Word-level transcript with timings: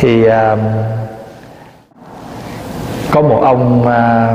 thì 0.00 0.24
à, 0.24 0.56
có 3.10 3.22
một 3.22 3.40
ông 3.42 3.86
à, 3.86 4.28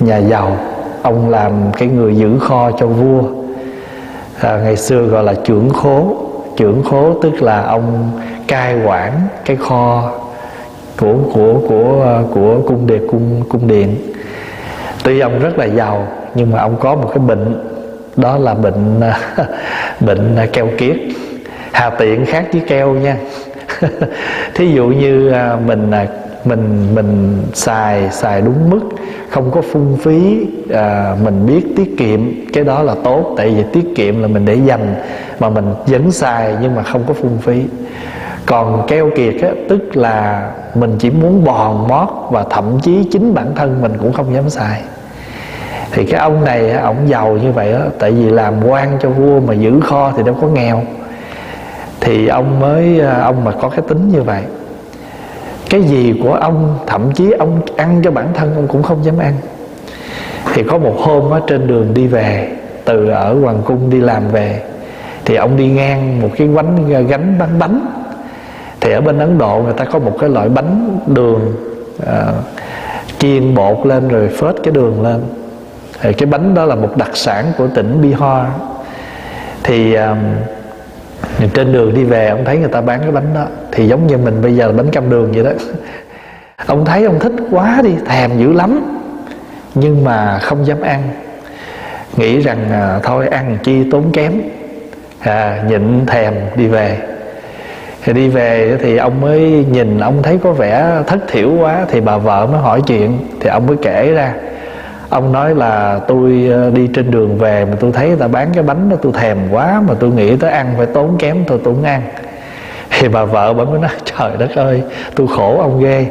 nhà 0.00 0.16
giàu. 0.16 0.56
Ông 1.02 1.28
làm 1.30 1.52
cái 1.78 1.88
người 1.88 2.16
giữ 2.16 2.38
kho 2.38 2.70
cho 2.78 2.86
vua. 2.86 3.22
À, 4.40 4.60
ngày 4.64 4.76
xưa 4.76 5.02
gọi 5.02 5.24
là 5.24 5.34
trưởng 5.44 5.70
khố. 5.70 6.16
Trưởng 6.56 6.82
khố 6.82 7.14
tức 7.22 7.42
là 7.42 7.62
ông 7.62 8.10
cai 8.48 8.82
quản 8.84 9.12
cái 9.44 9.56
kho 9.56 10.10
của 11.00 11.14
của 11.32 11.60
của 11.68 12.04
à, 12.04 12.22
của 12.34 12.60
cung 12.66 12.86
điện 12.86 13.02
cung 13.10 13.42
cung 13.48 13.68
điện. 13.68 13.96
Tuy 15.04 15.20
ông 15.20 15.38
rất 15.38 15.58
là 15.58 15.64
giàu 15.64 16.06
nhưng 16.34 16.50
mà 16.50 16.58
ông 16.58 16.76
có 16.80 16.94
một 16.94 17.08
cái 17.08 17.18
bệnh. 17.18 17.68
Đó 18.16 18.38
là 18.38 18.54
bệnh 18.54 19.00
à, 19.00 19.18
bệnh 20.00 20.36
à, 20.36 20.46
keo 20.52 20.68
kiết. 20.78 20.96
Hà 21.72 21.90
tiện 21.90 22.26
khác 22.26 22.44
với 22.52 22.62
keo 22.68 22.94
nha. 22.94 23.16
thí 24.54 24.72
dụ 24.74 24.86
như 24.86 25.30
à, 25.30 25.56
mình 25.66 25.90
à, 25.90 26.06
mình 26.44 26.94
mình 26.94 27.42
xài 27.54 28.10
xài 28.10 28.40
đúng 28.40 28.70
mức 28.70 28.80
không 29.30 29.50
có 29.50 29.62
phung 29.62 29.96
phí 29.96 30.46
à, 30.72 31.16
mình 31.24 31.46
biết 31.46 31.76
tiết 31.76 31.98
kiệm 31.98 32.20
cái 32.52 32.64
đó 32.64 32.82
là 32.82 32.94
tốt 33.04 33.34
tại 33.36 33.50
vì 33.50 33.62
tiết 33.72 33.94
kiệm 33.96 34.22
là 34.22 34.28
mình 34.28 34.44
để 34.44 34.54
dành 34.66 34.94
mà 35.40 35.48
mình 35.48 35.74
vẫn 35.86 36.12
xài 36.12 36.56
nhưng 36.62 36.74
mà 36.74 36.82
không 36.82 37.04
có 37.06 37.14
phung 37.14 37.38
phí. 37.38 37.64
Còn 38.46 38.86
keo 38.88 39.10
kiệt 39.16 39.34
á, 39.42 39.48
tức 39.68 39.96
là 39.96 40.50
mình 40.74 40.96
chỉ 40.98 41.10
muốn 41.10 41.44
bòn 41.44 41.88
mót 41.88 42.08
và 42.30 42.44
thậm 42.50 42.64
chí 42.82 43.08
chính 43.12 43.34
bản 43.34 43.52
thân 43.56 43.82
mình 43.82 43.92
cũng 44.00 44.12
không 44.12 44.34
dám 44.34 44.50
xài. 44.50 44.80
Thì 45.92 46.04
cái 46.04 46.20
ông 46.20 46.44
này 46.44 46.70
ổng 46.70 47.08
giàu 47.08 47.32
như 47.32 47.52
vậy 47.52 47.72
á 47.72 47.80
tại 47.98 48.10
vì 48.10 48.30
làm 48.30 48.54
quan 48.68 48.98
cho 49.02 49.08
vua 49.08 49.40
mà 49.40 49.54
giữ 49.54 49.80
kho 49.80 50.12
thì 50.16 50.22
đâu 50.22 50.36
có 50.40 50.46
nghèo 50.46 50.82
thì 52.04 52.28
ông 52.28 52.60
mới 52.60 53.00
à, 53.00 53.20
ông 53.20 53.44
mà 53.44 53.50
có 53.50 53.68
cái 53.68 53.80
tính 53.88 54.08
như 54.08 54.22
vậy. 54.22 54.42
Cái 55.70 55.82
gì 55.82 56.20
của 56.22 56.34
ông 56.34 56.78
thậm 56.86 57.12
chí 57.12 57.30
ông 57.30 57.60
ăn 57.76 58.00
cho 58.04 58.10
bản 58.10 58.28
thân 58.34 58.54
ông 58.54 58.66
cũng 58.68 58.82
không 58.82 59.04
dám 59.04 59.18
ăn. 59.18 59.34
Thì 60.54 60.62
có 60.62 60.78
một 60.78 60.94
hôm 60.98 61.30
á 61.30 61.40
trên 61.46 61.66
đường 61.66 61.94
đi 61.94 62.06
về 62.06 62.48
từ 62.84 63.08
ở 63.08 63.34
hoàng 63.34 63.62
cung 63.64 63.90
đi 63.90 64.00
làm 64.00 64.28
về 64.28 64.62
thì 65.24 65.34
ông 65.34 65.56
đi 65.56 65.68
ngang 65.68 66.22
một 66.22 66.28
cái 66.36 66.48
à, 66.48 66.54
bánh 66.54 67.06
gánh 67.08 67.38
bán 67.38 67.58
bánh. 67.58 67.86
Thì 68.80 68.92
ở 68.92 69.00
bên 69.00 69.18
ấn 69.18 69.38
độ 69.38 69.62
người 69.64 69.74
ta 69.74 69.84
có 69.84 69.98
một 69.98 70.16
cái 70.20 70.28
loại 70.30 70.48
bánh 70.48 70.98
đường 71.06 71.54
à, 72.06 72.26
chiên 73.18 73.54
bột 73.54 73.86
lên 73.86 74.08
rồi 74.08 74.28
phết 74.28 74.54
cái 74.64 74.72
đường 74.72 75.02
lên. 75.02 75.20
Thì 76.00 76.12
cái 76.12 76.26
bánh 76.26 76.54
đó 76.54 76.64
là 76.64 76.74
một 76.74 76.96
đặc 76.96 77.10
sản 77.14 77.44
của 77.58 77.66
tỉnh 77.66 78.02
bihar. 78.02 78.46
Thì 79.62 79.94
à, 79.94 80.16
um, 81.40 81.48
trên 81.48 81.72
đường 81.72 81.94
đi 81.94 82.04
về 82.04 82.28
ông 82.28 82.44
thấy 82.44 82.58
người 82.58 82.68
ta 82.68 82.80
bán 82.80 83.00
cái 83.00 83.10
bánh 83.10 83.34
đó 83.34 83.46
thì 83.72 83.88
giống 83.88 84.06
như 84.06 84.16
mình 84.18 84.42
bây 84.42 84.56
giờ 84.56 84.66
là 84.66 84.72
bánh 84.72 84.90
cam 84.90 85.10
đường 85.10 85.32
vậy 85.32 85.44
đó. 85.44 85.50
Ông 86.66 86.84
thấy 86.84 87.04
ông 87.04 87.18
thích 87.18 87.32
quá 87.50 87.80
đi 87.84 87.90
thèm 88.06 88.38
dữ 88.38 88.52
lắm. 88.52 88.98
Nhưng 89.74 90.04
mà 90.04 90.38
không 90.38 90.66
dám 90.66 90.80
ăn. 90.80 91.02
Nghĩ 92.16 92.40
rằng 92.40 92.58
à, 92.72 93.00
thôi 93.02 93.28
ăn 93.28 93.58
chi 93.62 93.90
tốn 93.90 94.12
kém. 94.12 94.32
À, 95.20 95.62
nhịn 95.68 96.06
thèm 96.06 96.34
đi 96.56 96.66
về. 96.66 96.98
Thì 98.04 98.12
đi 98.12 98.28
về 98.28 98.78
thì 98.82 98.96
ông 98.96 99.20
mới 99.20 99.40
nhìn 99.70 99.98
ông 100.00 100.22
thấy 100.22 100.38
có 100.42 100.52
vẻ 100.52 101.02
thất 101.06 101.18
thiểu 101.28 101.50
quá 101.58 101.84
thì 101.88 102.00
bà 102.00 102.16
vợ 102.16 102.46
mới 102.46 102.60
hỏi 102.60 102.82
chuyện. 102.86 103.18
Thì 103.40 103.48
ông 103.48 103.66
mới 103.66 103.76
kể 103.82 104.12
ra 104.12 104.34
ông 105.12 105.32
nói 105.32 105.54
là 105.54 106.00
tôi 106.08 106.48
ờ, 106.52 106.70
đi 106.70 106.88
trên 106.94 107.10
đường 107.10 107.38
về 107.38 107.64
mà 107.64 107.76
tôi 107.80 107.92
thấy 107.92 108.08
người 108.08 108.16
ta 108.16 108.28
bán 108.28 108.48
cái 108.54 108.62
bánh 108.62 108.90
đó 108.90 108.96
tôi 109.02 109.12
thèm 109.12 109.38
quá 109.50 109.82
mà 109.88 109.94
tôi 110.00 110.10
nghĩ 110.10 110.36
tới 110.36 110.50
ăn 110.50 110.74
phải 110.76 110.86
tốn 110.86 111.16
kém 111.18 111.44
thôi 111.46 111.60
tôi 111.64 111.74
không 111.74 111.84
ăn. 111.84 112.02
Thì 112.90 113.08
bà 113.08 113.24
vợ 113.24 113.52
bà 113.52 113.64
mới 113.64 113.78
nói, 113.78 113.90
trời 114.04 114.30
đất 114.38 114.50
ơi, 114.56 114.82
tôi 115.14 115.26
khổ 115.36 115.58
ông 115.60 115.80
ghê. 115.82 116.06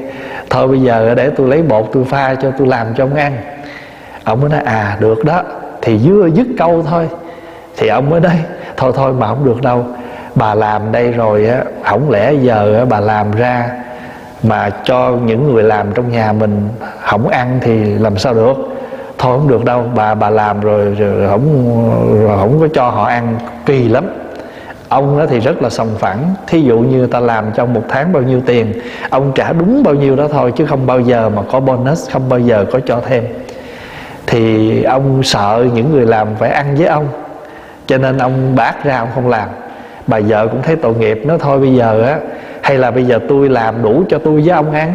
Thôi 0.50 0.68
bây 0.68 0.82
giờ 0.82 1.14
để 1.16 1.30
tôi 1.30 1.48
lấy 1.48 1.62
bột 1.62 1.90
tôi 1.94 2.04
pha 2.04 2.36
cho 2.36 2.52
tôi 2.58 2.68
làm 2.68 2.88
cho 2.98 3.04
ông 3.04 3.16
ăn. 3.16 3.38
Ông 4.24 4.42
mới 4.42 4.50
nói 4.50 4.62
à 4.66 4.98
được 5.00 5.26
đó. 5.26 5.44
Thì 5.82 5.98
vừa 5.98 6.28
dứt 6.28 6.48
câu 6.58 6.84
thôi. 6.90 7.10
Thì 7.78 7.88
ông 7.88 8.10
mới 8.10 8.20
nói, 8.20 8.36
thôi 8.78 8.92
thôi 8.96 9.14
mà 9.14 9.28
không 9.28 9.46
được 9.46 9.62
đâu. 9.62 9.86
Bà 10.36 10.56
làm 10.56 10.92
đây 10.92 11.12
rồi 11.12 11.48
á 11.48 11.64
không 11.84 12.12
lẽ 12.12 12.34
giờ 12.34 12.86
bà 12.90 13.00
làm 13.00 13.32
ra 13.32 13.70
mà 14.44 14.70
cho 14.84 15.12
những 15.26 15.54
người 15.54 15.64
làm 15.64 15.92
trong 15.94 16.12
nhà 16.12 16.34
mình 16.34 16.70
không 17.02 17.28
ăn 17.28 17.60
thì 17.62 17.84
làm 17.84 18.18
sao 18.18 18.34
được? 18.34 18.72
Thôi 19.22 19.38
không 19.38 19.48
được 19.48 19.66
đâu 19.66 19.84
bà 19.96 20.16
bà 20.16 20.30
làm 20.30 20.62
rồi, 20.62 20.86
rồi 20.86 21.28
không 21.30 22.24
rồi 22.28 22.38
không 22.38 22.60
có 22.60 22.68
cho 22.74 22.90
họ 22.90 23.06
ăn 23.06 23.36
kỳ 23.66 23.88
lắm. 23.88 24.06
Ông 24.90 25.20
đó 25.20 25.26
thì 25.30 25.40
rất 25.40 25.62
là 25.62 25.70
sòng 25.70 25.90
phẳng 26.00 26.34
thí 26.48 26.62
dụ 26.62 26.80
như 26.80 27.08
ta 27.08 27.20
làm 27.20 27.46
trong 27.56 27.74
một 27.74 27.82
tháng 27.90 28.14
bao 28.14 28.24
nhiêu 28.24 28.42
tiền 28.46 28.74
ông 29.10 29.32
trả 29.36 29.54
đúng 29.54 29.84
bao 29.84 29.94
nhiêu 29.94 30.16
đó 30.16 30.28
thôi 30.32 30.54
chứ 30.56 30.66
không 30.66 30.88
bao 30.88 31.00
giờ 31.00 31.30
mà 31.30 31.42
có 31.52 31.60
bonus 31.60 32.10
không 32.12 32.30
bao 32.30 32.40
giờ 32.40 32.66
có 32.72 32.80
cho 32.86 33.02
thêm. 33.08 33.24
Thì 34.28 34.84
ông 34.84 35.24
sợ 35.24 35.66
những 35.74 35.92
người 35.92 36.06
làm 36.06 36.28
phải 36.40 36.50
ăn 36.50 36.76
với 36.76 36.88
ông 36.88 37.08
cho 37.88 37.98
nên 37.98 38.18
ông 38.18 38.56
bác 38.56 38.84
ra 38.84 39.00
ông 39.00 39.10
không 39.16 39.30
làm. 39.30 39.50
Bà 40.08 40.20
vợ 40.28 40.48
cũng 40.48 40.62
thấy 40.62 40.76
tội 40.76 40.94
nghiệp 40.96 41.22
nó 41.26 41.38
thôi 41.38 41.60
bây 41.60 41.76
giờ 41.76 42.04
á 42.04 42.20
hay 42.62 42.78
là 42.78 42.92
bây 42.92 43.04
giờ 43.04 43.20
tôi 43.30 43.50
làm 43.50 43.84
đủ 43.84 44.04
cho 44.10 44.18
tôi 44.18 44.42
với 44.42 44.50
ông 44.50 44.72
ăn 44.72 44.94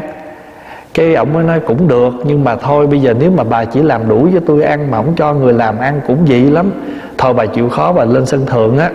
cái 0.96 1.14
ông 1.14 1.32
mới 1.32 1.44
nói 1.44 1.60
cũng 1.60 1.88
được 1.88 2.14
nhưng 2.24 2.44
mà 2.44 2.56
thôi 2.56 2.86
bây 2.86 3.00
giờ 3.00 3.14
nếu 3.18 3.30
mà 3.30 3.44
bà 3.44 3.64
chỉ 3.64 3.82
làm 3.82 4.08
đủ 4.08 4.28
cho 4.34 4.40
tôi 4.46 4.62
ăn 4.62 4.90
mà 4.90 4.96
không 4.96 5.14
cho 5.16 5.34
người 5.34 5.52
làm 5.52 5.78
ăn 5.78 6.00
cũng 6.06 6.26
dị 6.26 6.40
lắm. 6.40 6.70
Thôi 7.18 7.34
bà 7.34 7.46
chịu 7.46 7.68
khó 7.68 7.92
bà 7.92 8.04
lên 8.04 8.26
sân 8.26 8.46
thượng 8.46 8.78
á. 8.78 8.90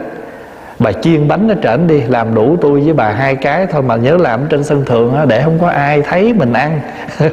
Bà 0.79 0.91
chiên 0.91 1.27
bánh 1.27 1.47
nó 1.47 1.53
trển 1.63 1.87
đi 1.87 2.01
làm 2.01 2.35
đủ 2.35 2.57
tôi 2.61 2.81
với 2.81 2.93
bà 2.93 3.11
hai 3.11 3.35
cái 3.35 3.65
thôi 3.65 3.81
mà 3.81 3.95
nhớ 3.95 4.17
làm 4.17 4.41
trên 4.49 4.63
sân 4.63 4.85
thượng 4.85 5.15
á 5.15 5.25
để 5.25 5.41
không 5.43 5.59
có 5.61 5.67
ai 5.67 6.01
thấy 6.01 6.33
mình 6.33 6.53
ăn. 6.53 6.79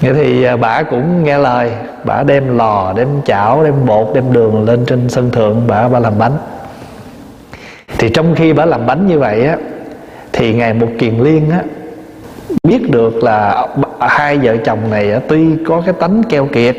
Vậy 0.00 0.14
thì 0.14 0.44
à, 0.44 0.56
bà 0.56 0.82
cũng 0.82 1.24
nghe 1.24 1.38
lời 1.38 1.72
Bà 2.04 2.22
đem 2.22 2.58
lò, 2.58 2.92
đem 2.96 3.08
chảo, 3.24 3.64
đem 3.64 3.74
bột, 3.86 4.08
đem 4.14 4.32
đường 4.32 4.64
lên 4.64 4.84
trên 4.86 5.08
sân 5.08 5.30
thượng 5.30 5.62
Bà 5.66 5.88
bà 5.88 5.98
làm 5.98 6.18
bánh. 6.18 6.36
Thì 7.98 8.08
trong 8.08 8.34
khi 8.34 8.52
bà 8.52 8.64
làm 8.64 8.86
bánh 8.86 9.06
như 9.06 9.18
vậy 9.18 9.46
á 9.46 9.56
Thì 10.32 10.54
Ngài 10.54 10.74
Một 10.74 10.88
Kiền 10.98 11.18
Liên 11.18 11.50
á 11.50 11.62
biết 12.68 12.90
được 12.90 13.22
là 13.22 13.66
hai 14.00 14.38
vợ 14.38 14.56
chồng 14.64 14.90
này 14.90 15.20
tuy 15.28 15.46
có 15.66 15.82
cái 15.86 15.94
tánh 16.00 16.22
keo 16.28 16.46
kiệt, 16.46 16.76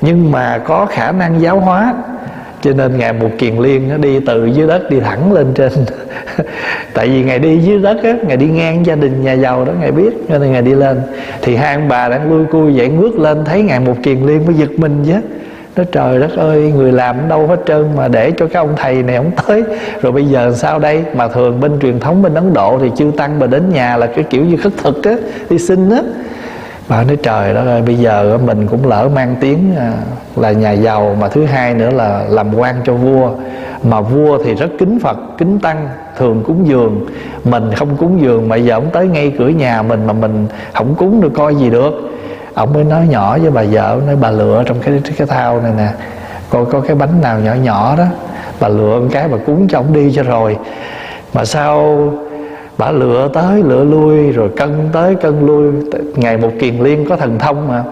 nhưng 0.00 0.32
mà 0.32 0.58
có 0.64 0.86
khả 0.86 1.12
năng 1.12 1.40
giáo 1.40 1.60
hóa. 1.60 1.94
Cho 2.62 2.72
nên 2.72 2.98
ngài 2.98 3.12
một 3.12 3.28
kiền 3.38 3.56
liên 3.56 4.00
đi 4.00 4.20
từ 4.20 4.46
dưới 4.46 4.66
đất 4.66 4.90
đi 4.90 5.00
thẳng 5.00 5.32
lên 5.32 5.46
trên. 5.54 5.72
Tại 6.94 7.08
vì 7.08 7.22
ngài 7.22 7.38
đi 7.38 7.58
dưới 7.58 7.78
đất 7.78 7.96
á, 8.02 8.14
ngài 8.26 8.36
đi 8.36 8.46
ngang 8.46 8.86
gia 8.86 8.94
đình 8.94 9.24
nhà 9.24 9.32
giàu 9.32 9.64
đó, 9.64 9.72
ngài 9.80 9.92
biết, 9.92 10.10
cho 10.28 10.38
nên 10.38 10.52
ngài 10.52 10.62
đi 10.62 10.74
lên. 10.74 11.00
Thì 11.42 11.56
hai 11.56 11.74
ông 11.74 11.88
bà 11.88 12.08
đang 12.08 12.30
lui 12.30 12.46
cui 12.46 12.72
vậy 12.76 12.88
ngước 12.88 13.18
lên, 13.18 13.44
thấy 13.44 13.62
ngài 13.62 13.80
một 13.80 13.94
kiền 14.02 14.26
liên 14.26 14.46
mới 14.46 14.54
giật 14.54 14.70
mình 14.76 15.04
chứ 15.06 15.14
nói, 15.76 15.86
trời 15.92 16.18
đất 16.18 16.36
ơi, 16.36 16.72
người 16.76 16.92
làm 16.92 17.28
đâu 17.28 17.46
hết 17.46 17.56
trơn 17.66 17.88
mà 17.96 18.08
để 18.08 18.30
cho 18.30 18.46
cái 18.46 18.62
ông 18.62 18.74
thầy 18.76 19.02
này 19.02 19.16
ông 19.16 19.30
tới. 19.46 19.64
Rồi 20.02 20.12
bây 20.12 20.24
giờ 20.24 20.52
sao 20.54 20.78
đây? 20.78 21.04
Mà 21.14 21.28
thường 21.28 21.60
bên 21.60 21.80
truyền 21.80 22.00
thống, 22.00 22.22
bên 22.22 22.34
ấn 22.34 22.52
độ 22.54 22.78
thì 22.82 22.90
chư 22.96 23.10
tăng 23.16 23.38
mà 23.38 23.46
đến 23.46 23.68
nhà 23.68 23.96
là 23.96 24.06
cái 24.06 24.24
kiểu 24.24 24.44
như 24.44 24.56
khất 24.56 24.72
thực 24.76 25.04
á, 25.04 25.16
đi 25.50 25.58
xin 25.58 25.90
á. 25.90 26.00
Bà 26.88 27.02
nói, 27.02 27.16
trời 27.22 27.54
đất 27.54 27.64
ơi, 27.66 27.82
bây 27.86 27.94
giờ 27.94 28.38
mình 28.44 28.66
cũng 28.66 28.88
lỡ 28.88 29.08
mang 29.14 29.36
tiếng 29.40 29.74
à, 29.78 29.92
là 30.36 30.52
nhà 30.52 30.72
giàu, 30.72 31.16
mà 31.20 31.28
thứ 31.28 31.44
hai 31.44 31.74
nữa 31.74 31.90
là 31.90 32.24
làm 32.30 32.54
quan 32.58 32.74
cho 32.84 32.92
vua. 32.92 33.30
Mà 33.82 34.00
vua 34.00 34.38
thì 34.44 34.54
rất 34.54 34.68
kính 34.78 34.98
phật, 35.00 35.16
kính 35.38 35.58
tăng, 35.58 35.88
thường 36.18 36.42
cúng 36.46 36.68
dường. 36.68 37.06
Mình 37.44 37.70
không 37.76 37.96
cúng 37.96 38.20
dường 38.22 38.48
mà 38.48 38.56
giờ 38.56 38.74
ông 38.74 38.90
tới 38.92 39.08
ngay 39.08 39.32
cửa 39.38 39.48
nhà 39.48 39.82
mình 39.82 40.06
mà 40.06 40.12
mình 40.12 40.46
không 40.74 40.94
cúng 40.94 41.20
được 41.20 41.32
coi 41.34 41.54
gì 41.54 41.70
được 41.70 41.92
ông 42.56 42.72
mới 42.72 42.84
nói 42.84 43.06
nhỏ 43.08 43.38
với 43.38 43.50
bà 43.50 43.62
vợ 43.70 44.00
nói, 44.06 44.16
bà 44.16 44.30
lựa 44.30 44.62
trong 44.66 44.80
cái 44.80 45.00
cái 45.18 45.26
thao 45.26 45.60
này 45.60 45.72
nè. 45.76 45.88
Coi 46.50 46.64
có 46.64 46.80
cái 46.80 46.96
bánh 46.96 47.20
nào 47.22 47.38
nhỏ 47.38 47.54
nhỏ 47.54 47.94
đó, 47.98 48.04
bà 48.60 48.68
lựa 48.68 49.00
một 49.00 49.08
cái 49.12 49.28
bà 49.28 49.38
cúng 49.46 49.68
cho 49.68 49.78
ông 49.78 49.92
đi 49.92 50.12
cho 50.14 50.22
rồi. 50.22 50.56
Mà 51.34 51.44
sao 51.44 51.98
bà 52.78 52.90
lựa 52.90 53.28
tới, 53.34 53.62
lựa 53.62 53.84
lui, 53.84 54.30
rồi 54.32 54.50
cân 54.56 54.88
tới, 54.92 55.14
cân 55.14 55.46
lui. 55.46 55.72
Ngày 56.16 56.36
một 56.36 56.50
kiền 56.60 56.78
liên 56.78 57.08
có 57.08 57.16
thần 57.16 57.38
thông 57.38 57.68
mà. 57.68 57.84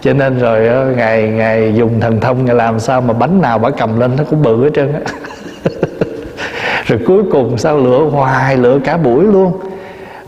Cho 0.00 0.12
nên 0.12 0.38
rồi 0.38 0.68
ờ, 0.68 0.84
ngày 0.96 1.28
ngày 1.28 1.74
dùng 1.74 2.00
thần 2.00 2.20
thông 2.20 2.44
ngày 2.44 2.54
làm 2.54 2.80
sao 2.80 3.00
mà 3.00 3.12
bánh 3.12 3.40
nào 3.40 3.58
bà 3.58 3.70
cầm 3.70 4.00
lên 4.00 4.10
nó 4.16 4.24
cũng 4.30 4.42
bự 4.42 4.64
hết 4.64 4.70
trơn 4.74 4.92
á. 4.92 5.00
Rồi 6.86 7.00
cuối 7.06 7.22
cùng 7.32 7.58
sao 7.58 7.78
lựa 7.78 7.98
hoài, 7.98 8.56
lựa 8.56 8.78
cả 8.84 8.96
buổi 8.96 9.24
luôn. 9.24 9.60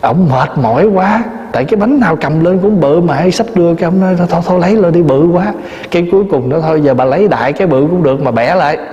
Ổng 0.00 0.28
mệt 0.30 0.50
mỏi 0.58 0.86
quá 0.86 1.22
tại 1.52 1.64
cái 1.64 1.76
bánh 1.76 2.00
nào 2.00 2.16
cầm 2.16 2.44
lên 2.44 2.58
cũng 2.58 2.80
bự 2.80 3.00
mà 3.00 3.14
hay 3.14 3.30
sắp 3.30 3.46
đưa 3.54 3.74
cái 3.74 3.84
ông 3.84 4.00
nói 4.00 4.14
thôi 4.18 4.42
thôi 4.46 4.60
lấy 4.60 4.76
lên 4.76 4.92
đi 4.92 5.02
bự 5.02 5.26
quá. 5.32 5.52
Cái 5.90 6.08
cuối 6.12 6.24
cùng 6.30 6.50
đó 6.50 6.58
thôi 6.60 6.80
giờ 6.80 6.94
bà 6.94 7.04
lấy 7.04 7.28
đại 7.28 7.52
cái 7.52 7.66
bự 7.66 7.86
cũng 7.90 8.02
được 8.02 8.20
mà 8.20 8.30
bẻ 8.30 8.54
lại. 8.54 8.78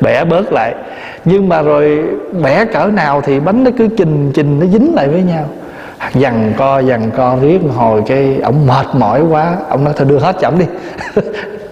Bẻ 0.00 0.24
bớt 0.24 0.52
lại. 0.52 0.74
Nhưng 1.24 1.48
mà 1.48 1.62
rồi 1.62 2.04
bẻ 2.42 2.64
cỡ 2.64 2.86
nào 2.86 3.20
thì 3.20 3.40
bánh 3.40 3.64
nó 3.64 3.70
cứ 3.78 3.88
chình 3.98 4.32
chình 4.34 4.60
nó 4.60 4.66
dính 4.66 4.94
lại 4.94 5.08
với 5.08 5.22
nhau. 5.22 5.48
Dằn 6.14 6.52
co 6.56 6.78
dằn 6.78 7.10
co 7.16 7.36
riết 7.42 7.60
hồi 7.76 8.02
cái 8.06 8.40
ông 8.42 8.66
mệt 8.66 8.86
mỏi 8.92 9.22
quá. 9.30 9.56
Ông 9.68 9.84
nói 9.84 9.94
thôi 9.96 10.06
đưa 10.10 10.18
hết 10.18 10.36
chậm 10.40 10.58
đi. 10.58 10.66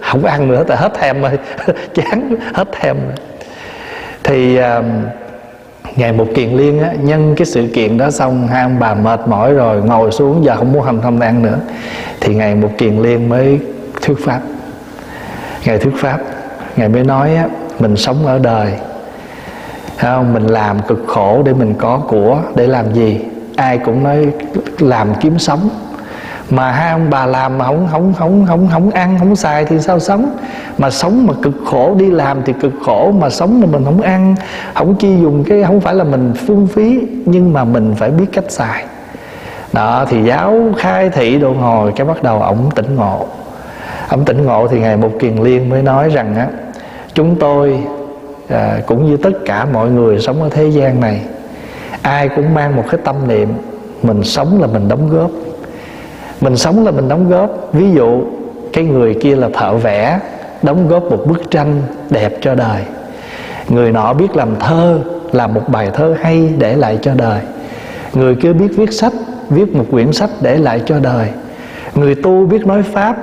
Không 0.01 0.25
ăn 0.25 0.47
nữa 0.47 0.63
tại 0.67 0.77
hết 0.77 0.93
thèm 0.99 1.21
rồi. 1.21 1.31
Chán 1.93 2.35
hết 2.53 2.67
thèm 2.71 2.95
rồi. 2.95 3.15
Thì 4.23 4.59
uh, 4.59 4.85
ngày 5.95 6.11
một 6.11 6.27
kiền 6.35 6.49
liên 6.49 6.79
á, 6.79 6.93
nhân 7.01 7.35
cái 7.37 7.45
sự 7.45 7.67
kiện 7.73 7.97
đó 7.97 8.11
xong 8.11 8.47
hai 8.47 8.61
ông 8.61 8.79
bà 8.79 8.93
mệt 8.93 9.19
mỏi 9.27 9.53
rồi 9.53 9.81
ngồi 9.81 10.11
xuống 10.11 10.45
giờ 10.45 10.55
không 10.55 10.73
muốn 10.73 10.83
hành 10.83 11.01
thông 11.01 11.19
ăn 11.19 11.43
nữa 11.43 11.57
thì 12.21 12.35
ngày 12.35 12.55
một 12.55 12.69
kiền 12.77 12.97
liên 12.97 13.29
mới 13.29 13.59
thuyết 14.01 14.17
pháp. 14.25 14.39
Ngày 15.65 15.77
thuyết 15.77 15.93
pháp 15.97 16.19
ngày 16.75 16.89
mới 16.89 17.03
nói 17.03 17.35
á, 17.35 17.47
mình 17.79 17.97
sống 17.97 18.25
ở 18.25 18.39
đời 18.39 18.73
không? 19.97 20.33
Mình 20.33 20.47
làm 20.47 20.79
cực 20.87 21.03
khổ 21.07 21.41
để 21.45 21.53
mình 21.53 21.73
có 21.77 22.01
của 22.07 22.41
để 22.55 22.67
làm 22.67 22.93
gì? 22.93 23.19
Ai 23.55 23.77
cũng 23.77 24.03
nói 24.03 24.27
làm 24.79 25.07
kiếm 25.21 25.39
sống 25.39 25.69
mà 26.49 26.71
hai 26.71 26.91
ông 26.91 27.09
bà 27.09 27.25
làm 27.25 27.57
mà 27.57 27.65
không 27.65 27.87
không 27.91 28.13
không 28.17 28.45
không 28.47 28.67
không 28.71 28.89
ăn 28.89 29.19
không 29.19 29.35
xài 29.35 29.65
thì 29.65 29.79
sao 29.79 29.99
sống? 29.99 30.37
Mà 30.77 30.89
sống 30.89 31.27
mà 31.27 31.33
cực 31.41 31.53
khổ 31.65 31.95
đi 31.97 32.11
làm 32.11 32.41
thì 32.45 32.53
cực 32.61 32.73
khổ 32.85 33.11
mà 33.11 33.29
sống 33.29 33.61
mà 33.61 33.67
mình 33.71 33.85
không 33.85 34.01
ăn 34.01 34.35
không 34.73 34.95
chi 34.95 35.17
dùng 35.21 35.43
cái 35.43 35.63
không 35.63 35.81
phải 35.81 35.95
là 35.95 36.03
mình 36.03 36.33
phung 36.47 36.67
phí 36.67 37.01
nhưng 37.25 37.53
mà 37.53 37.63
mình 37.63 37.95
phải 37.97 38.09
biết 38.09 38.25
cách 38.33 38.45
xài. 38.51 38.85
Đó 39.73 40.05
thì 40.09 40.23
giáo 40.23 40.59
khai 40.77 41.09
thị 41.09 41.39
độ 41.39 41.53
hồi 41.53 41.93
cái 41.95 42.07
bắt 42.07 42.23
đầu 42.23 42.41
ổng 42.41 42.71
tỉnh 42.75 42.95
ngộ. 42.95 43.25
Ổng 44.09 44.25
tỉnh 44.25 44.45
ngộ 44.45 44.67
thì 44.67 44.79
ngày 44.79 44.97
một 44.97 45.11
kiền 45.19 45.35
liên 45.35 45.69
mới 45.69 45.81
nói 45.81 46.09
rằng 46.09 46.35
á 46.35 46.47
chúng 47.13 47.35
tôi 47.35 47.79
à, 48.49 48.79
cũng 48.87 49.05
như 49.05 49.17
tất 49.17 49.31
cả 49.45 49.65
mọi 49.73 49.89
người 49.89 50.19
sống 50.19 50.43
ở 50.43 50.49
thế 50.51 50.67
gian 50.67 50.99
này 50.99 51.21
ai 52.01 52.29
cũng 52.29 52.53
mang 52.53 52.75
một 52.75 52.83
cái 52.91 53.01
tâm 53.03 53.15
niệm 53.27 53.49
mình 54.03 54.23
sống 54.23 54.61
là 54.61 54.67
mình 54.67 54.87
đóng 54.87 55.09
góp 55.09 55.31
mình 56.41 56.57
sống 56.57 56.85
là 56.85 56.91
mình 56.91 57.09
đóng 57.09 57.29
góp. 57.29 57.69
Ví 57.73 57.91
dụ, 57.91 58.21
cái 58.73 58.83
người 58.83 59.13
kia 59.13 59.35
là 59.35 59.49
thợ 59.53 59.73
vẽ, 59.73 60.19
đóng 60.61 60.87
góp 60.87 61.03
một 61.03 61.25
bức 61.27 61.51
tranh 61.51 61.81
đẹp 62.09 62.37
cho 62.41 62.55
đời. 62.55 62.81
Người 63.69 63.91
nọ 63.91 64.13
biết 64.13 64.35
làm 64.35 64.49
thơ, 64.59 64.99
làm 65.31 65.53
một 65.53 65.63
bài 65.67 65.89
thơ 65.93 66.15
hay 66.21 66.53
để 66.57 66.75
lại 66.75 66.99
cho 67.01 67.13
đời. 67.15 67.41
Người 68.13 68.35
kia 68.35 68.53
biết 68.53 68.69
viết 68.77 68.93
sách, 68.93 69.13
viết 69.49 69.75
một 69.75 69.85
quyển 69.91 70.11
sách 70.11 70.29
để 70.41 70.57
lại 70.57 70.81
cho 70.85 70.99
đời. 70.99 71.27
Người 71.95 72.15
tu 72.15 72.45
biết 72.45 72.67
nói 72.67 72.83
pháp 72.83 73.15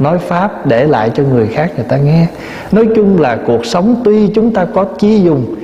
nói 0.00 0.18
pháp 0.18 0.66
để 0.66 0.86
lại 0.86 1.10
cho 1.14 1.22
người 1.22 1.46
khác 1.46 1.70
người 1.76 1.84
ta 1.88 1.96
nghe. 1.96 2.26
Nói 2.72 2.88
chung 2.96 3.20
là 3.20 3.38
cuộc 3.46 3.66
sống 3.66 4.00
tuy 4.04 4.28
chúng 4.34 4.52
ta 4.52 4.64
có 4.64 4.84
chi 4.84 5.20
dùng. 5.20 5.54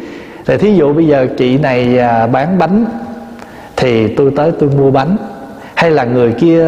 Thì 0.47 0.57
thí 0.57 0.75
dụ 0.77 0.93
bây 0.93 1.07
giờ 1.07 1.27
chị 1.39 1.59
này 1.59 1.99
à, 1.99 2.27
bán 2.27 2.59
bánh, 2.59 2.85
thì 3.77 4.09
tôi 4.09 4.33
tới 4.37 4.53
tôi 4.61 4.71
mua 4.79 4.91
bánh 4.91 5.17
hay 5.85 5.91
là 5.91 6.05
người 6.05 6.33
kia 6.33 6.67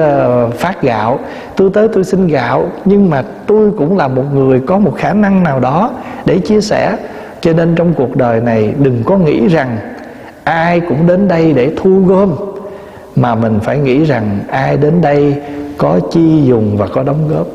phát 0.58 0.82
gạo, 0.82 1.18
tôi 1.56 1.70
tới 1.74 1.88
tôi 1.92 2.04
xin 2.04 2.26
gạo, 2.26 2.68
nhưng 2.84 3.10
mà 3.10 3.22
tôi 3.46 3.70
cũng 3.78 3.96
là 3.96 4.08
một 4.08 4.22
người 4.34 4.60
có 4.60 4.78
một 4.78 4.92
khả 4.96 5.12
năng 5.12 5.42
nào 5.42 5.60
đó 5.60 5.90
để 6.26 6.38
chia 6.38 6.60
sẻ. 6.60 6.96
Cho 7.40 7.52
nên 7.52 7.74
trong 7.74 7.94
cuộc 7.94 8.16
đời 8.16 8.40
này, 8.40 8.74
đừng 8.78 9.02
có 9.04 9.18
nghĩ 9.18 9.48
rằng 9.48 9.78
ai 10.44 10.80
cũng 10.80 11.06
đến 11.06 11.28
đây 11.28 11.52
để 11.52 11.70
thu 11.76 12.02
gom, 12.06 12.32
mà 13.16 13.34
mình 13.34 13.58
phải 13.62 13.78
nghĩ 13.78 14.04
rằng 14.04 14.38
ai 14.48 14.76
đến 14.76 15.00
đây 15.00 15.34
có 15.78 16.00
chi 16.10 16.42
dùng 16.44 16.76
và 16.76 16.86
có 16.86 17.02
đóng 17.02 17.28
góp. 17.28 17.46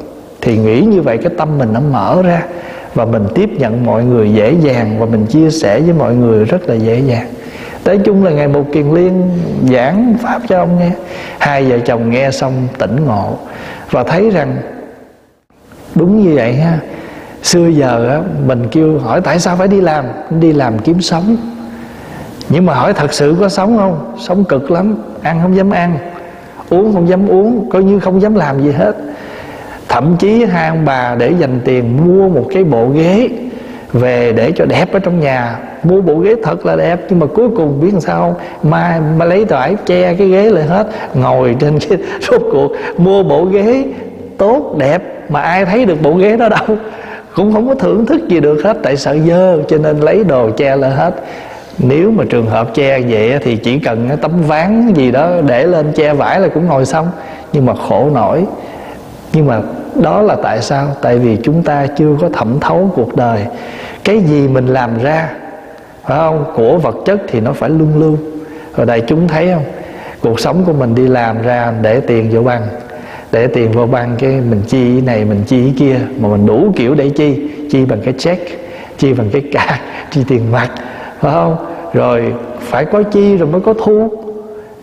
Thì 0.42 0.58
nghĩ 0.58 0.82
như 0.82 1.02
vậy, 1.02 1.18
cái 1.18 1.32
tâm 1.38 1.58
mình 1.58 1.70
nó 1.74 1.80
mở 1.80 2.22
ra 2.22 2.44
và 2.94 3.06
mình 3.06 3.24
tiếp 3.36 3.50
nhận 3.58 3.86
mọi 3.86 4.04
người 4.04 4.34
dễ 4.34 4.56
dàng 4.62 5.00
và 5.00 5.06
mình 5.06 5.26
chia 5.26 5.50
sẻ 5.50 5.80
với 5.80 5.94
mọi 5.94 6.16
người 6.16 6.46
rất 6.46 6.70
là 6.70 6.76
dễ 6.76 7.00
dàng 7.00 7.28
tới 7.84 7.98
chung 7.98 8.24
là 8.24 8.32
ngày 8.32 8.48
một 8.48 8.64
kiền 8.74 8.94
liên 8.94 9.30
giảng 9.72 10.16
pháp 10.22 10.42
cho 10.48 10.60
ông 10.60 10.80
nghe. 10.80 10.92
Hai 11.40 11.64
vợ 11.64 11.80
chồng 11.80 12.10
nghe 12.10 12.32
xong 12.32 12.68
tỉnh 12.78 13.06
ngộ 13.06 13.38
Và 13.92 14.04
thấy 14.04 14.30
rằng 14.30 14.58
Đúng 15.96 16.24
như 16.24 16.36
vậy 16.36 16.54
ha. 16.54 16.80
Xưa 17.44 17.68
giờ 17.68 18.10
á, 18.10 18.22
mình 18.46 18.68
kêu 18.72 19.00
hỏi 19.00 19.22
tại 19.22 19.40
sao 19.40 19.56
phải 19.56 19.68
đi 19.68 19.82
làm? 19.82 20.06
Đi 20.40 20.54
làm 20.54 20.80
kiếm 20.80 21.02
sống. 21.02 21.38
Nhưng 22.50 22.66
mà 22.66 22.74
hỏi 22.74 22.94
thật 22.94 23.14
sự 23.14 23.36
có 23.40 23.50
sống 23.50 23.78
không? 23.78 24.16
Sống 24.20 24.44
cực 24.44 24.72
lắm. 24.72 24.96
Ăn 25.22 25.40
không 25.42 25.56
dám 25.56 25.72
ăn. 25.72 25.98
Uống 26.70 26.94
không 26.94 27.10
dám 27.10 27.28
uống. 27.28 27.70
Coi 27.70 27.84
như 27.84 28.00
không 28.00 28.22
dám 28.22 28.36
làm 28.36 28.64
gì 28.64 28.72
hết. 28.72 28.96
Thậm 29.88 30.16
chí 30.20 30.46
hai 30.46 30.68
ông 30.68 30.86
bà 30.86 31.16
để 31.16 31.34
dành 31.40 31.62
tiền 31.66 31.98
Mua 32.06 32.30
một 32.30 32.48
cái 32.54 32.64
bộ 32.64 32.88
ghế 32.88 33.30
về 33.94 34.34
để 34.34 34.52
cho 34.56 34.66
đẹp 34.66 34.94
ở 34.94 35.00
trong 35.00 35.20
nhà. 35.20 35.60
Mua 35.84 36.02
bộ 36.02 36.16
ghế 36.16 36.36
thật 36.44 36.66
là 36.66 36.76
đẹp, 36.76 37.00
nhưng 37.10 37.20
mà 37.20 37.26
cuối 37.26 37.50
cùng 37.56 37.82
biết 37.82 37.90
làm 37.92 38.02
sao? 38.02 38.22
Không 38.22 38.72
mai 38.72 39.02
mà 39.18 39.26
lấy 39.26 39.46
tỏi 39.46 39.76
che 39.86 40.14
cái 40.14 40.28
ghế 40.28 40.50
lại 40.50 40.64
hết, 40.64 40.88
ngồi 41.14 41.56
trên 41.60 41.80
cái 41.80 41.98
rốt 42.22 42.42
cuộc. 42.52 42.72
Mua 42.98 43.24
bộ 43.24 43.46
ghế 43.46 43.86
tốt, 44.38 44.76
đẹp, 44.78 45.04
mà 45.30 45.42
ai 45.42 45.66
thấy 45.66 45.86
được 45.86 46.02
bộ 46.02 46.14
ghế 46.14 46.38
đó 46.38 46.50
đâu. 46.50 46.78
Cũng 47.36 47.54
không 47.54 47.68
có 47.68 47.76
thưởng 47.76 48.06
thức 48.06 48.28
gì 48.28 48.40
được 48.40 48.64
hết, 48.64 48.78
tại 48.84 48.98
sợ 48.98 49.18
dơ, 49.28 49.64
cho 49.68 49.78
nên 49.78 50.00
lấy 50.00 50.24
đồ 50.24 50.52
che 50.52 50.76
lại 50.76 50.92
hết. 50.92 51.14
Nếu 51.78 52.12
mà 52.12 52.24
trường 52.30 52.46
hợp 52.46 52.74
che 52.74 53.00
vậy 53.10 53.40
thì 53.44 53.56
chỉ 53.56 53.80
cần 53.80 54.10
tấm 54.22 54.32
ván 54.48 54.94
gì 54.94 55.12
đó 55.12 55.32
để 55.48 55.66
lên 55.66 55.92
che 55.96 56.14
vải 56.14 56.40
là 56.40 56.48
cũng 56.48 56.66
ngồi 56.66 56.86
xong. 56.86 57.10
Nhưng 57.54 57.66
mà 57.66 57.74
khổ 57.76 58.10
nổi. 58.14 58.46
Nhưng 59.34 59.48
mà 59.48 59.62
đó 59.96 60.22
là 60.22 60.36
tại 60.36 60.62
sao? 60.62 60.88
Tại 61.02 61.18
vì 61.18 61.38
chúng 61.44 61.64
ta 61.64 61.88
chưa 61.88 62.16
có 62.22 62.30
thẩm 62.30 62.60
thấu 62.60 62.92
cuộc 62.96 63.16
đời. 63.16 63.46
Cái 64.04 64.20
gì 64.20 64.48
mình 64.48 64.68
làm 64.68 64.90
ra, 65.04 65.30
phải 66.04 66.18
không? 66.18 66.46
Của 66.56 66.78
vật 66.78 66.96
chất 67.06 67.22
thì 67.28 67.40
nó 67.40 67.54
phải 67.54 67.70
luân 67.70 68.00
lưu 68.00 68.18
rồi 68.78 68.86
đại 68.86 69.02
chúng 69.08 69.28
thấy 69.28 69.50
không? 69.54 69.64
Cuộc 70.22 70.40
sống 70.40 70.64
của 70.66 70.74
mình 70.74 70.96
đi 70.96 71.08
làm 71.08 71.42
ra 71.42 71.74
để 71.82 72.00
tiền 72.00 72.30
vô 72.32 72.42
băng, 72.42 72.62
để 73.32 73.48
tiền 73.48 73.72
vô 73.72 73.86
băng 73.86 74.16
cái 74.20 74.30
mình 74.32 74.62
chi 74.68 74.92
cái 74.92 75.02
này, 75.02 75.26
mình 75.26 75.44
chi 75.48 75.64
cái 75.64 75.74
kia. 75.80 76.00
Mà 76.20 76.30
mình 76.30 76.46
đủ 76.46 76.74
kiểu 76.76 76.96
để 76.96 77.10
chi? 77.10 77.50
Chi 77.72 77.86
bằng 77.86 78.00
cái 78.06 78.14
check, 78.18 78.42
chi 78.98 79.14
bằng 79.14 79.30
cái 79.32 79.44
cả, 79.52 79.80
chi 80.12 80.24
tiền 80.28 80.52
mặt, 80.52 80.70
phải 81.20 81.32
không? 81.32 81.56
Rồi 81.94 82.34
phải 82.60 82.86
có 82.86 83.04
chi 83.04 83.38
rồi 83.38 83.50
mới 83.50 83.62
có 83.62 83.74
thu. 83.84 84.10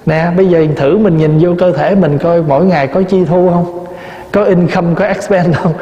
Nè, 0.06 0.26
bây 0.36 0.46
giờ 0.46 0.66
thử 0.76 0.98
mình 0.98 1.16
nhìn 1.16 1.38
vô 1.38 1.54
cơ 1.58 1.72
thể 1.72 1.94
mình 1.94 2.18
coi, 2.18 2.42
mỗi 2.42 2.64
ngày 2.64 2.86
có 2.86 3.02
chi 3.02 3.24
thu 3.24 3.50
không? 3.50 3.78
Có 4.32 4.44
in 4.44 4.68
không 4.68 4.94
có 4.94 5.04
expense 5.04 5.52
không? 5.52 5.72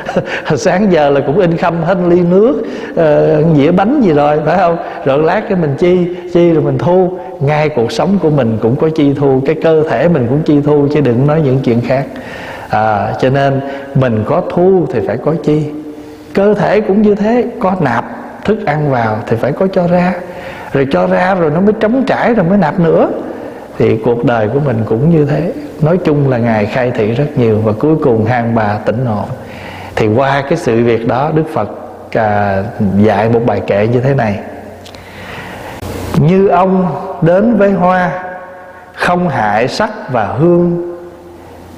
Sáng 0.56 0.92
giờ 0.92 1.10
là 1.10 1.20
cũng 1.26 1.38
in 1.38 1.56
không 1.56 1.84
hết 1.84 1.98
ly 2.08 2.20
nước 2.20 2.62
uh, 2.90 3.56
dĩa 3.56 3.70
bánh 3.70 4.00
gì 4.00 4.12
rồi 4.12 4.40
phải 4.46 4.58
không? 4.58 4.76
Rồi 5.04 5.22
lát 5.22 5.42
cái 5.48 5.58
mình 5.58 5.74
chi 5.78 6.08
chi 6.34 6.52
rồi 6.52 6.62
mình 6.62 6.78
thu. 6.78 7.18
Ngay 7.40 7.68
cuộc 7.68 7.92
sống 7.92 8.18
của 8.22 8.30
mình 8.30 8.58
cũng 8.62 8.76
có 8.76 8.88
chi 8.94 9.14
thu 9.14 9.42
cái 9.46 9.54
cơ 9.62 9.82
thể 9.88 10.08
mình 10.08 10.26
cũng 10.28 10.42
chi 10.42 10.60
thu 10.64 10.88
chứ 10.94 11.00
đừng 11.00 11.26
nói 11.26 11.40
những 11.44 11.58
chuyện 11.64 11.80
khác. 11.80 12.04
À, 12.68 13.12
cho 13.20 13.30
nên 13.30 13.60
mình 13.94 14.24
có 14.26 14.42
thu 14.50 14.86
thì 14.92 15.00
phải 15.06 15.16
có 15.16 15.34
chi. 15.42 15.66
Cơ 16.34 16.54
thể 16.54 16.80
cũng 16.80 17.02
như 17.02 17.14
thế 17.14 17.44
có 17.60 17.72
nạp 17.80 18.04
thức 18.44 18.66
ăn 18.66 18.90
vào 18.90 19.18
thì 19.26 19.36
phải 19.36 19.52
có 19.52 19.66
cho 19.72 19.86
ra. 19.86 20.12
Rồi 20.72 20.86
cho 20.90 21.06
ra 21.06 21.34
rồi 21.34 21.50
nó 21.50 21.60
mới 21.60 21.72
trống 21.80 22.04
trải 22.06 22.34
rồi 22.34 22.46
mới 22.48 22.58
nạp 22.58 22.80
nữa 22.80 23.08
thì 23.78 23.96
cuộc 24.04 24.24
đời 24.24 24.48
của 24.48 24.60
mình 24.60 24.82
cũng 24.86 25.10
như 25.10 25.24
thế. 25.24 25.52
Nói 25.82 25.98
chung 26.04 26.30
là 26.30 26.38
ngài 26.38 26.66
khai 26.66 26.90
thị 26.90 27.12
rất 27.12 27.26
nhiều 27.36 27.60
và 27.64 27.72
cuối 27.72 27.96
cùng 28.02 28.24
hang 28.24 28.54
bà 28.54 28.78
tỉnh 28.84 29.04
ngộ. 29.04 29.24
Thì 29.96 30.08
qua 30.08 30.42
cái 30.48 30.56
sự 30.56 30.84
việc 30.84 31.08
đó 31.08 31.30
đức 31.34 31.44
phật 31.54 31.70
à, 32.12 32.62
dạy 32.96 33.28
một 33.28 33.40
bài 33.46 33.60
kệ 33.66 33.86
như 33.86 34.00
thế 34.00 34.14
này. 34.14 34.38
Như 36.18 36.48
ông 36.48 36.88
đến 37.22 37.56
với 37.56 37.70
hoa 37.70 38.10
không 38.92 39.28
hại 39.28 39.68
sắc 39.68 39.90
và 40.12 40.24
hương 40.24 40.96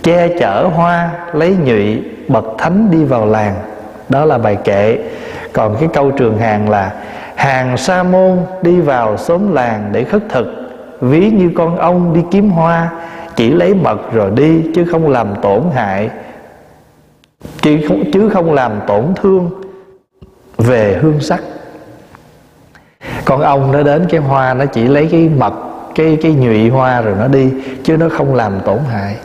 che 0.03 0.29
chở 0.41 0.69
hoa 0.75 1.11
lấy 1.33 1.57
nhụy 1.65 2.03
bậc 2.29 2.45
thánh 2.59 2.91
đi 2.91 3.05
vào 3.05 3.27
làng. 3.27 3.55
Đó 4.09 4.25
là 4.25 4.39
bài 4.39 4.57
kệ. 4.65 4.99
Còn 5.53 5.77
cái 5.81 5.89
câu 5.95 6.11
trường 6.11 6.39
hàng 6.39 6.71
là 6.71 6.93
hàng 7.35 7.77
sa 7.77 8.03
môn 8.03 8.39
đi 8.63 8.81
vào 8.81 9.17
xóm 9.17 9.55
làng 9.55 9.89
để 9.93 10.05
khất 10.05 10.23
thực 10.29 10.68
ví 11.01 11.31
như 11.31 11.51
con 11.55 11.79
ong 11.79 12.15
đi 12.15 12.21
kiếm 12.31 12.51
hoa 12.51 12.91
chỉ 13.37 13.51
lấy 13.51 13.75
mật 13.75 14.13
rồi 14.13 14.31
đi 14.31 14.63
chứ 14.75 14.85
không 14.85 15.09
làm 15.09 15.29
tổn 15.43 15.63
hại. 15.75 16.11
Chứ 17.63 17.79
không, 17.89 18.11
chứ 18.13 18.29
không 18.29 18.53
làm 18.53 18.73
tổn 18.87 19.05
thương 19.17 19.51
về 20.59 20.99
hương 21.01 21.21
sắc. 21.21 21.41
Con 23.25 23.41
ong 23.41 23.73
nó 23.73 23.83
đến 23.83 24.07
cái 24.11 24.21
hoa 24.21 24.55
nó 24.55 24.65
chỉ 24.67 24.89
lấy 24.89 25.09
cái 25.13 25.29
mật 25.37 25.55
cái 25.95 26.19
cái 26.23 26.33
nhụy 26.33 26.69
hoa 26.69 27.01
rồi 27.01 27.15
nó 27.19 27.29
đi 27.29 27.51
chứ 27.83 27.97
nó 27.97 28.09
không 28.09 28.35
làm 28.35 28.61
tổn 28.65 28.79
hại. 28.93 29.17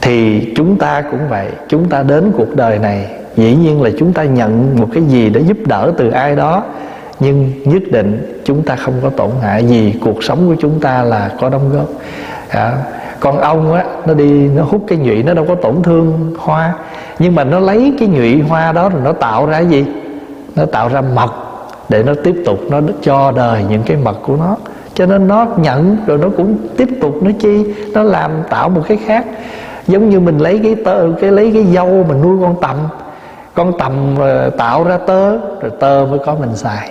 Thì 0.00 0.52
chúng 0.56 0.78
ta 0.78 1.02
cũng 1.10 1.28
vậy 1.28 1.48
chúng 1.68 1.88
ta 1.88 2.02
đến 2.02 2.32
cuộc 2.36 2.56
đời 2.56 2.78
này 2.78 3.10
dĩ 3.36 3.56
nhiên 3.56 3.82
là 3.82 3.90
chúng 3.98 4.12
ta 4.12 4.24
nhận 4.24 4.76
một 4.80 4.88
cái 4.94 5.02
gì 5.02 5.30
để 5.30 5.40
giúp 5.40 5.56
đỡ 5.66 5.92
từ 5.96 6.10
ai 6.10 6.36
đó 6.36 6.64
nhưng 7.20 7.52
nhất 7.64 7.82
định 7.90 8.40
chúng 8.44 8.62
ta 8.62 8.76
không 8.76 8.94
có 9.02 9.10
tổn 9.10 9.30
hại 9.42 9.64
gì 9.64 9.94
cuộc 10.00 10.24
sống 10.24 10.48
của 10.48 10.54
chúng 10.60 10.80
ta 10.80 11.02
là 11.02 11.30
có 11.40 11.48
đóng 11.48 11.70
góp. 11.72 11.86
À, 12.48 12.72
còn 13.20 13.38
ong 13.38 13.74
á 13.74 13.84
nó 14.06 14.14
đi 14.14 14.48
nó 14.48 14.62
hút 14.62 14.84
cái 14.88 14.98
nhụy 14.98 15.22
nó 15.22 15.34
đâu 15.34 15.44
có 15.48 15.54
tổn 15.54 15.82
thương 15.82 16.34
hoa. 16.38 16.74
Nhưng 17.18 17.34
mà 17.34 17.44
nó 17.44 17.60
lấy 17.60 17.94
cái 17.98 18.08
nhụy 18.08 18.40
hoa 18.40 18.72
đó 18.72 18.88
rồi 18.88 19.00
nó 19.04 19.12
tạo 19.12 19.46
ra 19.46 19.58
gì? 19.58 19.86
Nó 20.56 20.66
tạo 20.66 20.88
ra 20.88 21.00
mật 21.00 21.30
để 21.88 22.02
nó 22.02 22.12
tiếp 22.24 22.42
tục 22.46 22.58
nó 22.70 22.80
cho 23.02 23.32
đời 23.36 23.64
những 23.70 23.82
cái 23.82 23.96
mật 23.96 24.16
của 24.22 24.36
nó. 24.36 24.56
Cho 24.94 25.06
nên 25.06 25.28
nó 25.28 25.46
nhận 25.56 25.96
rồi 26.06 26.18
nó 26.18 26.28
cũng 26.36 26.56
tiếp 26.76 26.88
tục 27.00 27.22
nó 27.22 27.30
chi 27.38 27.74
nó 27.92 28.02
làm 28.02 28.30
tạo 28.50 28.68
một 28.68 28.82
cái 28.88 28.98
khác. 29.06 29.26
Giống 29.86 30.10
như 30.10 30.20
mình 30.20 30.38
lấy 30.38 30.60
cái 30.62 30.74
tơ 30.84 31.08
cái 31.20 31.30
lấy 31.30 31.50
cái 31.54 31.66
dâu 31.74 32.04
mình 32.08 32.22
nuôi 32.22 32.38
con 32.42 32.60
tầm. 32.60 32.76
Con 33.54 33.78
tầm 33.78 34.16
ờ, 34.18 34.50
tạo 34.50 34.84
ra 34.84 34.98
tơ 34.98 35.30
rồi 35.36 35.70
tơ 35.80 36.06
mới 36.10 36.18
có 36.18 36.34
mình 36.34 36.56
xài 36.56 36.90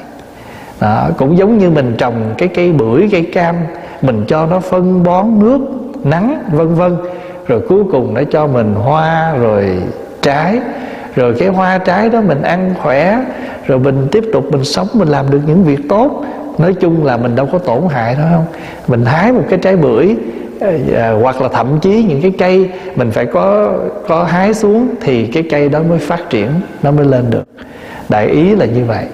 đó, 0.81 1.09
cũng 1.17 1.37
giống 1.37 1.57
như 1.57 1.69
mình 1.69 1.95
trồng 1.97 2.33
cái 2.37 2.47
cây 2.47 2.71
bưởi 2.71 3.09
cây 3.11 3.29
cam 3.33 3.55
mình 4.01 4.23
cho 4.27 4.45
nó 4.45 4.59
phân 4.59 5.03
bón 5.03 5.25
nước 5.39 5.59
nắng 6.03 6.43
vân 6.51 6.75
vân. 6.75 6.97
Rồi 7.47 7.61
cuối 7.69 7.83
cùng 7.91 8.13
nó 8.13 8.21
cho 8.31 8.47
mình 8.47 8.73
hoa 8.73 9.35
rồi 9.35 9.77
trái. 10.21 10.59
Rồi 11.15 11.33
cái 11.39 11.47
hoa 11.47 11.77
trái 11.77 12.09
đó 12.09 12.21
mình 12.21 12.41
ăn 12.41 12.73
khỏe 12.81 13.19
rồi 13.67 13.79
mình 13.79 14.07
tiếp 14.11 14.23
tục 14.33 14.51
mình 14.51 14.63
sống 14.63 14.87
mình 14.93 15.07
làm 15.07 15.31
được 15.31 15.39
những 15.47 15.63
việc 15.63 15.79
tốt. 15.89 16.25
Nói 16.57 16.73
chung 16.73 17.05
là 17.05 17.17
mình 17.17 17.35
đâu 17.35 17.47
có 17.51 17.57
tổn 17.57 17.81
hại 17.89 18.15
đâu 18.15 18.25
không? 18.31 18.45
Mình 18.87 19.05
hái 19.05 19.31
một 19.31 19.43
cái 19.49 19.59
trái 19.59 19.75
bưởi 19.75 20.15
à, 20.95 21.11
hoặc 21.21 21.41
là 21.41 21.47
thậm 21.47 21.79
chí 21.81 22.03
những 22.03 22.21
cái 22.21 22.31
cây 22.37 22.69
mình 22.95 23.11
phải 23.11 23.25
có 23.25 23.73
có 24.07 24.23
hái 24.23 24.53
xuống 24.53 24.87
thì 25.01 25.27
cái 25.27 25.43
cây 25.49 25.69
đó 25.69 25.79
mới 25.89 25.99
phát 25.99 26.29
triển 26.29 26.47
nó 26.83 26.91
mới 26.91 27.05
lên 27.05 27.25
được. 27.29 27.43
Đại 28.09 28.27
ý 28.27 28.55
là 28.55 28.65
như 28.65 28.85
vậy 28.85 29.05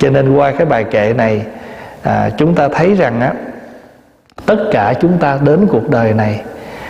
cho 0.00 0.10
nên 0.10 0.36
qua 0.36 0.52
cái 0.52 0.66
bài 0.66 0.84
kệ 0.84 1.12
này 1.12 1.42
à, 2.02 2.30
chúng 2.36 2.54
ta 2.54 2.68
thấy 2.68 2.94
rằng 2.94 3.20
á 3.20 3.32
tất 4.46 4.56
cả 4.72 4.94
chúng 5.00 5.18
ta 5.18 5.38
đến 5.44 5.66
cuộc 5.70 5.90
đời 5.90 6.14
này 6.14 6.40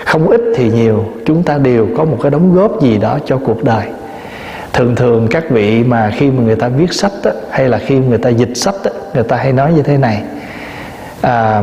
không 0.04 0.28
ít 0.28 0.40
thì 0.56 0.70
nhiều 0.70 1.04
chúng 1.26 1.42
ta 1.42 1.58
đều 1.58 1.88
có 1.96 2.04
một 2.04 2.18
cái 2.22 2.30
đóng 2.30 2.54
góp 2.54 2.82
gì 2.82 2.98
đó 2.98 3.18
cho 3.24 3.38
cuộc 3.46 3.64
đời. 3.64 3.86
Thường 4.72 4.94
thường 4.94 5.28
các 5.30 5.50
vị 5.50 5.84
mà 5.84 6.10
khi 6.16 6.30
mà 6.30 6.42
người 6.42 6.56
ta 6.56 6.68
viết 6.68 6.92
sách 6.92 7.12
á, 7.24 7.30
hay 7.50 7.68
là 7.68 7.78
khi 7.78 7.98
người 7.98 8.18
ta 8.18 8.28
dịch 8.28 8.54
sách 8.54 8.74
á, 8.84 8.90
người 9.14 9.24
ta 9.24 9.36
hay 9.36 9.52
nói 9.52 9.72
như 9.72 9.82
thế 9.82 9.96
này 9.96 10.22
à, 11.20 11.62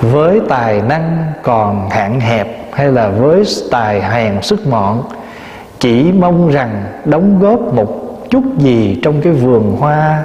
với 0.00 0.40
tài 0.48 0.82
năng 0.82 1.32
còn 1.42 1.90
hạn 1.90 2.20
hẹp 2.20 2.46
hay 2.72 2.92
là 2.92 3.08
với 3.08 3.42
tài 3.70 4.02
hèn 4.02 4.42
sức 4.42 4.66
mọn 4.66 5.02
chỉ 5.78 6.12
mong 6.12 6.50
rằng 6.50 6.84
đóng 7.04 7.38
góp 7.40 7.60
một 7.60 8.05
chút 8.30 8.42
gì 8.58 9.00
trong 9.02 9.20
cái 9.22 9.32
vườn 9.32 9.76
hoa 9.76 10.22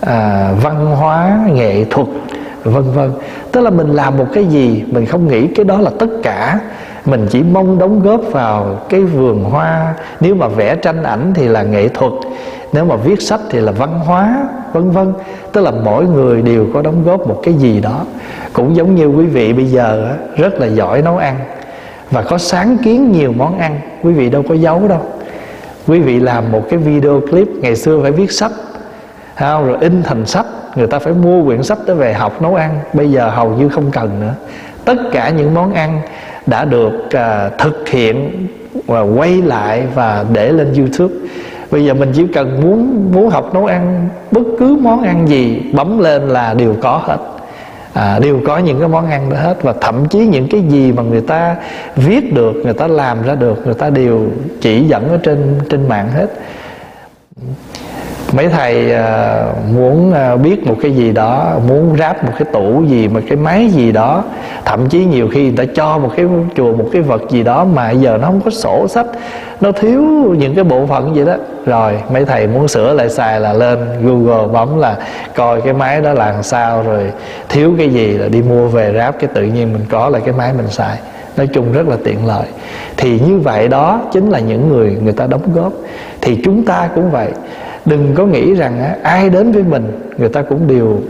à, 0.00 0.52
văn 0.62 0.86
hóa 0.86 1.38
nghệ 1.52 1.84
thuật 1.84 2.06
vân 2.64 2.82
vân. 2.82 3.12
Tức 3.52 3.60
là 3.60 3.70
mình 3.70 3.88
làm 3.88 4.18
một 4.18 4.26
cái 4.32 4.44
gì 4.44 4.84
mình 4.86 5.06
không 5.06 5.28
nghĩ 5.28 5.46
cái 5.46 5.64
đó 5.64 5.80
là 5.80 5.90
tất 5.98 6.08
cả. 6.22 6.60
Mình 7.04 7.26
chỉ 7.30 7.42
mong 7.42 7.78
đóng 7.78 8.02
góp 8.02 8.20
vào 8.32 8.78
cái 8.88 9.00
vườn 9.00 9.44
hoa. 9.44 9.94
Nếu 10.20 10.34
mà 10.34 10.48
vẽ 10.48 10.76
tranh 10.76 11.02
ảnh 11.02 11.32
thì 11.34 11.48
là 11.48 11.62
nghệ 11.62 11.88
thuật 11.88 12.12
nếu 12.72 12.84
mà 12.84 12.96
viết 12.96 13.22
sách 13.22 13.40
thì 13.50 13.60
là 13.60 13.72
văn 13.72 14.00
hóa 14.00 14.48
vân 14.72 14.90
vân. 14.90 15.12
Tức 15.52 15.60
là 15.60 15.70
mỗi 15.70 16.04
người 16.06 16.42
đều 16.42 16.66
có 16.74 16.82
đóng 16.82 17.04
góp 17.04 17.28
một 17.28 17.40
cái 17.42 17.54
gì 17.54 17.80
đó. 17.80 18.04
Cũng 18.52 18.76
giống 18.76 18.94
như 18.94 19.06
quý 19.06 19.24
vị 19.24 19.52
bây 19.52 19.66
giờ 19.66 20.16
rất 20.36 20.60
là 20.60 20.66
giỏi 20.66 21.02
nấu 21.02 21.16
ăn 21.16 21.36
và 22.10 22.22
có 22.22 22.38
sáng 22.38 22.76
kiến 22.84 23.12
nhiều 23.12 23.32
món 23.36 23.58
ăn. 23.58 23.80
Quý 24.02 24.12
vị 24.12 24.30
đâu 24.30 24.42
có 24.48 24.54
giấu 24.54 24.88
đâu 24.88 25.00
quý 25.86 26.00
vị 26.00 26.20
làm 26.20 26.52
một 26.52 26.62
cái 26.70 26.78
video 26.78 27.20
clip 27.20 27.48
ngày 27.48 27.76
xưa 27.76 27.98
phải 28.02 28.12
viết 28.12 28.32
sách 28.32 28.52
không? 29.36 29.66
rồi 29.66 29.76
in 29.80 30.02
thành 30.02 30.26
sách 30.26 30.46
người 30.76 30.86
ta 30.86 30.98
phải 30.98 31.12
mua 31.12 31.44
quyển 31.44 31.62
sách 31.62 31.78
tới 31.86 31.96
về 31.96 32.12
học 32.12 32.42
nấu 32.42 32.54
ăn 32.54 32.78
bây 32.92 33.10
giờ 33.10 33.30
hầu 33.30 33.50
như 33.50 33.68
không 33.68 33.90
cần 33.90 34.20
nữa 34.20 34.34
tất 34.84 34.96
cả 35.12 35.30
những 35.30 35.54
món 35.54 35.74
ăn 35.74 36.00
đã 36.46 36.64
được 36.64 36.92
uh, 37.04 37.58
thực 37.58 37.88
hiện 37.88 38.46
và 38.86 39.00
quay 39.00 39.42
lại 39.42 39.86
và 39.94 40.24
để 40.32 40.52
lên 40.52 40.74
youtube 40.74 41.14
bây 41.70 41.84
giờ 41.84 41.94
mình 41.94 42.12
chỉ 42.14 42.26
cần 42.26 42.60
muốn 42.60 43.10
muốn 43.14 43.30
học 43.30 43.54
nấu 43.54 43.66
ăn 43.66 44.08
bất 44.30 44.42
cứ 44.58 44.76
món 44.80 45.02
ăn 45.02 45.28
gì 45.28 45.62
bấm 45.72 45.98
lên 45.98 46.28
là 46.28 46.54
đều 46.54 46.74
có 46.80 47.02
hết 47.04 47.16
à, 47.92 48.18
đều 48.18 48.40
có 48.46 48.58
những 48.58 48.78
cái 48.80 48.88
món 48.88 49.10
ăn 49.10 49.30
đó 49.30 49.36
hết 49.36 49.62
và 49.62 49.74
thậm 49.80 50.08
chí 50.08 50.18
những 50.18 50.48
cái 50.48 50.60
gì 50.68 50.92
mà 50.92 51.02
người 51.02 51.20
ta 51.20 51.56
viết 51.96 52.32
được 52.32 52.52
người 52.64 52.74
ta 52.74 52.86
làm 52.86 53.22
ra 53.22 53.34
được 53.34 53.66
người 53.66 53.74
ta 53.74 53.90
đều 53.90 54.26
chỉ 54.60 54.84
dẫn 54.84 55.08
ở 55.08 55.16
trên 55.22 55.58
trên 55.70 55.88
mạng 55.88 56.08
hết 56.14 56.26
mấy 58.32 58.48
thầy 58.48 58.92
à, 58.92 59.44
muốn 59.74 60.12
à, 60.12 60.36
biết 60.36 60.66
một 60.66 60.76
cái 60.82 60.90
gì 60.92 61.12
đó, 61.12 61.52
muốn 61.68 61.96
ráp 61.98 62.24
một 62.24 62.32
cái 62.38 62.48
tủ 62.52 62.84
gì 62.84 63.08
mà 63.08 63.20
cái 63.28 63.36
máy 63.36 63.68
gì 63.68 63.92
đó, 63.92 64.24
thậm 64.64 64.88
chí 64.88 65.04
nhiều 65.04 65.28
khi 65.32 65.42
người 65.42 65.66
ta 65.66 65.72
cho 65.74 65.98
một 65.98 66.10
cái 66.16 66.26
chùa, 66.56 66.72
một 66.72 66.86
cái 66.92 67.02
vật 67.02 67.22
gì 67.30 67.42
đó 67.42 67.64
mà 67.64 67.90
giờ 67.90 68.18
nó 68.20 68.26
không 68.26 68.40
có 68.40 68.50
sổ 68.50 68.88
sách, 68.88 69.06
nó 69.60 69.72
thiếu 69.72 70.02
những 70.38 70.54
cái 70.54 70.64
bộ 70.64 70.86
phận 70.86 71.16
gì 71.16 71.24
đó. 71.24 71.34
Rồi, 71.66 71.98
mấy 72.12 72.24
thầy 72.24 72.46
muốn 72.46 72.68
sửa 72.68 72.92
lại 72.92 73.08
xài 73.10 73.40
là 73.40 73.52
lên 73.52 73.78
google 74.02 74.46
bấm 74.52 74.78
là 74.78 74.96
coi 75.34 75.60
cái 75.60 75.72
máy 75.72 76.00
đó 76.00 76.12
làm 76.12 76.42
sao, 76.42 76.82
rồi 76.82 77.10
thiếu 77.48 77.72
cái 77.78 77.88
gì 77.88 78.10
là 78.10 78.28
đi 78.28 78.42
mua 78.42 78.66
về 78.66 78.92
ráp 78.96 79.18
cái 79.20 79.30
tự 79.34 79.42
nhiên 79.42 79.72
mình 79.72 79.82
có 79.90 80.08
lại 80.08 80.22
cái 80.24 80.34
máy 80.38 80.52
mình 80.56 80.68
xài. 80.68 80.98
Nói 81.36 81.46
chung 81.46 81.72
rất 81.72 81.88
là 81.88 81.96
tiện 82.04 82.26
lợi. 82.26 82.46
Thì 82.96 83.20
như 83.20 83.38
vậy 83.38 83.68
đó 83.68 84.00
chính 84.12 84.30
là 84.30 84.38
những 84.38 84.68
người 84.68 84.98
người 85.02 85.12
ta 85.12 85.26
đóng 85.26 85.42
góp. 85.54 85.72
Thì 86.20 86.40
chúng 86.44 86.64
ta 86.64 86.88
cũng 86.94 87.10
vậy 87.10 87.28
đừng 87.84 88.14
có 88.14 88.26
nghĩ 88.26 88.54
rằng 88.54 88.80
á, 88.80 88.96
ai 89.02 89.30
đến 89.30 89.52
với 89.52 89.62
mình 89.62 90.12
người 90.18 90.28
ta 90.28 90.42
cũng 90.42 90.66
đều 90.66 91.00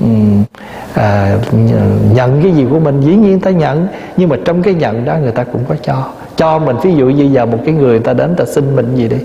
um, 0.00 0.42
à, 0.94 1.38
nhận 2.14 2.42
cái 2.42 2.52
gì 2.52 2.66
của 2.70 2.80
mình 2.80 3.00
dĩ 3.00 3.16
nhiên 3.16 3.40
ta 3.40 3.50
nhận 3.50 3.88
nhưng 4.16 4.28
mà 4.28 4.36
trong 4.44 4.62
cái 4.62 4.74
nhận 4.74 5.04
đó 5.04 5.16
người 5.22 5.32
ta 5.32 5.44
cũng 5.44 5.64
có 5.68 5.74
cho. 5.82 6.08
Cho 6.36 6.58
mình 6.58 6.76
ví 6.82 6.94
dụ 6.94 7.06
như 7.06 7.24
giờ 7.24 7.46
một 7.46 7.58
cái 7.64 7.74
người 7.74 7.98
ta 7.98 8.12
đến 8.12 8.34
ta 8.36 8.44
xin 8.44 8.76
mình 8.76 8.94
gì 8.94 9.08
đi 9.08 9.16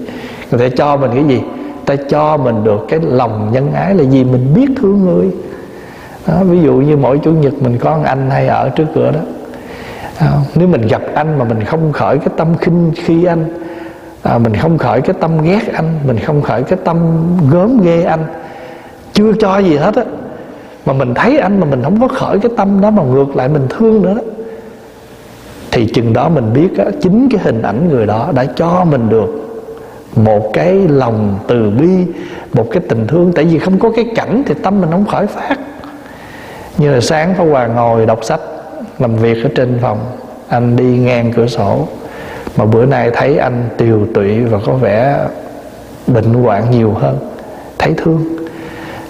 người 0.51 0.69
ta 0.69 0.75
cho 0.77 0.97
mình 0.97 1.11
cái 1.13 1.23
gì 1.23 1.41
ta 1.85 1.95
cho 2.09 2.37
mình 2.37 2.63
được 2.63 2.85
cái 2.89 2.99
lòng 3.03 3.49
nhân 3.53 3.71
ái 3.73 3.95
là 3.95 4.03
gì 4.03 4.23
mình 4.23 4.53
biết 4.55 4.67
thương 4.77 5.05
người. 5.05 5.29
Đó, 6.27 6.43
ví 6.43 6.61
dụ 6.61 6.73
như 6.73 6.97
mỗi 6.97 7.19
chủ 7.23 7.31
nhật 7.31 7.53
mình 7.53 7.77
có 7.77 7.99
anh 8.05 8.29
hay 8.29 8.47
ở 8.47 8.69
trước 8.69 8.85
cửa 8.95 9.11
đó. 9.11 9.19
À, 10.17 10.31
nếu 10.55 10.67
mình 10.67 10.87
gặp 10.87 11.01
anh 11.13 11.39
mà 11.39 11.45
mình 11.45 11.63
không 11.63 11.91
khởi 11.91 12.17
cái 12.17 12.29
tâm 12.37 12.47
khinh 12.57 12.91
khi 12.95 13.25
anh 13.25 13.45
à, 14.25 14.37
mình 14.37 14.55
không 14.55 14.77
khởi 14.77 15.01
cái 15.01 15.15
tâm 15.19 15.41
ghét 15.43 15.73
anh 15.73 15.99
mình 16.07 16.17
không 16.19 16.41
khởi 16.41 16.63
cái 16.63 16.79
tâm 16.83 16.97
gớm 17.51 17.81
ghê 17.81 18.03
anh. 18.03 18.25
Chưa 19.13 19.33
cho 19.39 19.57
gì 19.57 19.77
hết 19.77 19.95
á. 19.95 20.03
Mà 20.85 20.93
mình 20.93 21.13
thấy 21.13 21.37
anh 21.37 21.59
mà 21.59 21.65
mình 21.65 21.83
không 21.83 22.01
có 22.01 22.07
khởi 22.07 22.39
cái 22.39 22.51
tâm 22.57 22.81
đó 22.81 22.89
mà 22.89 23.03
ngược 23.03 23.35
lại 23.35 23.49
mình 23.49 23.67
thương 23.69 24.01
nữa 24.01 24.13
đó. 24.13 24.21
Thì 25.71 25.87
chừng 25.87 26.13
đó 26.13 26.29
mình 26.29 26.53
biết 26.53 26.77
á, 26.77 26.85
chính 27.01 27.29
cái 27.31 27.41
hình 27.43 27.61
ảnh 27.61 27.89
người 27.89 28.05
đó 28.05 28.29
đã 28.35 28.45
cho 28.55 28.85
mình 28.85 29.09
được 29.09 29.29
một 30.15 30.53
cái 30.53 30.73
lòng 30.87 31.39
từ 31.47 31.69
bi 31.69 32.13
một 32.53 32.67
cái 32.71 32.83
tình 32.89 33.07
thương. 33.07 33.31
Tại 33.35 33.45
vì 33.45 33.59
không 33.59 33.79
có 33.79 33.91
cái 33.95 34.05
cảnh 34.15 34.43
thì 34.45 34.53
tâm 34.63 34.81
mình 34.81 34.91
không 34.91 35.05
khởi 35.05 35.27
phát. 35.27 35.55
Như 36.77 36.93
là 36.93 37.01
sáng 37.01 37.35
Pháp 37.35 37.43
Hòa 37.43 37.67
ngồi 37.67 38.05
đọc 38.05 38.23
sách 38.23 38.39
làm 38.99 39.15
việc 39.15 39.43
ở 39.43 39.49
trên 39.55 39.79
phòng 39.81 39.97
anh 40.47 40.75
đi 40.75 40.83
ngang 40.83 41.33
cửa 41.35 41.47
sổ 41.47 41.87
mà 42.57 42.65
bữa 42.65 42.85
nay 42.85 43.11
thấy 43.13 43.37
anh 43.37 43.63
tiều 43.77 43.99
tụy 44.13 44.39
và 44.39 44.59
có 44.65 44.73
vẻ 44.73 45.19
bệnh 46.07 46.33
hoạn 46.33 46.71
nhiều 46.71 46.91
hơn. 46.91 47.17
Thấy 47.77 47.93
thương. 47.97 48.23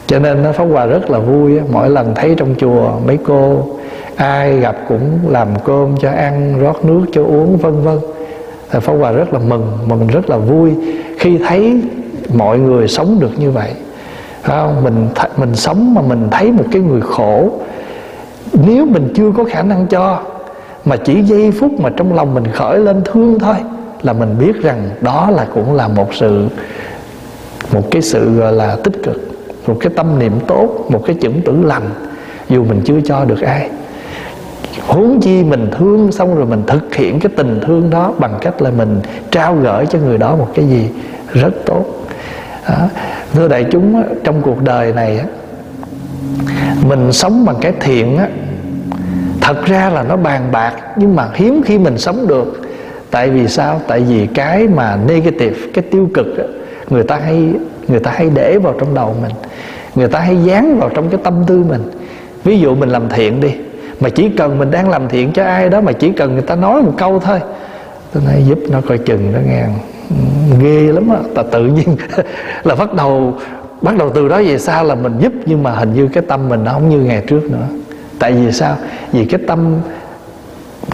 Cho 0.07 0.19
nên 0.19 0.43
nó 0.43 0.51
pháp 0.51 0.63
hòa 0.63 0.85
rất 0.85 1.09
là 1.09 1.19
vui 1.19 1.59
mỗi 1.71 1.89
lần 1.89 2.15
thấy 2.15 2.35
trong 2.37 2.55
chùa, 2.57 2.91
mấy 3.05 3.17
cô, 3.17 3.67
ai 4.15 4.59
gặp 4.59 4.75
cũng 4.87 5.19
làm 5.29 5.47
cơm 5.65 5.97
cho 5.97 6.09
ăn, 6.09 6.59
rót 6.59 6.85
nước 6.85 7.05
cho 7.11 7.23
uống, 7.23 7.57
vân 7.57 7.81
vân. 7.81 7.99
Thì 8.71 8.79
pháp 8.79 8.93
hòa 8.93 9.11
rất 9.11 9.33
là 9.33 9.39
mừng 9.39 9.77
mừng 9.85 10.07
rất 10.07 10.29
là 10.29 10.37
vui 10.37 10.71
khi 11.19 11.37
thấy 11.47 11.81
mọi 12.33 12.59
người 12.59 12.87
sống 12.87 13.19
được 13.19 13.39
như 13.39 13.51
vậy. 13.51 13.71
Không? 14.41 14.83
mình 14.83 15.07
mình 15.37 15.55
sống 15.55 15.93
mà 15.93 16.01
mình 16.01 16.27
thấy 16.31 16.51
một 16.51 16.63
cái 16.71 16.81
người 16.81 17.01
khổ. 17.01 17.49
Nếu 18.67 18.85
mình 18.85 19.13
chưa 19.15 19.31
có 19.37 19.43
khả 19.43 19.61
năng 19.61 19.87
cho 19.87 20.19
mà 20.86 20.96
chỉ 20.96 21.22
giây 21.22 21.51
phút 21.51 21.80
mà 21.80 21.89
trong 21.98 22.13
lòng 22.13 22.34
mình 22.34 22.48
khởi 22.54 22.80
lên 22.80 23.01
thương 23.06 23.39
thôi, 23.39 23.56
là 24.01 24.13
mình 24.13 24.36
biết 24.39 24.62
rằng 24.62 24.89
đó 25.01 25.32
là 25.32 25.48
cũng 25.54 25.74
là 25.74 25.88
một 25.88 26.13
sự, 26.13 26.48
một 27.74 27.92
cái 27.92 28.01
sự, 28.01 28.36
gọi 28.36 28.54
là, 28.54 28.77
tích 28.84 29.04
cực, 29.04 29.22
một 29.68 29.77
cái 29.80 29.94
tâm 29.96 30.20
niệm 30.20 30.34
tốt, 30.48 30.86
một 30.89 31.04
cái 31.06 31.15
chủng 31.22 31.42
tử 31.42 31.63
lành, 31.63 31.89
dù 32.50 32.63
mình 32.63 32.82
chưa 32.86 33.01
cho 33.06 33.25
được 33.25 33.42
ai 33.42 33.70
huống 34.88 35.22
chi 35.22 35.44
mình 35.44 35.70
thương 35.77 36.12
xong 36.12 36.36
rồi 36.36 36.46
mình 36.46 36.63
thực 36.68 36.96
hiện 36.96 37.20
cái 37.20 37.32
tình 37.36 37.60
thương 37.65 37.89
đó 37.89 38.13
bằng 38.18 38.38
cách 38.42 38.62
là 38.62 38.72
mình 38.72 39.01
trao 39.32 39.56
gửi 39.56 39.86
cho 39.86 40.00
người 40.00 40.18
đó 40.18 40.36
một 40.36 40.48
cái 40.56 40.68
gì 40.68 40.89
rất 41.34 41.54
tốt 41.65 41.86
đó. 42.70 42.88
thưa 43.34 43.48
đại 43.48 43.65
chúng 43.72 44.04
trong 44.24 44.42
cuộc 44.42 44.63
đời 44.63 44.94
này 44.94 45.20
mình 46.88 47.13
sống 47.13 47.46
bằng 47.46 47.56
cái 47.62 47.74
thiện 47.80 48.18
á 48.18 48.27
thật 49.45 49.65
ra 49.65 49.89
là 49.89 50.03
nó 50.03 50.15
bàn 50.15 50.41
bạc 50.51 50.73
nhưng 50.95 51.15
mà 51.15 51.27
hiếm 51.33 51.61
khi 51.65 51.77
mình 51.77 51.97
sống 51.97 52.27
được. 52.27 52.61
Tại 53.11 53.29
vì 53.29 53.47
sao? 53.47 53.81
Tại 53.87 53.99
vì 53.99 54.27
cái 54.27 54.67
mà 54.67 54.97
negative 55.07 55.55
cái 55.73 55.83
tiêu 55.91 56.09
cực 56.13 56.37
đó, 56.37 56.43
người 56.89 57.03
ta 57.03 57.17
hay 57.17 57.53
người 57.87 57.99
ta 57.99 58.11
hay 58.11 58.29
để 58.33 58.57
vào 58.57 58.73
trong 58.79 58.95
đầu 58.95 59.15
mình. 59.21 59.31
Người 59.95 60.07
ta 60.07 60.19
hay 60.19 60.37
dán 60.43 60.79
vào 60.79 60.89
trong 60.89 61.09
cái 61.09 61.19
tâm 61.23 61.43
tư 61.47 61.63
mình. 61.69 61.91
Ví 62.43 62.59
dụ 62.59 62.75
mình 62.75 62.89
làm 62.89 63.09
thiện 63.09 63.41
đi 63.41 63.51
mà 63.99 64.09
chỉ 64.09 64.29
cần 64.29 64.59
mình 64.59 64.71
đang 64.71 64.89
làm 64.89 65.07
thiện 65.07 65.31
cho 65.31 65.43
ai 65.43 65.69
đó 65.69 65.81
mà 65.81 65.91
chỉ 65.91 66.11
cần 66.11 66.33
người 66.33 66.41
ta 66.41 66.55
nói 66.55 66.81
một 66.81 66.93
câu 66.97 67.19
thôi 67.19 67.39
tôi 68.13 68.23
nói 68.25 68.43
giúp 68.47 68.59
nó 68.69 68.81
coi 68.81 68.97
chừng 68.97 69.31
nó 69.33 69.39
nghe. 69.47 69.63
Ừ, 70.09 70.15
ghê 70.61 70.91
lắm 70.93 71.09
á 71.09 71.17
ta 71.35 71.43
tự 71.51 71.65
nhiên 71.65 71.97
là 72.63 72.75
bắt 72.75 72.93
đầu 72.93 73.33
bắt 73.81 73.97
đầu 73.97 74.09
từ 74.09 74.27
đó 74.27 74.41
về 74.41 74.57
sau 74.57 74.83
là 74.83 74.95
mình 74.95 75.13
giúp 75.19 75.33
nhưng 75.45 75.63
mà 75.63 75.71
hình 75.71 75.93
như 75.93 76.07
cái 76.13 76.23
tâm 76.27 76.49
mình 76.49 76.63
nó 76.63 76.71
không 76.71 76.89
như 76.89 76.99
ngày 76.99 77.23
trước 77.27 77.51
nữa 77.51 77.67
tại 78.25 78.34
vì 78.34 78.51
sao? 78.51 78.77
Vì 79.12 79.25
cái 79.25 79.39
tâm 79.48 79.75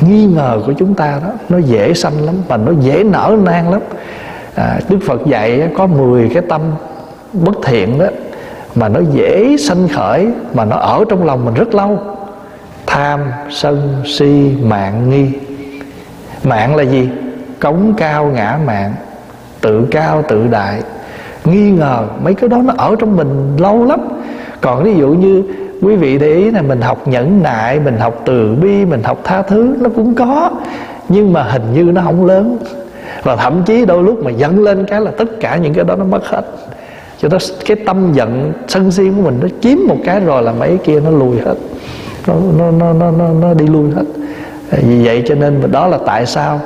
nghi 0.02 0.26
ngờ 0.26 0.62
của 0.66 0.74
chúng 0.78 0.94
ta 0.94 1.20
đó 1.24 1.30
nó 1.50 1.58
dễ 1.58 1.94
sanh 1.94 2.26
lắm 2.26 2.36
và 2.48 2.58
nó 2.58 2.72
dễ 2.80 3.04
nở 3.04 3.38
nang 3.44 3.72
lắm. 3.72 3.82
À, 4.56 4.80
đức 4.90 5.00
phật 5.08 5.22
dạy 5.26 5.70
có 5.78 5.88
10 5.88 6.30
cái 6.34 6.44
tâm 6.50 6.62
bất 7.34 7.56
thiện 7.64 8.00
đó 8.00 8.06
mà 8.76 8.90
nó 8.90 9.00
dễ 9.14 9.56
sanh 9.60 9.88
khởi 9.88 10.28
mà 10.54 10.66
nó 10.66 10.76
ở 10.76 11.04
trong 11.10 11.26
lòng 11.26 11.46
mình 11.46 11.54
rất 11.54 11.76
lâu. 11.76 12.00
Tham 12.86 13.20
sân 13.50 14.04
si 14.06 14.52
mạng 14.64 15.10
nghi. 15.10 15.32
Mạng 16.44 16.76
là 16.76 16.84
gì? 16.84 17.10
Cống 17.60 17.94
cao 17.98 18.26
ngã 18.26 18.60
mạng. 18.66 18.94
Tự 19.62 19.88
cao 19.92 20.24
tự 20.28 20.48
đại. 20.48 20.82
Nghi 21.46 21.72
ngờ 21.72 22.04
mấy 22.24 22.34
cái 22.34 22.50
đó 22.50 22.58
nó 22.64 22.74
ở 22.78 22.96
trong 23.00 23.18
mình 23.18 23.58
lâu 23.58 23.86
lắm. 23.86 24.00
Còn 24.62 24.84
ví 24.84 24.94
dụ 24.94 25.08
như 25.08 25.44
quý 25.82 25.96
vị 25.96 26.18
để 26.18 26.28
ý 26.28 26.52
là 26.52 26.62
mình 26.62 26.82
học 26.82 27.08
nhẫn 27.08 27.44
nại 27.44 27.80
mình 27.80 27.98
học 27.98 28.22
từ 28.26 28.56
bi 28.62 28.86
mình 28.86 29.04
học 29.04 29.22
tha 29.24 29.42
thứ 29.42 29.76
nó 29.80 29.90
cũng 29.96 30.16
có. 30.16 30.52
Nhưng 31.10 31.34
mà 31.34 31.44
hình 31.44 31.64
như 31.74 31.84
nó 31.84 32.02
không 32.02 32.26
lớn. 32.26 32.58
Và 33.24 33.36
thậm 33.36 33.64
chí 33.66 33.86
đôi 33.86 34.04
lúc 34.04 34.24
mà 34.24 34.32
giận 34.32 34.64
lên 34.64 34.86
cái 34.86 35.02
là 35.02 35.12
tất 35.18 35.40
cả 35.40 35.58
những 35.58 35.74
cái 35.74 35.84
đó 35.84 35.96
nó 35.96 36.06
mất 36.06 36.26
hết. 36.26 36.42
Cho 37.20 37.30
đó 37.30 37.38
cái 37.66 37.78
tâm 37.86 38.14
giận 38.14 38.54
sân 38.68 38.92
si 38.92 39.04
của 39.04 39.22
mình 39.22 39.40
nó 39.42 39.48
chiếm 39.62 39.78
một 39.88 39.98
cái 40.06 40.20
rồi 40.20 40.44
là 40.44 40.52
mấy 40.52 40.78
kia 40.84 41.00
nó 41.00 41.10
lùi 41.10 41.40
hết. 41.40 41.56
Nó 42.28 42.36
nó 42.58 42.72
nó 42.72 42.94
nó 42.94 43.12
nó, 43.12 43.28
nó 43.42 43.54
đi 43.54 43.68
lui 43.68 43.92
hết. 43.92 44.04
Vì 44.72 45.06
vậy 45.06 45.24
cho 45.28 45.36
nên 45.36 45.62
đó 45.72 45.88
là 45.88 45.98
tại 46.06 46.26
sao 46.26 46.60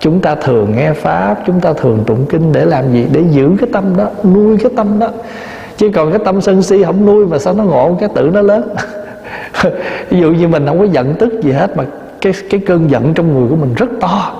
chúng 0.00 0.20
ta 0.20 0.34
thường 0.34 0.76
nghe 0.76 0.92
pháp 0.92 1.36
chúng 1.46 1.60
ta 1.60 1.72
thường 1.72 2.04
tụng 2.06 2.26
kinh 2.28 2.52
để 2.52 2.64
làm 2.64 2.92
gì? 2.92 3.06
Để 3.12 3.22
giữ 3.30 3.50
cái 3.60 3.68
tâm 3.72 3.96
đó 3.96 4.06
nuôi 4.24 4.56
cái 4.62 4.72
tâm 4.76 4.98
đó 4.98 5.08
chứ 5.76 5.90
còn 5.94 6.10
cái 6.10 6.20
tâm 6.24 6.40
sân 6.40 6.62
si 6.62 6.84
không 6.84 7.06
nuôi 7.06 7.26
mà 7.26 7.38
sao 7.38 7.54
nó 7.54 7.64
ngộ, 7.64 7.96
cái 8.00 8.08
tự 8.14 8.30
nó 8.34 8.42
lớn. 8.42 8.74
Ví 10.10 10.20
dụ 10.20 10.32
như 10.32 10.48
mình 10.48 10.66
không 10.66 10.78
có 10.78 10.84
giận 10.84 11.14
tức 11.14 11.32
gì 11.42 11.52
hết, 11.52 11.76
mà 11.76 11.84
cái 12.20 12.32
cái 12.50 12.60
cơn 12.66 12.90
giận 12.90 13.14
trong 13.14 13.34
người 13.34 13.48
của 13.50 13.56
mình 13.56 13.74
rất 13.74 13.88
to. 14.00 14.32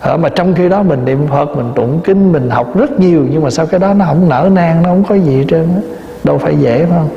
Ở 0.00 0.16
mà 0.16 0.28
trong 0.28 0.54
khi 0.54 0.68
đó 0.68 0.82
mình 0.82 1.04
niệm 1.04 1.26
phật, 1.30 1.56
mình 1.56 1.72
tụng 1.74 2.00
kinh, 2.04 2.32
mình 2.32 2.50
học 2.50 2.78
rất 2.78 3.00
nhiều, 3.00 3.26
nhưng 3.30 3.42
mà 3.42 3.50
sao 3.50 3.66
cái 3.66 3.80
đó 3.80 3.94
nó 3.94 4.04
không 4.04 4.28
nở 4.28 4.50
nang, 4.52 4.82
nó 4.82 4.88
không 4.88 5.04
có 5.04 5.14
gì 5.14 5.36
hết 5.36 5.44
trơn 5.48 5.68
đâu 6.24 6.38
phải 6.38 6.56
dễ, 6.56 6.78
phải 6.78 6.98
không? 6.98 7.08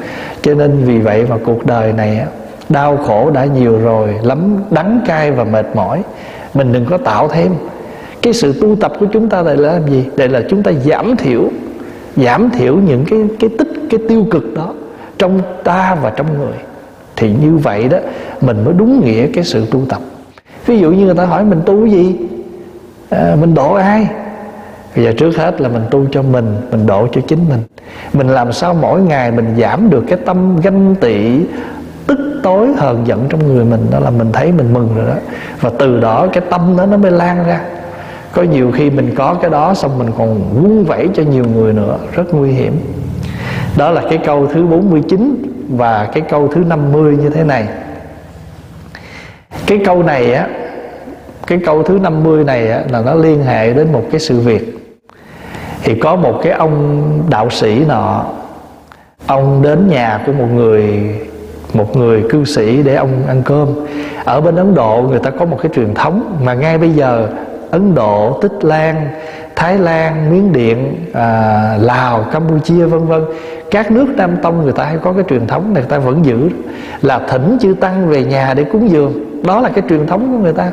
Cho 0.42 0.54
nên 0.54 0.84
vì 0.86 1.00
vậy 1.00 1.26
mà 1.30 1.38
cuộc 1.46 1.66
đời 1.66 1.94
này 1.94 2.26
đau 2.70 2.98
khổ 2.98 3.30
đã 3.30 3.46
nhiều 3.46 3.80
rồi, 3.80 4.10
lắm 4.24 4.64
đắng 4.72 5.00
cay 5.06 5.32
và 5.32 5.44
mệt 5.44 5.66
mỏi. 5.76 6.02
Mình 6.54 6.74
đừng 6.74 6.86
có 6.86 6.98
tạo 6.98 7.28
thêm. 7.28 7.56
Cái 8.22 8.34
sự 8.34 8.54
tu 8.62 8.76
tập 8.76 8.92
của 9.00 9.06
chúng 9.14 9.30
ta 9.30 9.42
đây 9.44 9.58
là 9.58 9.74
làm 9.74 9.88
gì? 9.88 10.06
Đây 10.16 10.30
là 10.30 10.42
chúng 10.50 10.64
ta 10.64 10.72
giảm 10.72 11.16
thiểu 11.16 11.50
giảm 12.16 12.50
thiểu 12.50 12.76
những 12.76 13.06
cái 13.06 13.20
cái 13.40 13.50
tích 13.58 13.72
cái 13.90 14.00
tiêu 14.10 14.26
cực 14.32 14.54
đó 14.56 14.74
trong 15.18 15.40
ta 15.64 15.96
và 16.02 16.10
trong 16.10 16.38
người 16.40 16.54
thì 17.16 17.34
như 17.42 17.58
vậy 17.58 17.90
đó 17.90 17.98
mình 18.42 18.66
mới 18.66 18.74
đúng 18.78 19.06
nghĩa 19.06 19.28
cái 19.28 19.44
sự 19.44 19.66
tu 19.72 19.82
tập. 19.90 20.02
Ví 20.66 20.80
dụ 20.80 20.92
như 20.92 21.06
người 21.06 21.16
ta 21.16 21.26
hỏi 21.26 21.44
mình 21.44 21.62
tu 21.66 21.86
gì? 21.86 22.16
À, 23.10 23.36
mình 23.40 23.54
độ 23.54 23.74
ai? 23.74 24.08
Bây 24.96 25.06
giờ 25.06 25.12
trước 25.18 25.38
hết 25.38 25.62
là 25.62 25.70
mình 25.70 25.84
tu 25.92 26.06
cho 26.12 26.22
mình 26.22 26.56
mình 26.72 26.88
độ 26.88 27.08
cho 27.12 27.22
chính 27.28 27.50
mình. 27.50 27.60
Mình 28.14 28.28
làm 28.28 28.52
sao 28.52 28.74
mỗi 28.74 29.02
ngày 29.02 29.32
mình 29.32 29.56
giảm 29.60 29.90
được 29.90 30.04
cái 30.08 30.18
tâm 30.26 30.62
ganh 30.62 30.96
tị 30.96 31.40
tức 32.08 32.18
tối 32.44 32.68
hờn 32.78 33.08
giận 33.08 33.26
trong 33.30 33.48
người 33.48 33.66
mình? 33.66 33.86
Đó 33.92 34.00
là 34.00 34.10
mình 34.10 34.32
thấy 34.32 34.52
mình 34.52 34.74
mừng 34.74 34.90
rồi 34.96 35.06
đó. 35.08 35.16
Và 35.62 35.72
từ 35.80 36.00
đó 36.00 36.28
cái 36.34 36.44
tâm 36.50 36.78
đó 36.78 36.86
nó 36.86 36.98
mới 36.98 37.12
lan 37.12 37.48
ra 37.48 37.62
có 38.34 38.42
nhiều 38.44 38.72
khi 38.72 38.90
mình 38.90 39.14
có 39.16 39.34
cái 39.42 39.52
đó 39.52 39.74
xong 39.74 39.98
mình 39.98 40.12
còn 40.18 40.42
vung 40.54 40.86
vẩy 40.86 41.10
cho 41.14 41.24
nhiều 41.24 41.46
người 41.56 41.74
nữa 41.74 41.98
rất 42.12 42.34
nguy 42.34 42.52
hiểm. 42.52 42.74
Đó 43.78 43.92
là 43.92 44.02
cái 44.10 44.18
câu 44.18 44.48
thứ 44.48 44.66
49 44.66 45.36
và 45.70 46.10
cái 46.14 46.24
câu 46.30 46.48
thứ 46.48 46.64
50 46.68 47.18
như 47.18 47.30
thế 47.30 47.44
này. 47.44 47.68
Cái 49.68 49.80
câu 49.86 50.04
này 50.04 50.34
á 50.34 50.48
cái 51.48 51.60
câu 51.66 51.84
thứ 51.84 52.00
50 52.00 52.44
này 52.44 52.72
á, 52.72 52.84
là 52.90 53.02
nó 53.02 53.14
liên 53.14 53.44
hệ 53.44 53.74
đến 53.74 53.92
một 53.92 54.04
cái 54.12 54.20
sự 54.20 54.40
việc. 54.40 54.98
Thì 55.84 55.96
có 56.00 56.16
một 56.16 56.40
cái 56.44 56.54
ông 56.54 57.04
đạo 57.30 57.50
sĩ 57.50 57.86
nọ 57.88 58.26
ông 59.28 59.62
đến 59.62 59.88
nhà 59.88 60.24
của 60.26 60.32
một 60.32 60.48
người 60.54 61.10
một 61.74 61.96
người 61.96 62.24
cư 62.30 62.46
sĩ 62.46 62.84
để 62.84 62.96
ông 62.96 63.10
ăn 63.28 63.42
cơm. 63.46 63.68
Ở 64.26 64.42
bên 64.42 64.56
ấn 64.56 64.76
độ 64.76 65.06
người 65.10 65.20
ta 65.20 65.30
có 65.30 65.46
một 65.46 65.60
cái 65.62 65.72
truyền 65.76 65.94
thống 65.94 66.38
mà 66.44 66.54
ngay 66.54 66.78
bây 66.78 66.90
giờ 66.90 67.28
ấn 67.74 67.96
độ 67.96 68.40
tích 68.42 68.66
lan 68.66 69.08
thái 69.56 69.78
lan 69.78 70.32
miến 70.32 70.54
điện 70.54 71.06
à, 71.14 71.78
lào 71.82 72.26
campuchia 72.32 72.86
vân 72.86 73.06
vân. 73.06 73.22
Các 73.72 73.92
nước 73.92 74.08
nam 74.16 74.38
tông 74.44 74.62
người 74.64 74.72
ta 74.72 74.86
hay 74.86 74.98
có 75.02 75.14
cái 75.14 75.24
truyền 75.30 75.48
thống 75.48 75.74
này 75.74 75.84
người 75.84 75.90
ta 75.90 75.98
vẫn 75.98 76.26
giữ 76.26 76.50
là 77.02 77.20
thỉnh 77.30 77.58
chư 77.62 77.74
tăng 77.74 78.10
về 78.10 78.24
nhà 78.24 78.54
để 78.54 78.64
cúng 78.64 78.90
dường. 78.90 79.44
Đó 79.44 79.60
là 79.60 79.70
cái 79.70 79.84
truyền 79.90 80.08
thống 80.08 80.32
của 80.32 80.38
người 80.38 80.54
ta. 80.54 80.72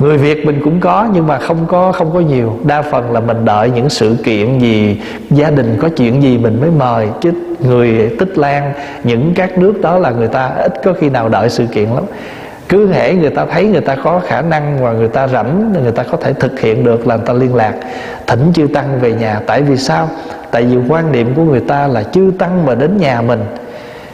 Người 0.00 0.18
việt 0.18 0.46
mình 0.46 0.60
cũng 0.64 0.80
có 0.80 1.08
nhưng 1.12 1.26
mà 1.26 1.38
không 1.38 1.66
có 1.66 1.92
không 1.92 2.12
có 2.14 2.20
nhiều. 2.20 2.58
Đa 2.64 2.82
phần 2.82 3.12
là 3.12 3.20
mình 3.20 3.44
đợi 3.44 3.70
những 3.70 3.88
sự 3.88 4.16
kiện 4.24 4.58
gì 4.58 5.00
gia 5.30 5.50
đình 5.50 5.78
có 5.80 5.88
chuyện 5.88 6.22
gì 6.22 6.38
mình 6.38 6.60
mới 6.60 6.70
mời. 6.70 7.08
Chứ 7.20 7.32
người 7.60 8.16
tích 8.18 8.38
lan 8.38 8.72
những 9.04 9.32
các 9.34 9.58
nước 9.58 9.80
đó 9.80 9.98
là 9.98 10.10
người 10.10 10.28
ta 10.28 10.46
ít 10.46 10.72
có 10.84 10.92
khi 11.00 11.10
nào 11.10 11.28
đợi 11.28 11.50
sự 11.50 11.66
kiện 11.66 11.88
lắm 11.88 12.04
cứ 12.74 12.86
hễ 12.92 13.14
người 13.14 13.30
ta 13.30 13.46
thấy 13.46 13.64
người 13.64 13.80
ta 13.80 13.96
có 13.96 14.20
khả 14.26 14.42
năng 14.42 14.78
và 14.82 14.92
người 14.92 15.08
ta 15.08 15.28
rảnh 15.28 15.72
người 15.82 15.92
ta 15.92 16.02
có 16.02 16.16
thể 16.16 16.32
thực 16.32 16.60
hiện 16.60 16.84
được 16.84 17.06
là 17.06 17.16
người 17.16 17.26
ta 17.26 17.32
liên 17.32 17.54
lạc. 17.54 17.74
Thỉnh 18.26 18.52
chư 18.54 18.66
tăng 18.74 19.00
về 19.00 19.12
nhà. 19.12 19.40
Tại 19.46 19.62
vì 19.62 19.76
sao? 19.76 20.08
Tại 20.50 20.62
vì 20.62 20.76
quan 20.88 21.12
niệm 21.12 21.34
của 21.34 21.42
người 21.42 21.60
ta 21.60 21.86
là 21.86 22.02
chư 22.02 22.32
tăng 22.38 22.66
mà 22.66 22.74
đến 22.74 22.96
nhà 22.96 23.22
mình 23.22 23.44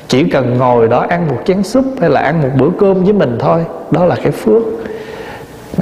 chỉ 0.09 0.25
cần 0.25 0.59
ngồi 0.59 0.89
đó 0.89 1.07
ăn 1.09 1.29
một 1.29 1.39
chén 1.45 1.63
súp 1.63 1.85
hay 2.01 2.11
là 2.11 2.21
ăn 2.21 2.43
một 2.43 2.49
bữa 2.59 2.69
cơm 2.81 3.05
với 3.05 3.13
mình 3.13 3.37
thôi 3.41 3.61
đó 3.91 4.05
là 4.05 4.17
cái 4.23 4.33
phước. 4.33 4.63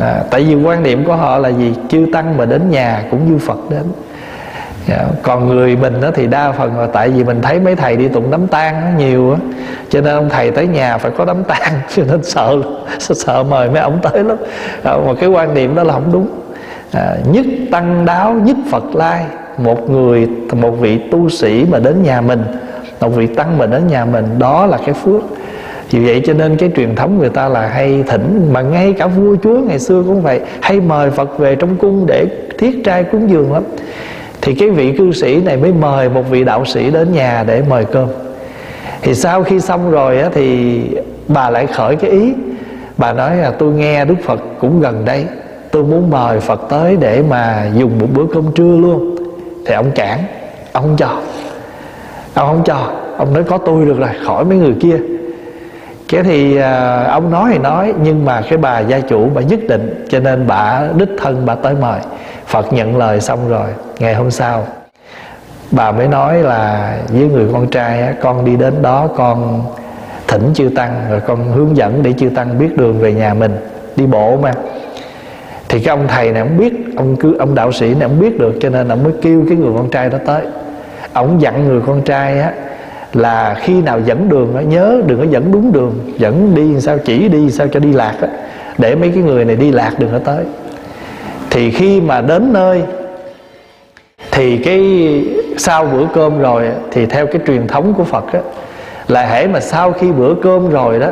À, 0.00 0.22
tại 0.30 0.44
vì 0.44 0.54
quan 0.54 0.82
niệm 0.82 1.04
của 1.04 1.16
họ 1.16 1.38
là 1.38 1.48
gì? 1.48 1.74
Chư 1.88 2.06
tăng 2.12 2.36
mà 2.36 2.44
đến 2.44 2.70
nhà 2.70 3.04
cũng 3.10 3.32
như 3.32 3.38
phật 3.38 3.58
đến. 3.70 3.84
Dạ. 4.88 5.06
còn 5.22 5.48
người 5.48 5.76
mình 5.76 6.00
đó 6.00 6.10
thì 6.14 6.26
đa 6.26 6.52
phần 6.52 6.78
là 6.78 6.86
tại 6.86 7.08
vì 7.08 7.24
mình 7.24 7.42
thấy 7.42 7.60
mấy 7.60 7.76
thầy 7.76 7.96
đi 7.96 8.08
tụng 8.08 8.30
đám 8.30 8.46
tang 8.46 8.94
nhiều 8.98 9.32
á. 9.32 9.38
Cho 9.90 10.00
nên 10.00 10.14
ông 10.14 10.28
thầy 10.28 10.50
tới 10.50 10.66
nhà 10.66 10.98
phải 10.98 11.10
có 11.16 11.24
đám 11.24 11.44
tang 11.44 11.72
cho 11.96 12.02
nên 12.10 12.22
sợ 12.22 12.56
sợ, 12.98 13.42
mời 13.42 13.70
mấy 13.70 13.80
ông 13.80 13.98
tới 14.02 14.24
lắm. 14.24 14.36
Mà 14.84 15.14
cái 15.20 15.28
quan 15.28 15.54
niệm 15.54 15.74
đó 15.74 15.82
là 15.82 15.92
không 15.92 16.12
đúng. 16.12 16.28
À, 16.92 17.16
nhất 17.32 17.46
tăng 17.70 18.04
đáo 18.04 18.32
nhất 18.32 18.56
phật 18.70 18.84
lai. 18.94 19.24
Một 19.58 19.90
người 19.90 20.28
một 20.52 20.70
vị 20.70 20.98
tu 21.10 21.28
sĩ 21.28 21.66
mà 21.70 21.78
đến 21.78 22.02
nhà 22.02 22.20
mình 22.20 22.42
một 23.00 23.08
vị 23.08 23.26
tăng 23.26 23.58
mà 23.58 23.66
đến 23.66 23.86
nhà 23.86 24.04
mình 24.04 24.38
đó 24.38 24.66
là 24.66 24.78
cái 24.86 24.94
phước. 24.94 25.22
Vì 25.90 26.06
vậy 26.06 26.22
cho 26.26 26.32
nên 26.34 26.56
cái 26.56 26.70
truyền 26.76 26.94
thống 26.94 27.18
người 27.18 27.28
ta 27.28 27.48
là 27.48 27.66
hay 27.66 28.04
thỉnh 28.08 28.50
mà 28.52 28.60
ngay 28.60 28.92
cả 28.92 29.06
vua 29.06 29.36
chúa 29.42 29.58
ngày 29.58 29.78
xưa 29.78 30.02
cũng 30.06 30.22
vậy 30.22 30.40
hay 30.60 30.80
mời 30.80 31.10
phật 31.10 31.38
về 31.38 31.54
trong 31.54 31.76
cung 31.76 32.06
để 32.06 32.26
thiết 32.58 32.84
trai 32.84 33.04
cúng 33.04 33.30
dường 33.30 33.52
lắm 33.52 33.62
thì 34.48 34.54
cái 34.54 34.70
vị 34.70 34.92
cư 34.98 35.12
sĩ 35.12 35.40
này 35.44 35.56
mới 35.56 35.72
mời 35.72 36.08
một 36.08 36.22
vị 36.30 36.44
đạo 36.44 36.64
sĩ 36.64 36.90
đến 36.90 37.12
nhà 37.12 37.44
để 37.46 37.62
mời 37.68 37.84
cơm. 37.84 38.08
Thì 39.02 39.14
sau 39.14 39.42
khi 39.42 39.60
xong 39.60 39.90
rồi 39.90 40.20
á, 40.20 40.28
thì 40.32 40.80
bà 41.28 41.50
lại 41.50 41.66
khởi 41.66 41.96
cái 41.96 42.10
ý. 42.10 42.34
Bà 42.96 43.12
nói 43.12 43.36
là 43.36 43.50
tôi 43.50 43.72
nghe 43.72 44.04
đức 44.04 44.14
phật 44.24 44.40
cũng 44.60 44.80
gần 44.80 45.04
đây. 45.04 45.26
Tôi 45.70 45.84
muốn 45.84 46.10
mời 46.10 46.40
phật 46.40 46.60
tới 46.68 46.96
để 47.00 47.22
mà 47.30 47.70
dùng 47.74 47.98
một 47.98 48.06
bữa 48.14 48.24
cơm 48.34 48.52
trưa 48.54 48.76
luôn. 48.76 49.16
Thì 49.66 49.74
ông 49.74 49.90
cản. 49.94 50.18
Ông 50.72 50.82
không 50.84 50.96
cho. 50.96 51.20
Ông 52.34 52.46
không 52.46 52.62
cho. 52.64 52.92
Ông 53.16 53.34
nói 53.34 53.42
có 53.44 53.58
tôi 53.58 53.86
được 53.86 53.98
rồi 53.98 54.10
khỏi 54.26 54.44
mấy 54.44 54.58
người 54.58 54.74
kia. 54.80 54.96
Cái 56.08 56.22
thì 56.22 56.56
à, 56.56 57.04
ông 57.04 57.30
nói 57.30 57.50
thì 57.52 57.58
nói 57.58 57.94
nhưng 58.02 58.24
mà 58.24 58.42
cái 58.48 58.58
bà 58.58 58.80
gia 58.80 59.00
chủ 59.00 59.28
bà 59.34 59.40
nhất 59.40 59.60
định 59.68 60.04
cho 60.08 60.20
nên 60.20 60.46
bà 60.46 60.82
đích 60.96 61.10
thân 61.18 61.42
bà 61.46 61.54
tới 61.54 61.74
mời 61.80 62.00
phật 62.48 62.72
nhận 62.72 62.96
lời 62.96 63.20
xong 63.20 63.48
rồi 63.48 63.68
ngày 63.98 64.14
hôm 64.14 64.30
sau 64.30 64.66
bà 65.70 65.92
mới 65.92 66.08
nói 66.08 66.42
là 66.42 66.94
với 67.08 67.26
người 67.26 67.46
con 67.52 67.66
trai 67.66 68.02
á, 68.02 68.14
con 68.20 68.44
đi 68.44 68.56
đến 68.56 68.82
đó 68.82 69.08
con 69.16 69.62
thỉnh 70.28 70.50
chư 70.54 70.68
tăng 70.76 71.06
rồi 71.10 71.20
con 71.20 71.52
hướng 71.52 71.76
dẫn 71.76 72.02
để 72.02 72.12
chư 72.12 72.28
tăng 72.28 72.58
biết 72.58 72.76
đường 72.76 72.98
về 72.98 73.12
nhà 73.12 73.34
mình 73.34 73.56
đi 73.96 74.06
bộ 74.06 74.36
mà. 74.42 74.52
Thì 75.68 75.80
cái 75.80 75.96
ông 75.96 76.08
thầy 76.08 76.32
này 76.32 76.42
ông 76.42 76.56
biết 76.56 76.72
ông 76.96 77.16
cứ 77.16 77.36
ông 77.38 77.54
đạo 77.54 77.72
sĩ 77.72 77.94
này 77.94 78.02
ông 78.02 78.20
biết 78.20 78.38
được 78.38 78.54
cho 78.60 78.68
nên 78.68 78.88
ông 78.88 79.04
mới 79.04 79.12
kêu 79.22 79.44
cái 79.48 79.58
người 79.58 79.72
con 79.76 79.90
trai 79.90 80.08
đó 80.08 80.18
tới. 80.26 80.42
Ông 81.12 81.40
dặn 81.40 81.68
người 81.68 81.80
con 81.86 82.02
trai 82.02 82.40
á 82.40 82.52
là 83.12 83.56
khi 83.60 83.82
nào 83.82 84.00
dẫn 84.00 84.28
đường 84.28 84.56
á 84.56 84.62
nhớ 84.62 85.02
đừng 85.06 85.18
có 85.18 85.26
dẫn 85.30 85.52
đúng 85.52 85.72
đường 85.72 86.12
dẫn 86.18 86.54
đi 86.54 86.80
sao 86.80 86.98
chỉ 87.04 87.28
đi 87.28 87.50
sao 87.50 87.66
cho 87.72 87.80
đi 87.80 87.92
lạc 87.92 88.14
á 88.20 88.28
để 88.78 88.94
mấy 88.94 89.10
cái 89.10 89.22
người 89.22 89.44
này 89.44 89.56
đi 89.56 89.70
lạc 89.70 89.92
đừng 89.98 90.10
có 90.12 90.18
tới 90.18 90.44
thì 91.50 91.70
khi 91.70 92.00
mà 92.00 92.20
đến 92.20 92.52
nơi, 92.52 92.82
thì 94.30 94.56
cái 94.56 94.80
sau 95.56 95.84
bữa 95.84 96.06
cơm 96.14 96.38
rồi 96.38 96.68
thì 96.90 97.06
theo 97.06 97.26
cái 97.26 97.40
truyền 97.46 97.66
thống 97.66 97.94
của 97.94 98.04
Phật 98.04 98.32
á, 98.32 98.40
là 99.08 99.26
hễ 99.26 99.46
mà 99.46 99.60
sau 99.60 99.92
khi 99.92 100.12
bữa 100.12 100.34
cơm 100.42 100.70
rồi 100.70 100.98
đó, 100.98 101.08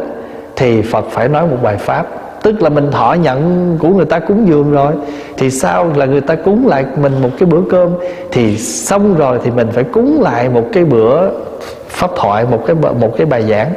thì 0.56 0.82
Phật 0.82 1.04
phải 1.10 1.28
nói 1.28 1.46
một 1.46 1.56
bài 1.62 1.76
pháp. 1.76 2.06
Tức 2.42 2.62
là 2.62 2.68
mình 2.68 2.90
thọ 2.90 3.12
nhận 3.12 3.76
của 3.80 3.88
người 3.88 4.04
ta 4.04 4.18
cúng 4.18 4.48
dường 4.48 4.72
rồi, 4.72 4.92
thì 5.36 5.50
sau 5.50 5.92
là 5.96 6.06
người 6.06 6.20
ta 6.20 6.34
cúng 6.34 6.66
lại 6.68 6.84
mình 6.96 7.12
một 7.22 7.30
cái 7.38 7.46
bữa 7.46 7.60
cơm, 7.70 7.90
thì 8.32 8.56
xong 8.56 9.16
rồi 9.16 9.38
thì 9.44 9.50
mình 9.50 9.68
phải 9.72 9.84
cúng 9.84 10.22
lại 10.22 10.48
một 10.48 10.64
cái 10.72 10.84
bữa 10.84 11.30
pháp 11.88 12.10
thoại, 12.16 12.44
một 12.50 12.62
cái 12.66 12.76
một 13.00 13.16
cái 13.16 13.26
bài 13.26 13.42
giảng. 13.42 13.72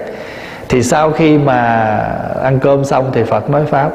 Thì 0.69 0.83
sau 0.83 1.11
khi 1.11 1.37
mà 1.37 1.55
ăn 2.43 2.59
cơm 2.59 2.83
xong 2.83 3.05
thì 3.13 3.23
Phật 3.23 3.49
nói 3.49 3.61
pháp, 3.65 3.89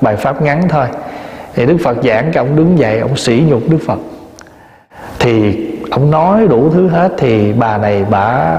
bài 0.00 0.16
pháp 0.16 0.42
ngắn 0.42 0.68
thôi 0.68 0.86
thì 1.54 1.66
Đức 1.66 1.76
Phật 1.84 1.96
giảng 2.04 2.30
cái 2.32 2.44
ông 2.44 2.56
đứng 2.56 2.78
dậy 2.78 2.98
ông 2.98 3.16
sỉ 3.16 3.42
nhục 3.48 3.62
Đức 3.70 3.78
Phật. 3.86 3.98
Thì 5.18 5.66
ông 5.90 6.10
nói 6.10 6.46
đủ 6.48 6.70
thứ 6.70 6.88
hết 6.88 7.12
thì 7.18 7.52
bà 7.52 7.78
này 7.78 8.04
bà 8.10 8.56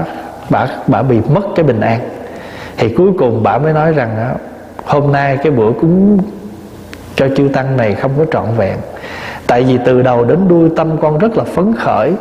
bà 0.50 0.68
bà 0.86 1.02
bị 1.02 1.16
mất 1.34 1.42
cái 1.56 1.64
bình 1.64 1.80
an. 1.80 2.00
Thì 2.76 2.88
cuối 2.88 3.10
cùng 3.18 3.42
bà 3.42 3.58
mới 3.58 3.72
nói 3.72 3.92
rằng 3.92 4.10
đó, 4.16 4.30
hôm 4.84 5.12
nay 5.12 5.36
cái 5.36 5.52
bữa 5.52 5.72
cúng 5.80 6.18
cho 7.14 7.28
chư 7.36 7.48
tăng 7.52 7.76
này 7.76 7.94
không 7.94 8.10
có 8.18 8.24
trọn 8.32 8.44
vẹn. 8.56 8.76
Tại 9.46 9.62
vì 9.62 9.78
từ 9.84 10.02
đầu 10.02 10.24
đến 10.24 10.48
đuôi 10.48 10.70
tâm 10.76 10.96
con 11.00 11.18
rất 11.18 11.36
là 11.36 11.44
phấn 11.44 11.74
khởi 11.78 12.12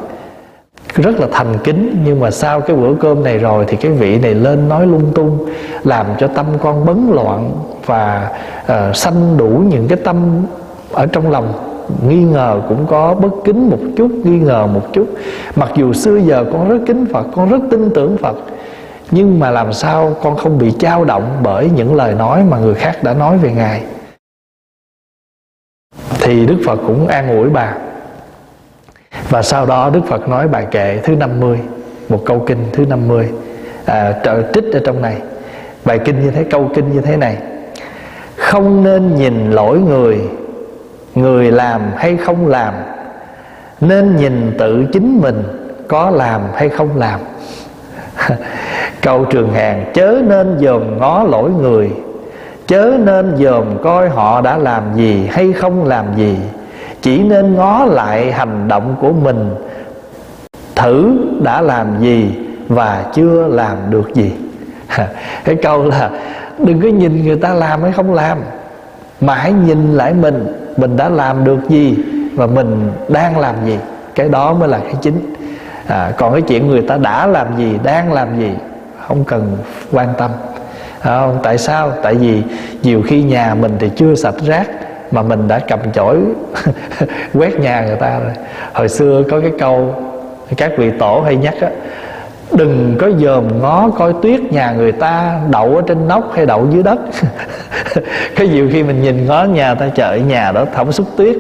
rất 0.96 1.20
là 1.20 1.28
thành 1.32 1.58
kính. 1.64 2.04
Nhưng 2.06 2.20
mà 2.20 2.32
sau 2.32 2.62
cái 2.62 2.76
bữa 2.76 2.94
cơm 3.02 3.24
này 3.24 3.38
rồi 3.38 3.66
thì 3.68 3.78
cái 3.78 3.92
vị 3.92 4.18
này 4.18 4.34
lên 4.34 4.70
nói 4.70 4.88
lung 4.88 5.12
tung 5.16 5.50
làm 5.84 6.06
cho 6.20 6.28
tâm 6.28 6.46
con 6.62 6.86
bấn 6.86 7.08
loạn 7.12 7.52
và 7.86 8.32
uh, 8.64 8.96
sanh 8.96 9.38
đủ 9.38 9.64
những 9.70 9.88
cái 9.88 9.98
tâm 10.04 10.46
ở 10.94 11.06
trong 11.06 11.32
lòng 11.32 11.54
nghi 12.08 12.24
ngờ 12.24 12.62
cũng 12.70 12.86
có 12.88 13.14
bất 13.14 13.32
kính 13.44 13.70
một 13.70 13.80
chút 13.98 14.12
nghi 14.24 14.40
ngờ 14.40 14.68
một 14.68 14.94
chút. 14.94 15.08
Mặc 15.56 15.70
dù 15.76 15.94
xưa 15.94 16.18
giờ 16.18 16.46
con 16.52 16.70
rất 16.70 16.80
kính 16.88 17.06
phật 17.14 17.26
con 17.36 17.50
rất 17.50 17.62
tin 17.72 17.90
tưởng 17.96 18.18
phật 18.18 18.36
nhưng 19.12 19.40
mà 19.40 19.52
làm 19.52 19.74
sao 19.74 20.16
con 20.22 20.38
không 20.38 20.58
bị 20.58 20.72
trao 20.80 21.06
động 21.06 21.40
bởi 21.44 21.70
những 21.76 21.96
lời 21.96 22.14
nói 22.14 22.44
mà 22.44 22.58
người 22.58 22.74
khác 22.74 23.04
đã 23.04 23.14
nói 23.14 23.38
về 23.38 23.52
ngài? 23.52 23.84
Thì 26.22 26.46
đức 26.46 26.58
phật 26.66 26.80
cũng 26.88 27.08
an 27.08 27.38
ủi 27.38 27.50
bà. 27.50 27.76
Và 29.30 29.42
sau 29.42 29.66
đó 29.66 29.90
Đức 29.90 30.02
Phật 30.08 30.30
nói 30.30 30.48
bài 30.48 30.68
kệ 30.72 31.00
thứ 31.04 31.16
50 31.16 31.60
Một 32.10 32.22
câu 32.26 32.44
kinh 32.48 32.66
thứ 32.74 32.86
50 32.86 33.30
à, 33.86 34.14
trích 34.54 34.64
ở 34.74 34.82
trong 34.86 35.02
này. 35.02 35.16
Bài 35.86 36.00
kinh 36.06 36.22
như 36.22 36.32
thế, 36.32 36.44
câu 36.44 36.72
kinh 36.76 36.92
như 36.92 37.02
thế 37.02 37.18
này. 37.18 37.38
Không 38.36 38.84
nên 38.84 39.16
nhìn 39.16 39.52
lỗi 39.52 39.80
người 39.80 40.20
Người 41.16 41.52
làm 41.52 41.82
hay 41.98 42.18
không 42.18 42.48
làm? 42.48 42.74
Nên 43.82 44.16
nhìn 44.16 44.56
tự 44.58 44.86
chính 44.94 45.22
mình, 45.22 45.44
Có 45.88 46.10
làm 46.10 46.42
hay 46.56 46.70
không 46.70 46.98
làm? 46.98 47.20
Câu 49.02 49.26
trường 49.26 49.54
hàng, 49.54 49.86
Chớ 49.94 50.22
nên 50.28 50.60
dòm 50.60 50.98
ngó 50.98 51.24
lỗi 51.24 51.50
người. 51.50 51.92
Chớ 52.68 52.98
nên 53.00 53.38
dòm 53.38 53.84
coi 53.84 54.10
họ 54.10 54.42
đã 54.42 54.58
làm 54.58 54.84
gì 54.96 55.28
hay 55.32 55.54
không 55.54 55.88
làm 55.88 56.06
gì. 56.16 56.38
Chỉ 57.02 57.24
nên 57.24 57.56
ngó 57.56 57.86
lại 57.86 58.32
hành 58.32 58.68
động 58.68 58.96
của 59.02 59.12
mình. 59.12 59.56
Thử 60.76 61.18
đã 61.44 61.62
làm 61.62 62.02
gì 62.02 62.32
và 62.68 63.06
chưa 63.14 63.48
làm 63.48 63.78
được 63.90 64.14
gì. 64.14 64.32
Cái 65.44 65.56
câu 65.56 65.86
là 65.86 66.10
đừng 66.58 66.82
có 66.82 66.88
nhìn 66.88 67.26
người 67.26 67.36
ta 67.36 67.54
làm 67.54 67.82
hay 67.84 67.92
không 67.92 68.14
làm 68.14 68.38
mà 69.22 69.36
hãy 69.36 69.54
nhìn 69.54 69.94
lại 69.94 70.14
mình 70.14 70.48
mình 70.78 70.98
đã 70.98 71.10
làm 71.10 71.44
được 71.44 71.70
gì 71.70 71.98
và 72.36 72.48
mình 72.48 72.92
đang 73.10 73.40
làm 73.40 73.56
gì. 73.66 73.78
Cái 74.16 74.30
đó 74.30 74.54
mới 74.54 74.70
là 74.70 74.80
cái 74.80 74.96
chính. 75.02 75.34
À, 75.88 76.12
còn 76.18 76.34
cái 76.34 76.42
chuyện 76.42 76.68
người 76.68 76.82
ta 76.82 76.98
đã 76.98 77.28
làm 77.28 77.58
gì 77.58 77.80
đang 77.84 78.14
làm 78.14 78.40
gì 78.40 78.52
không 79.08 79.24
cần 79.24 79.58
quan 79.92 80.08
tâm. 80.18 80.32
Không? 81.00 81.40
tại 81.44 81.58
sao? 81.58 81.92
Tại 82.04 82.16
vì 82.16 82.44
nhiều 82.84 83.02
khi 83.08 83.24
nhà 83.24 83.56
mình 83.56 83.76
thì 83.80 83.90
chưa 83.96 84.16
sạch 84.16 84.36
rác 84.46 84.68
mà 85.12 85.22
mình 85.22 85.48
đã 85.48 85.60
cầm 85.60 85.80
chổi 85.94 86.18
quét 87.34 87.60
nhà 87.60 87.82
người 87.86 87.96
ta 87.96 88.20
rồi. 88.20 88.34
Hồi 88.74 88.90
xưa 88.90 89.24
có 89.32 89.40
cái 89.40 89.52
câu 89.60 89.96
các 90.58 90.72
vị 90.78 90.92
tổ 91.00 91.22
hay 91.26 91.36
nhắc 91.36 91.54
á 91.62 91.70
đừng 92.54 92.96
có 93.00 93.10
dòm 93.20 93.62
ngó 93.62 93.90
coi 93.98 94.14
tuyết 94.22 94.42
nhà 94.42 94.72
người 94.72 94.92
ta 94.92 95.40
đậu 95.50 95.76
ở 95.76 95.82
trên 95.88 96.08
nóc 96.08 96.32
hay 96.34 96.46
đậu 96.46 96.68
dưới 96.72 96.84
đất. 96.84 97.00
Cái 98.36 98.48
nhiều 98.48 98.70
khi 98.72 98.84
mình 98.84 99.02
nhìn 99.02 99.26
ngó 99.26 99.44
nhà 99.44 99.76
ta 99.76 99.88
chợ 99.96 100.16
nhà 100.16 100.52
đó 100.52 100.66
thẩm 100.74 100.92
xúc 100.92 101.08
tuyết. 101.18 101.38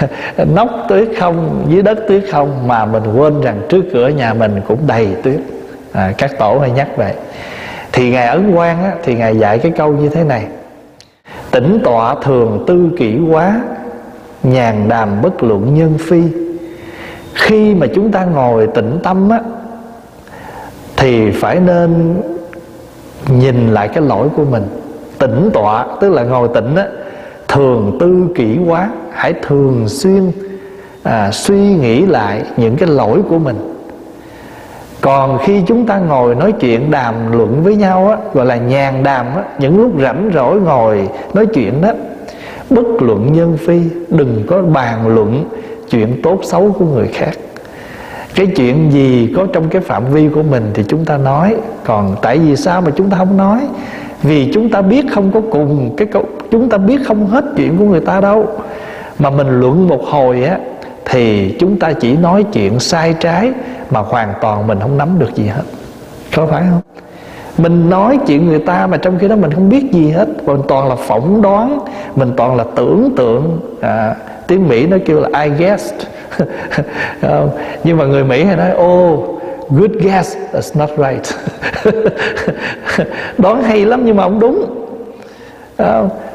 Nóc 0.54 0.70
tuyết 0.88 1.08
không 1.18 1.66
dưới 1.68 1.82
đất 1.82 1.98
tuyết 2.08 2.24
không 2.30 2.68
mà 2.68 2.84
mình 2.84 3.02
quên 3.16 3.40
rằng 3.40 3.60
trước 3.68 3.84
cửa 3.92 4.08
nhà 4.08 4.34
mình 4.34 4.60
cũng 4.68 4.78
đầy 4.86 5.08
tuyết. 5.22 5.40
À, 5.92 6.12
các 6.18 6.38
tổ 6.38 6.58
hay 6.58 6.70
nhắc 6.70 6.88
vậy. 6.96 7.12
Thì 7.92 8.10
ngài 8.10 8.26
ấn 8.26 8.54
quang 8.54 8.84
á, 8.84 8.92
thì 9.04 9.14
ngài 9.14 9.38
dạy 9.38 9.58
cái 9.58 9.72
câu 9.76 9.92
như 9.92 10.08
thế 10.08 10.24
này. 10.24 10.46
Tỉnh 11.50 11.80
tọa 11.84 12.14
thường 12.22 12.64
tư 12.66 12.90
kỷ 12.98 13.18
quá 13.30 13.60
Nhàn 14.42 14.88
đàm 14.88 15.22
bất 15.22 15.42
luận 15.42 15.74
nhân 15.74 15.98
phi. 15.98 16.22
Khi 17.34 17.74
mà 17.74 17.86
chúng 17.94 18.12
ta 18.12 18.24
ngồi 18.24 18.66
tĩnh 18.74 18.98
tâm 19.02 19.30
á 19.30 19.40
thì 20.98 21.30
phải 21.30 21.60
nên 21.60 22.22
Nhìn 23.38 23.68
lại 23.74 23.88
cái 23.88 24.04
lỗi 24.04 24.28
của 24.36 24.44
mình. 24.44 24.62
Tĩnh 25.18 25.50
tọa 25.54 25.86
Tức 26.00 26.12
là 26.12 26.22
ngồi 26.22 26.48
tĩnh 26.54 26.74
á 26.76 26.86
Thường 27.48 27.96
tư 28.00 28.26
kỹ 28.34 28.58
quá 28.66 28.90
Hãy 29.12 29.32
thường 29.42 29.88
xuyên 29.88 30.32
à, 31.02 31.30
Suy 31.30 31.74
nghĩ 31.74 32.06
lại 32.06 32.42
những 32.56 32.76
cái 32.76 32.88
lỗi 32.88 33.22
của 33.28 33.38
mình. 33.38 33.74
Còn 35.00 35.38
khi 35.44 35.62
chúng 35.66 35.86
ta 35.86 35.98
ngồi 35.98 36.34
nói 36.34 36.52
chuyện 36.52 36.90
đàm 36.90 37.14
luận 37.32 37.62
với 37.62 37.76
nhau 37.76 38.08
á 38.08 38.16
gọi 38.34 38.46
là 38.46 38.56
nhàn 38.56 39.02
đàm 39.02 39.26
á 39.36 39.42
những 39.58 39.80
lúc 39.80 39.92
rảnh 40.02 40.30
rỗi 40.34 40.60
ngồi 40.60 41.08
nói 41.34 41.46
chuyện 41.46 41.80
đó 41.80 41.92
bất 42.70 42.86
luận 43.00 43.32
nhân 43.32 43.56
phi 43.56 43.80
đừng 44.08 44.44
có 44.46 44.62
bàn 44.62 45.14
luận 45.14 45.44
chuyện 45.90 46.22
tốt 46.22 46.40
xấu 46.42 46.72
của 46.78 46.84
người 46.84 47.06
khác 47.06 47.30
cái 48.38 48.46
chuyện 48.46 48.92
gì 48.92 49.32
có 49.36 49.46
trong 49.52 49.68
cái 49.68 49.82
phạm 49.82 50.04
vi 50.12 50.28
của 50.28 50.42
mình 50.42 50.70
thì 50.74 50.84
chúng 50.88 51.04
ta 51.04 51.16
nói. 51.16 51.56
Còn 51.84 52.16
tại 52.22 52.38
vì 52.38 52.56
sao 52.56 52.80
mà 52.80 52.90
chúng 52.96 53.10
ta 53.10 53.16
không 53.16 53.36
nói? 53.36 53.60
Vì 54.22 54.50
chúng 54.54 54.70
ta 54.70 54.82
biết 54.82 55.04
không 55.12 55.30
có 55.32 55.40
cùng 55.50 55.94
cái 55.96 56.06
câu 56.06 56.24
chúng 56.50 56.68
ta 56.68 56.78
biết 56.78 57.00
không 57.06 57.26
hết 57.26 57.44
chuyện 57.56 57.78
của 57.78 57.84
người 57.84 58.00
ta 58.00 58.20
đâu. 58.20 58.46
Mà 59.18 59.30
mình 59.30 59.60
luận 59.60 59.88
một 59.88 60.04
hồi 60.04 60.44
á 60.44 60.58
thì 61.04 61.56
chúng 61.60 61.78
ta 61.78 61.92
chỉ 61.92 62.16
nói 62.16 62.44
chuyện 62.52 62.80
sai 62.80 63.14
trái 63.20 63.52
mà 63.90 64.00
hoàn 64.00 64.34
toàn 64.40 64.66
mình 64.66 64.78
không 64.80 64.98
nắm 64.98 65.18
được 65.18 65.34
gì 65.34 65.46
hết. 65.46 65.62
Có 66.36 66.46
phải 66.46 66.62
không? 66.70 66.80
Mình 67.58 67.90
nói 67.90 68.18
chuyện 68.26 68.46
người 68.46 68.58
ta 68.58 68.86
mà 68.86 68.96
trong 68.96 69.18
khi 69.18 69.28
đó 69.28 69.36
mình 69.36 69.52
không 69.52 69.68
biết 69.68 69.92
gì 69.92 70.10
hết. 70.10 70.28
Mình 70.46 70.60
toàn 70.68 70.88
là 70.88 70.96
phỏng 70.96 71.42
đoán 71.42 71.78
mình 72.16 72.32
toàn 72.36 72.56
là 72.56 72.64
tưởng 72.74 73.10
tượng. 73.16 73.60
À, 73.80 74.14
tiếng 74.46 74.68
mỹ 74.68 74.86
nó 74.86 74.96
kêu 75.06 75.20
là 75.20 75.42
I 75.42 75.50
guessed. 75.50 75.94
nhưng 77.84 77.96
mà 77.96 78.04
người 78.04 78.24
mỹ 78.24 78.44
hay 78.44 78.56
nói 78.56 78.70
oh 78.76 79.40
good 79.70 79.90
guess 80.00 80.36
that's 80.52 80.78
not 80.78 80.90
right. 80.98 81.34
Đoán 83.38 83.62
hay 83.62 83.84
lắm 83.84 84.02
nhưng 84.04 84.16
mà 84.16 84.22
không 84.22 84.40
đúng. 84.40 84.78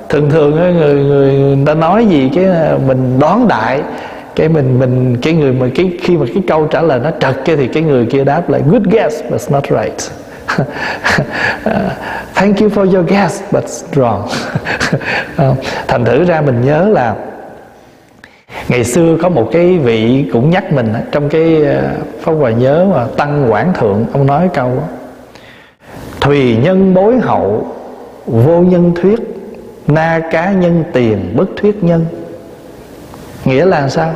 Thường 0.10 0.30
thường 0.30 0.56
người, 0.56 0.74
người 0.74 1.04
người 1.04 1.58
ta 1.66 1.74
nói 1.74 2.06
gì 2.06 2.30
cái 2.36 2.46
à, 2.46 2.78
mình 2.88 3.20
đoán 3.20 3.48
đại 3.48 3.82
cái 4.36 4.50
mình 4.50 4.80
mình 4.80 5.18
cái 5.22 5.34
người 5.34 5.54
mà 5.54 5.68
cái 5.76 5.92
khi 6.02 6.18
mà 6.18 6.26
cái 6.34 6.44
câu 6.48 6.66
trả 6.66 6.82
lời 6.82 7.00
nó 7.04 7.12
trật 7.20 7.36
cái 7.46 7.56
thì 7.56 7.68
cái 7.68 7.84
người 7.84 8.06
kia 8.06 8.24
đáp 8.24 8.50
lại 8.50 8.62
good 8.72 8.84
guess 8.84 9.16
but 9.30 9.42
not 9.50 9.64
right. 9.64 10.12
À, 11.64 11.90
Thank 12.36 12.60
you 12.60 12.70
for 12.70 12.96
your 12.96 13.10
guess 13.10 13.44
but 13.52 13.64
wrong. 13.94 14.22
Thành 15.88 16.06
thử 16.06 16.24
ra 16.24 16.42
mình 16.42 16.62
nhớ 16.62 16.90
là 16.90 17.16
ngày 18.68 18.84
xưa 18.84 19.18
có 19.22 19.30
một 19.30 19.50
cái 19.52 19.78
vị 19.78 20.30
cũng 20.34 20.50
nhắc 20.50 20.74
mình 20.74 20.94
trong 21.12 21.30
cái 21.30 21.64
ờ, 21.64 21.92
pháp 22.22 22.32
hòa 22.32 22.52
nhớ 22.52 22.88
mà, 22.94 23.06
tăng 23.18 23.52
quảng 23.52 23.74
thượng, 23.74 24.06
ông 24.14 24.28
nói 24.28 24.50
câu 24.54 24.84
thùy 26.22 26.58
nhân 26.58 26.94
bối 26.94 27.20
hậu, 27.20 27.76
vô 28.26 28.62
nhân 28.62 28.92
thuyết, 28.96 29.20
na 29.88 30.22
cá 30.32 30.52
nhân 30.52 30.84
tiền 30.94 31.34
bất 31.36 31.46
thuyết 31.56 31.84
nhân. 31.84 32.06
Nghĩa 33.46 33.66
là 33.66 33.90
sao? 33.90 34.14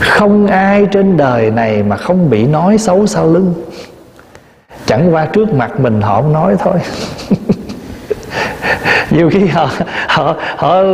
Không 0.00 0.46
ai 0.46 0.86
trên 0.92 1.16
đời 1.16 1.50
này 1.50 1.82
mà 1.82 1.96
không 1.96 2.30
bị 2.30 2.46
nói 2.46 2.78
xấu 2.78 3.06
sau 3.06 3.32
lưng. 3.32 3.54
Chẳng 4.86 5.14
qua 5.14 5.26
trước 5.26 5.52
mặt 5.54 5.80
mình 5.80 6.00
họ 6.00 6.22
không 6.22 6.32
nói 6.32 6.56
thôi. 6.58 6.74
nhiều 9.10 9.30
khi 9.30 9.46
họ 9.46 9.68
họ 10.08 10.34
họ 10.56 10.84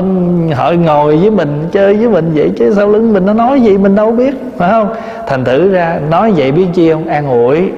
họ 0.55 0.73
ngồi 0.73 1.17
với 1.17 1.31
mình, 1.31 1.69
chơi 1.73 1.97
với 1.97 2.09
mình 2.09 2.33
vậy 2.35 2.51
chứ 2.57 2.75
sau 2.77 2.89
lưng 2.89 3.13
mình 3.13 3.27
nó 3.27 3.33
nói 3.33 3.61
gì 3.61 3.79
mình 3.79 3.95
đâu 3.95 4.13
biết, 4.13 4.35
phải 4.59 4.71
không? 4.71 4.95
Thành 5.27 5.45
thử 5.45 5.73
ra 5.73 6.01
nói 6.11 6.33
vậy 6.37 6.53
biết 6.53 6.67
chi 6.75 6.93
không? 6.93 7.07
An 7.07 7.27
ủi. 7.27 7.73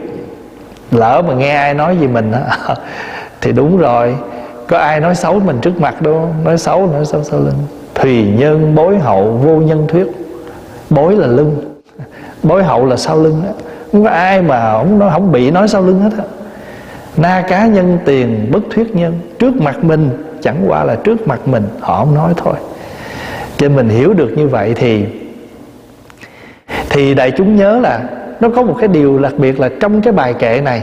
Lỡ 0.91 1.23
mà 1.29 1.35
nghe 1.35 1.55
ai 1.55 1.75
nói 1.75 1.97
gì 2.01 2.07
mình 2.07 2.33
thì 3.41 3.53
đúng 3.53 3.79
rồi. 3.79 4.17
Có 4.69 4.79
ai 4.79 5.01
nói 5.01 5.15
xấu 5.15 5.41
mình 5.41 5.59
trước 5.61 5.81
mặt 5.81 6.03
đâu, 6.03 6.29
nói 6.45 6.59
xấu 6.59 6.87
nói 6.87 7.05
xấu 7.05 7.23
sau 7.25 7.41
lưng. 7.41 7.59
Thùy 7.95 8.27
nhân 8.39 8.75
bối 8.75 8.99
hậu, 8.99 9.25
vô 9.25 9.57
nhân 9.57 9.87
thuyết. 9.89 10.07
Bối 10.91 11.17
là 11.17 11.27
lưng. 11.27 11.57
Bối 12.43 12.65
hậu 12.65 12.87
là 12.87 12.97
sau 12.97 13.17
lưng 13.17 13.43
đó. 13.47 13.53
không 13.93 14.05
có 14.05 14.11
ai 14.11 14.43
mà 14.43 14.73
không 14.73 14.99
nó 14.99 15.11
không 15.11 15.33
bị 15.33 15.51
nói 15.51 15.69
sau 15.69 15.83
lưng 15.83 16.01
hết 16.01 16.11
á 16.19 16.25
na 17.17 17.45
cá 17.49 17.67
nhân 17.67 17.99
tiền, 18.05 18.49
bất 18.53 18.61
thuyết 18.71 18.97
nhân. 18.97 19.21
Trước 19.39 19.57
mặt 19.61 19.85
mình, 19.85 20.11
chẳng 20.43 20.65
qua 20.67 20.85
là 20.85 20.95
trước 20.95 21.29
mặt 21.29 21.49
mình, 21.49 21.65
họ 21.81 21.99
không 21.99 22.15
nói 22.15 22.33
thôi. 22.37 22.55
Cho 23.57 23.69
mình 23.69 23.89
hiểu 23.89 24.15
được 24.15 24.33
như 24.37 24.49
vậy 24.49 24.75
thì 24.77 25.05
thì 26.91 27.15
đại 27.15 27.31
chúng 27.31 27.57
nhớ 27.57 27.79
là 27.79 28.01
nó 28.41 28.49
có 28.49 28.63
một 28.63 28.77
cái 28.79 28.89
điều 28.89 29.19
đặc 29.19 29.33
biệt 29.37 29.61
là 29.61 29.69
trong 29.81 30.03
cái 30.03 30.13
bài 30.13 30.35
kệ 30.35 30.61
này, 30.61 30.83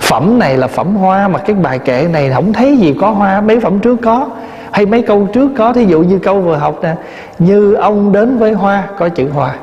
phẩm 0.00 0.38
này 0.38 0.56
là 0.56 0.66
phẩm 0.66 0.96
hoa 0.96 1.28
mà 1.28 1.38
cái 1.38 1.56
bài 1.56 1.78
kệ 1.78 2.08
này 2.12 2.30
không 2.34 2.52
thấy 2.52 2.76
gì 2.76 2.94
có 3.00 3.10
hoa, 3.10 3.40
mấy 3.40 3.60
phẩm 3.60 3.78
trước 3.78 3.96
có, 4.02 4.28
hay 4.72 4.86
mấy 4.86 5.02
câu 5.02 5.28
trước 5.32 5.50
có. 5.56 5.72
Thí 5.72 5.84
dụ 5.84 6.00
như 6.00 6.18
câu 6.18 6.40
vừa 6.40 6.56
học 6.56 6.78
nè, 6.82 6.94
như 7.38 7.74
ông 7.74 8.12
đến 8.12 8.38
với 8.38 8.52
hoa 8.52 8.84
có 8.98 9.08
chữ 9.08 9.28
hoa. 9.28 9.54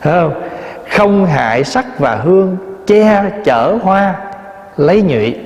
Thấy 0.00 0.12
không? 0.12 0.42
Không 0.90 1.26
hại 1.26 1.64
sắc 1.64 1.98
và 1.98 2.14
hương, 2.14 2.56
che 2.86 3.22
chở 3.44 3.78
hoa 3.82 4.14
lấy 4.78 5.02
nhụy, 5.02 5.36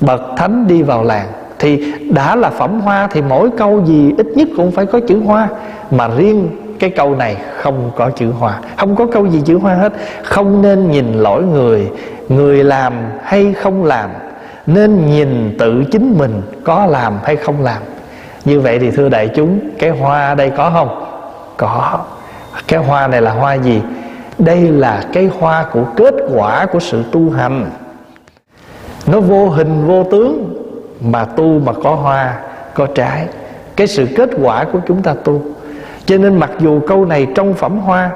bậc 0.00 0.20
thánh 0.36 0.66
đi 0.66 0.82
vào 0.82 1.04
làng. 1.04 1.26
Thì 1.58 1.92
đã 2.10 2.36
là 2.36 2.50
phẩm 2.50 2.80
hoa 2.80 3.08
thì 3.12 3.22
mỗi 3.22 3.50
câu 3.58 3.84
gì 3.84 4.14
ít 4.18 4.26
nhất 4.26 4.48
cũng 4.56 4.70
phải 4.70 4.86
có 4.86 5.00
chữ 5.08 5.20
hoa. 5.20 5.48
Mà 5.90 6.08
riêng 6.08 6.48
cái 6.78 6.90
câu 6.90 7.14
này 7.14 7.36
không 7.56 7.90
có 7.96 8.10
chữ 8.10 8.30
hoa. 8.30 8.60
Không 8.76 8.96
có 8.96 9.06
câu 9.06 9.26
gì 9.26 9.42
chữ 9.44 9.58
hoa 9.58 9.74
hết. 9.74 9.92
Không 10.24 10.62
nên 10.62 10.90
nhìn 10.90 11.12
lỗi 11.12 11.42
người. 11.42 11.90
Người 12.28 12.64
làm 12.64 12.92
hay 13.22 13.52
không 13.52 13.84
làm. 13.84 14.10
Nên 14.66 15.06
nhìn 15.10 15.56
tự 15.58 15.84
chính 15.92 16.18
mình 16.18 16.42
có 16.64 16.86
làm 16.86 17.18
hay 17.24 17.36
không 17.36 17.62
làm. 17.62 17.82
Như 18.44 18.60
vậy 18.60 18.78
thì 18.78 18.90
thưa 18.90 19.08
đại 19.08 19.28
chúng, 19.36 19.58
cái 19.78 19.90
hoa 19.90 20.34
đây 20.34 20.50
có 20.50 20.70
không? 20.70 21.04
Có. 21.56 21.98
Cái 22.68 22.80
hoa 22.80 23.06
này 23.06 23.22
là 23.22 23.30
hoa 23.30 23.54
gì? 23.54 23.82
Đây 24.38 24.60
là 24.60 25.04
cái 25.12 25.30
hoa 25.40 25.64
của 25.72 25.84
kết 25.96 26.14
quả 26.34 26.66
của 26.66 26.80
sự 26.80 27.04
tu 27.12 27.30
hành 27.30 27.70
nó 29.06 29.20
vô 29.20 29.48
hình 29.48 29.86
vô 29.86 30.04
tướng. 30.04 30.62
Mà 31.00 31.24
tu 31.24 31.58
mà 31.58 31.72
có 31.72 31.94
hoa 31.94 32.38
có 32.74 32.86
trái. 32.94 33.26
Cái 33.76 33.86
sự 33.86 34.06
kết 34.16 34.30
quả 34.42 34.64
của 34.64 34.78
chúng 34.86 35.02
ta 35.02 35.14
tu. 35.24 35.42
Cho 36.06 36.18
nên 36.18 36.36
mặc 36.36 36.50
dù 36.58 36.80
câu 36.88 37.04
này 37.04 37.26
trong 37.34 37.54
phẩm 37.54 37.78
hoa 37.78 38.10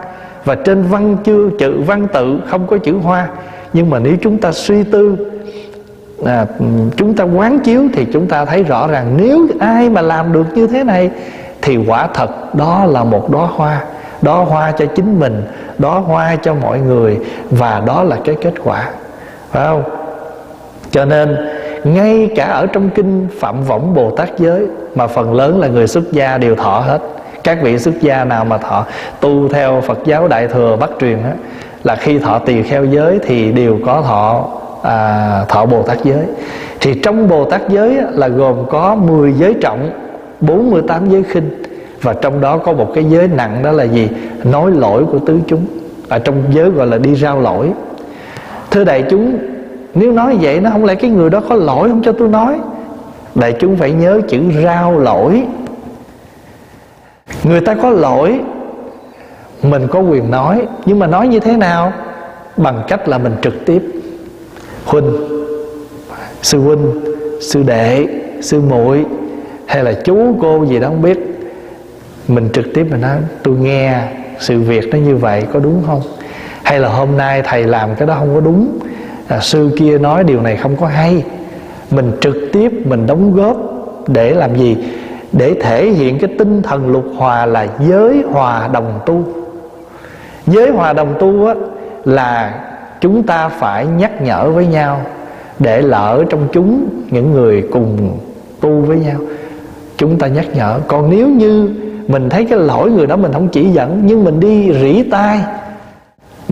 và 0.44 0.55
trên 0.55 0.83
văn 0.83 1.16
chưa 1.24 1.50
chữ 1.59 1.81
văn 1.87 2.07
tự 2.12 2.40
không 2.46 2.66
có 2.66 2.79
chữ 2.79 2.92
hoa 3.03 3.29
nhưng 3.72 3.90
mà 3.90 3.98
nếu 3.98 4.16
chúng 4.22 4.38
ta 4.38 4.53
suy 4.53 4.83
tư 4.83 5.16
à, 6.24 6.46
chúng 6.96 7.14
ta 7.14 7.24
quán 7.24 7.59
chiếu 7.61 7.83
thì 7.92 8.07
chúng 8.12 8.26
ta 8.26 8.44
thấy 8.44 8.62
rõ 8.62 8.87
ràng 8.87 9.14
nếu 9.16 9.46
ai 9.61 9.90
mà 9.90 10.03
làm 10.03 10.33
được 10.33 10.46
như 10.55 10.66
thế 10.66 10.85
này 10.85 11.11
thì 11.62 11.76
quả 11.87 12.09
thật 12.14 12.55
đó 12.55 12.85
là 12.85 13.05
một 13.05 13.31
đóa 13.31 13.46
hoa. 13.46 13.85
Đó 14.22 14.42
hoa 14.42 14.72
cho 14.72 14.87
chính 14.87 15.20
mình 15.20 15.42
đó 15.79 15.98
hoa 15.98 16.37
cho 16.37 16.55
mọi 16.55 16.81
người 16.81 17.18
và 17.50 17.83
đó 17.87 18.03
là 18.03 18.16
cái 18.24 18.37
kết 18.40 18.55
quả. 18.64 18.90
Phải 19.50 19.66
không? 19.66 19.83
Cho 20.90 21.05
nên 21.05 21.37
ngay 21.85 22.31
cả 22.37 22.44
ở 22.44 22.66
trong 22.66 22.90
kinh 22.90 23.29
phạm 23.38 23.62
võng 23.62 23.94
bồ 23.94 24.11
tát 24.11 24.38
giới 24.38 24.66
mà 24.94 25.07
phần 25.07 25.35
lớn 25.35 25.61
là 25.61 25.68
người 25.68 25.87
xuất 25.87 26.12
gia 26.12 26.38
đều 26.38 26.57
thọ 26.57 26.79
hết. 26.81 26.98
Các 27.44 27.59
vị 27.62 27.79
xuất 27.79 28.00
gia 28.00 28.24
nào 28.24 28.44
mà 28.44 28.59
thọ 28.59 28.87
tu 29.20 29.48
theo 29.48 29.81
phật 29.81 29.98
giáo 30.05 30.29
đại 30.29 30.48
thừa 30.48 30.76
bắc 30.81 30.90
truyền 31.00 31.22
á 31.22 31.33
là 31.85 31.96
khi 31.96 32.18
thọ 32.18 32.38
tỳ 32.38 32.62
kheo 32.62 32.85
giới 32.85 33.18
thì 33.22 33.53
đều 33.53 33.79
có 33.87 34.03
thọ 34.03 34.48
à, 34.83 35.44
thọ 35.48 35.66
bồ 35.66 35.83
tát 35.83 36.05
giới. 36.05 36.24
Thì 36.81 37.00
trong 37.03 37.29
bồ 37.29 37.44
tát 37.44 37.68
giới 37.68 37.98
á, 37.98 38.05
là 38.11 38.29
gồm 38.29 38.57
có 38.70 38.94
10 38.94 39.33
giới 39.33 39.55
trọng 39.61 39.90
48 40.40 41.11
giới 41.11 41.22
khinh. 41.22 41.50
Và 42.03 42.12
trong 42.12 42.40
đó 42.40 42.59
có 42.59 42.72
một 42.72 42.92
cái 42.94 43.05
giới 43.05 43.29
nặng 43.29 43.62
đó 43.62 43.72
là 43.72 43.85
gì? 43.85 44.09
Nói 44.44 44.70
lỗi 44.70 45.05
của 45.12 45.18
tứ 45.18 45.38
chúng. 45.46 45.66
Ở 46.09 46.18
trong 46.18 46.42
giới 46.50 46.70
gọi 46.70 46.87
là 46.87 46.98
đi 46.98 47.14
rao 47.14 47.40
lỗi. 47.40 47.70
Thưa 48.70 48.85
đại 48.85 49.05
chúng 49.11 49.38
nếu 49.94 50.12
nói 50.12 50.38
vậy 50.40 50.61
nó 50.61 50.70
không 50.70 50.85
lẽ 50.85 50.94
cái 50.94 51.11
người 51.11 51.31
đó 51.31 51.40
có 51.48 51.55
lỗi 51.55 51.88
không 51.88 52.03
cho 52.03 52.12
tôi 52.12 52.29
nói? 52.29 52.59
Đại 53.35 53.55
chúng 53.61 53.76
phải 53.76 53.92
nhớ 53.92 54.20
chữ 54.29 54.42
rao 54.64 54.98
lỗi. 54.98 55.42
Người 57.44 57.61
ta 57.61 57.74
có 57.74 57.90
lỗi, 57.90 58.40
mình 59.62 59.87
có 59.90 60.00
quyền 60.00 60.31
nói, 60.31 60.66
nhưng 60.87 60.98
mà 60.98 61.07
nói 61.07 61.29
như 61.29 61.40
thế 61.40 61.57
nào? 61.57 61.92
Bằng 62.57 62.83
cách 62.88 63.09
là 63.09 63.18
mình 63.18 63.33
trực 63.42 63.64
tiếp. 63.66 63.83
Huynh 64.85 65.16
sư 66.42 66.61
huynh, 66.61 67.00
sư 67.40 67.62
đệ, 67.62 68.07
sư 68.40 68.61
muội, 68.61 69.05
hay 69.66 69.85
là 69.85 69.92
chú, 69.92 70.37
cô 70.42 70.64
gì 70.66 70.79
đó 70.79 70.88
không 70.88 71.03
biết. 71.03 71.18
Mình 72.29 72.48
trực 72.53 72.64
tiếp 72.74 72.87
mình 72.90 73.00
nói, 73.00 73.16
tôi 73.42 73.57
nghe 73.57 74.03
sự 74.38 74.61
việc 74.61 74.88
nó 74.92 74.98
như 74.98 75.16
vậy, 75.16 75.44
có 75.53 75.59
đúng 75.59 75.83
không? 75.87 76.03
Hay 76.62 76.81
là 76.81 76.88
hôm 76.88 77.16
nay 77.16 77.42
thầy 77.44 77.64
làm 77.64 77.94
cái 77.94 78.09
đó 78.09 78.16
không 78.18 78.35
có 78.35 78.40
đúng? 78.40 78.79
À, 79.30 79.40
sư 79.40 79.70
kia 79.76 79.98
nói 79.98 80.24
điều 80.24 80.40
này 80.40 80.56
không 80.56 80.76
có 80.76 80.86
hay. 80.86 81.24
Mình 81.90 82.12
trực 82.20 82.36
tiếp 82.52 82.86
mình 82.86 83.06
đóng 83.06 83.34
góp 83.34 83.56
để 84.08 84.34
làm 84.34 84.56
gì? 84.56 84.76
Để 85.32 85.54
thể 85.60 85.90
hiện 85.90 86.18
cái 86.18 86.30
tinh 86.38 86.62
thần 86.62 86.92
lục 86.92 87.04
hòa 87.16 87.46
là 87.46 87.66
giới 87.80 88.22
hòa 88.32 88.68
đồng 88.72 89.00
tu. 89.06 89.24
Giới 90.46 90.70
hòa 90.70 90.92
đồng 90.92 91.14
tu 91.20 91.46
á, 91.46 91.54
là 92.04 92.60
chúng 93.00 93.22
ta 93.22 93.48
phải 93.48 93.86
nhắc 93.86 94.22
nhở 94.22 94.50
với 94.50 94.66
nhau 94.66 95.00
để 95.58 95.82
lỡ 95.82 96.24
trong 96.30 96.48
chúng 96.52 96.88
những 97.10 97.32
người 97.32 97.68
cùng 97.72 98.18
tu 98.60 98.80
với 98.80 98.96
nhau. 98.98 99.16
Chúng 99.96 100.18
ta 100.18 100.26
nhắc 100.26 100.46
nhở. 100.54 100.78
Còn 100.88 101.10
nếu 101.10 101.28
như 101.28 101.74
mình 102.08 102.28
thấy 102.28 102.44
cái 102.44 102.58
lỗi 102.58 102.90
người 102.90 103.06
đó 103.06 103.16
mình 103.16 103.32
không 103.32 103.48
chỉ 103.48 103.64
dẫn 103.64 104.02
nhưng 104.04 104.24
mình 104.24 104.40
đi 104.40 104.72
rỉ 104.80 105.02
tai 105.10 105.40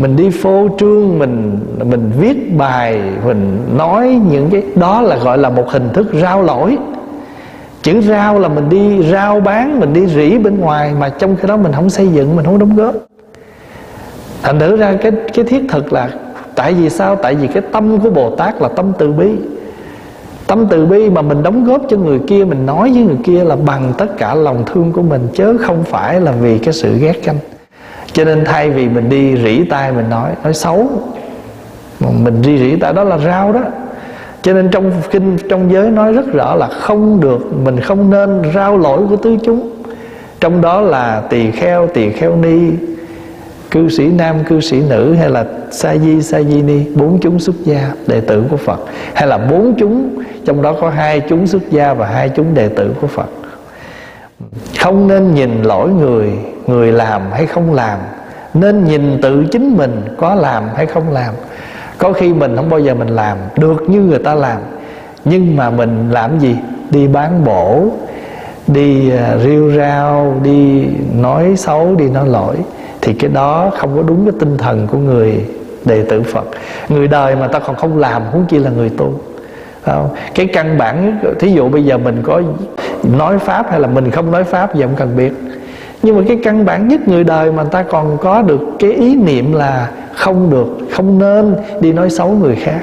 mình 0.01 0.17
đi 0.17 0.31
phô 0.31 0.69
trương, 0.79 1.19
mình 1.19 1.59
mình 1.91 2.11
viết 2.19 2.57
bài, 2.57 3.01
mình 3.27 3.59
nói 3.77 4.21
những 4.31 4.51
cái, 4.51 4.63
đó 4.75 5.01
là 5.01 5.17
gọi 5.17 5.39
là 5.39 5.51
một 5.51 5.65
hình 5.69 5.89
thức 5.93 6.07
rao 6.15 6.43
lỗi. 6.43 6.77
Chữ 7.83 8.01
rao 8.01 8.39
là 8.39 8.49
mình 8.49 8.69
đi 8.69 9.03
rao 9.11 9.41
bán, 9.41 9.81
mình 9.81 9.93
đi 9.93 10.07
rỉ 10.07 10.39
bên 10.39 10.61
ngoài, 10.61 10.93
mà 11.01 11.09
trong 11.09 11.37
cái 11.37 11.49
đó 11.49 11.57
mình 11.57 11.73
không 11.73 11.91
xây 11.91 12.09
dựng, 12.09 12.37
mình 12.37 12.45
không 12.45 12.59
đóng 12.59 12.77
góp. 12.77 12.95
Thành 14.43 14.61
thử 14.61 14.77
ra 14.77 14.93
cái 15.03 15.13
cái 15.35 15.45
thiết 15.45 15.65
thực 15.69 15.93
là 15.93 16.11
tại 16.55 16.75
vì 16.75 16.91
sao? 16.91 17.17
Tại 17.17 17.35
vì 17.35 17.47
cái 17.47 17.63
tâm 17.73 18.01
của 18.01 18.11
bồ 18.11 18.37
tát 18.37 18.63
là 18.63 18.69
tâm 18.69 18.93
từ 18.99 19.13
bi. 19.13 19.31
Tâm 20.47 20.67
từ 20.71 20.87
bi 20.87 21.11
mà 21.11 21.23
mình 21.23 21.43
đóng 21.43 21.65
góp 21.65 21.83
cho 21.89 21.97
người 21.97 22.19
kia, 22.27 22.45
mình 22.45 22.67
nói 22.67 22.91
với 22.95 23.03
người 23.03 23.19
kia 23.25 23.45
là 23.45 23.57
bằng 23.57 23.93
tất 23.99 24.19
cả 24.19 24.35
lòng 24.35 24.65
thương 24.67 24.93
của 24.93 25.03
mình 25.03 25.29
chớ 25.35 25.55
không 25.61 25.85
phải 25.85 26.21
là 26.21 26.33
vì 26.33 26.59
cái 26.59 26.75
sự 26.75 26.99
ghét 26.99 27.25
canh 27.25 27.37
cho 28.13 28.25
nên 28.25 28.45
thay 28.45 28.71
vì 28.71 28.89
mình 28.89 29.09
đi 29.09 29.37
rỉ 29.45 29.65
tai 29.65 29.93
mình 29.93 30.11
nói 30.11 30.31
nói 30.45 30.55
xấu 30.55 30.91
mình 32.01 32.43
đi 32.43 32.59
rỉ 32.59 32.77
tai 32.77 32.93
đó 32.93 33.05
là 33.05 33.19
rau 33.19 33.53
đó. 33.53 33.61
Cho 34.43 34.53
nên 34.53 34.69
trong 34.71 34.93
kinh, 35.11 35.37
trong 35.49 35.73
giới 35.73 35.91
nói 35.91 36.13
rất 36.13 36.33
rõ 36.33 36.55
là 36.55 36.69
không 36.69 37.21
được, 37.21 37.53
mình 37.65 37.81
không 37.81 38.11
nên 38.11 38.43
rao 38.55 38.79
lỗi 38.79 39.01
của 39.09 39.17
tứ 39.17 39.37
chúng. 39.45 39.71
Trong 40.41 40.61
đó 40.61 40.81
là 40.81 41.23
tỳ 41.31 41.51
kheo 41.51 41.87
tỳ 41.95 42.11
kheo 42.11 42.37
ni, 42.37 42.71
cư 43.71 43.89
sĩ 43.89 44.07
nam, 44.07 44.37
cư 44.49 44.61
sĩ 44.61 44.83
nữ, 44.89 45.15
hay 45.15 45.31
là 45.31 45.45
sa 45.71 45.97
di 45.97 46.23
sa 46.23 46.43
di 46.43 46.63
ni, 46.63 46.85
bốn 46.95 47.19
chúng 47.21 47.39
xuất 47.39 47.57
gia, 47.65 47.93
đệ 48.07 48.21
tử 48.21 48.45
của 48.51 48.57
phật. 48.57 48.81
Hay 49.15 49.29
là 49.29 49.39
bốn 49.39 49.75
chúng, 49.79 50.23
trong 50.47 50.63
đó 50.63 50.75
có 50.81 50.91
hai 50.91 51.21
chúng 51.21 51.47
xuất 51.47 51.71
gia 51.71 51.95
và 51.95 52.07
hai 52.07 52.29
chúng 52.29 52.55
đệ 52.55 52.69
tử 52.69 52.91
của 53.01 53.07
phật 53.07 53.29
không 54.81 55.09
nên 55.09 55.35
nhìn 55.35 55.63
lỗi 55.63 55.89
người 55.89 56.33
người 56.67 56.93
làm 56.93 57.23
hay 57.33 57.47
không 57.47 57.75
làm. 57.75 57.99
Nên 58.55 58.85
nhìn 58.85 59.19
tự 59.23 59.45
chính 59.53 59.77
mình 59.77 60.15
có 60.19 60.35
làm 60.35 60.65
hay 60.75 60.87
không 60.87 61.13
làm. 61.13 61.35
Có 61.99 62.13
khi 62.13 62.33
mình 62.33 62.57
không 62.57 62.71
bao 62.71 62.81
giờ 62.81 62.95
mình 62.95 63.09
làm 63.09 63.39
được 63.57 63.83
như 63.89 64.01
người 64.01 64.19
ta 64.19 64.35
làm. 64.35 64.61
Nhưng 65.25 65.57
mà 65.57 65.71
mình 65.71 66.11
làm 66.11 66.39
gì? 66.39 66.57
Đi 66.91 67.09
bán 67.09 67.45
bổ, 67.45 67.85
đi 68.67 69.11
à, 69.11 69.37
rêu 69.45 69.73
rao, 69.77 70.35
đi 70.43 70.87
nói 71.15 71.57
xấu, 71.57 71.95
đi 71.95 72.11
nói 72.11 72.29
lỗi. 72.29 72.57
Thì 73.01 73.15
cái 73.15 73.31
đó 73.31 73.71
không 73.79 73.97
có 73.97 74.03
đúng 74.03 74.25
cái 74.25 74.35
tinh 74.41 74.59
thần 74.59 74.87
của 74.87 74.99
người 74.99 75.45
đệ 75.85 76.05
tử 76.05 76.23
Phật. 76.23 76.45
Người 76.89 77.09
đời 77.09 77.37
mà 77.37 77.49
ta 77.49 77.59
còn 77.59 77.77
không 77.77 77.99
làm, 77.99 78.23
huống 78.33 78.47
chi 78.47 78.59
là 78.59 78.71
người 78.71 78.91
tu 78.91 79.13
không? 79.93 80.09
cái 80.35 80.47
căn 80.47 80.79
bản 80.79 81.19
thí 81.41 81.53
dụ 81.53 81.69
bây 81.69 81.85
giờ 81.85 81.99
mình 81.99 82.23
có 82.23 82.43
nói 83.19 83.39
pháp 83.39 83.71
hay 83.71 83.81
là 83.81 83.89
mình 83.89 84.11
không 84.11 84.31
nói 84.31 84.45
pháp 84.45 84.75
gì 84.75 84.83
không 84.83 84.97
cần 84.97 85.17
biết 85.17 85.33
nhưng 86.03 86.17
mà 86.17 86.23
cái 86.29 86.39
căn 86.45 86.65
bản 86.65 86.89
nhất 86.89 87.09
người 87.09 87.25
đời 87.25 87.53
mà 87.53 87.65
ta 87.65 87.83
còn 87.83 88.19
có 88.19 88.43
được 88.43 88.61
cái 88.79 88.93
ý 88.93 89.15
niệm 89.15 89.53
là 89.53 89.91
không 90.15 90.51
được 90.51 90.67
không 90.91 91.19
nên 91.19 91.57
đi 91.81 91.93
nói 91.93 92.11
xấu 92.11 92.31
người 92.31 92.57
khác 92.57 92.81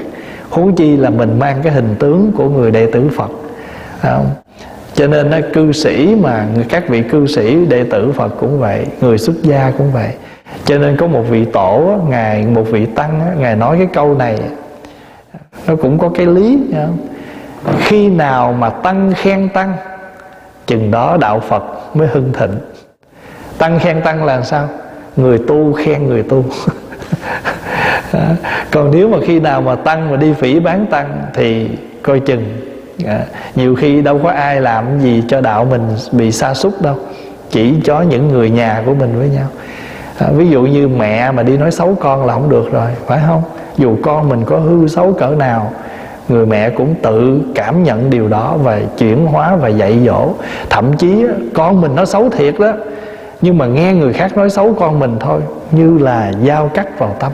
huống 0.50 0.74
chi 0.74 0.96
là 0.96 1.10
mình 1.10 1.38
mang 1.38 1.56
cái 1.62 1.72
hình 1.72 1.94
tướng 1.98 2.32
của 2.36 2.48
người 2.48 2.70
đệ 2.70 2.86
tử 2.86 3.08
phật 3.16 3.30
không? 4.02 4.26
cho 4.94 5.06
nên 5.06 5.30
đó, 5.30 5.38
cư 5.52 5.72
sĩ 5.72 6.16
mà 6.20 6.46
các 6.68 6.88
vị 6.88 7.02
cư 7.02 7.26
sĩ 7.26 7.66
đệ 7.66 7.84
tử 7.84 8.12
phật 8.12 8.32
cũng 8.40 8.60
vậy 8.60 8.86
người 9.00 9.18
xuất 9.18 9.42
gia 9.42 9.72
cũng 9.78 9.92
vậy 9.92 10.10
cho 10.64 10.78
nên 10.78 10.96
có 10.96 11.06
một 11.06 11.22
vị 11.30 11.44
tổ 11.44 11.98
ngài 12.08 12.46
một 12.46 12.64
vị 12.70 12.86
tăng 12.86 13.20
ngài 13.38 13.56
nói 13.56 13.76
cái 13.78 13.88
câu 13.92 14.14
này 14.14 14.38
nó 15.66 15.76
cũng 15.76 15.98
có 15.98 16.08
cái 16.08 16.26
lý 16.26 16.58
khi 17.78 18.08
nào 18.08 18.52
mà 18.52 18.70
tăng 18.70 19.12
khen 19.16 19.48
tăng 19.48 19.72
chừng 20.66 20.90
đó 20.90 21.16
đạo 21.20 21.40
phật 21.40 21.62
mới 21.96 22.08
hưng 22.08 22.32
thịnh. 22.32 22.58
Tăng 23.58 23.78
khen 23.78 24.02
tăng 24.02 24.24
là 24.24 24.42
sao? 24.42 24.68
Người 25.16 25.38
tu 25.38 25.72
khen 25.72 26.06
người 26.06 26.22
tu. 26.22 26.44
Còn 28.70 28.90
nếu 28.90 29.08
mà 29.08 29.18
khi 29.26 29.40
nào 29.40 29.62
mà 29.62 29.74
tăng 29.74 30.10
mà 30.10 30.16
đi 30.16 30.32
phỉ 30.32 30.60
bán 30.60 30.86
tăng 30.86 31.26
thì 31.34 31.68
coi 32.02 32.20
chừng 32.20 32.60
à, 33.06 33.20
nhiều 33.54 33.74
khi 33.74 34.02
đâu 34.02 34.20
có 34.22 34.30
ai 34.30 34.60
làm 34.60 35.00
gì 35.00 35.22
cho 35.28 35.40
đạo 35.40 35.64
mình 35.64 35.82
bị 36.12 36.32
sa 36.32 36.54
sút 36.54 36.82
đâu 36.82 36.96
chỉ 37.50 37.74
cho 37.84 38.00
những 38.00 38.28
người 38.28 38.50
nhà 38.50 38.82
của 38.86 38.94
mình 38.94 39.18
với 39.18 39.28
nhau. 39.28 39.48
À, 40.18 40.26
ví 40.32 40.48
dụ 40.48 40.62
như 40.62 40.88
mẹ 40.88 41.30
mà 41.32 41.42
đi 41.42 41.56
nói 41.56 41.70
xấu 41.70 41.96
con 42.00 42.26
là 42.26 42.34
không 42.34 42.50
được 42.50 42.72
rồi 42.72 42.90
phải 43.06 43.20
không? 43.26 43.42
Dù 43.76 43.96
con 44.02 44.28
mình 44.28 44.44
có 44.44 44.58
hư 44.58 44.86
xấu 44.86 45.12
cỡ 45.12 45.28
nào 45.28 45.72
người 46.28 46.46
mẹ 46.46 46.70
cũng 46.70 46.94
tự 47.02 47.40
cảm 47.54 47.82
nhận 47.82 48.10
điều 48.10 48.28
đó 48.28 48.56
và 48.62 48.80
chuyển 48.98 49.26
hóa 49.26 49.56
và 49.56 49.68
dạy 49.68 49.98
dỗ. 50.06 50.28
Thậm 50.70 50.96
chí 50.96 51.26
con 51.54 51.80
mình 51.80 51.94
nó 51.94 52.04
xấu 52.04 52.30
thiệt 52.30 52.54
đó 52.58 52.72
nhưng 53.40 53.58
mà 53.58 53.66
nghe 53.66 53.94
người 53.94 54.12
khác 54.12 54.36
nói 54.36 54.50
xấu 54.50 54.74
con 54.74 54.98
mình 54.98 55.16
thôi 55.20 55.40
như 55.70 55.98
là 55.98 56.32
dao 56.46 56.70
cắt 56.74 56.98
vào 56.98 57.16
tâm 57.20 57.32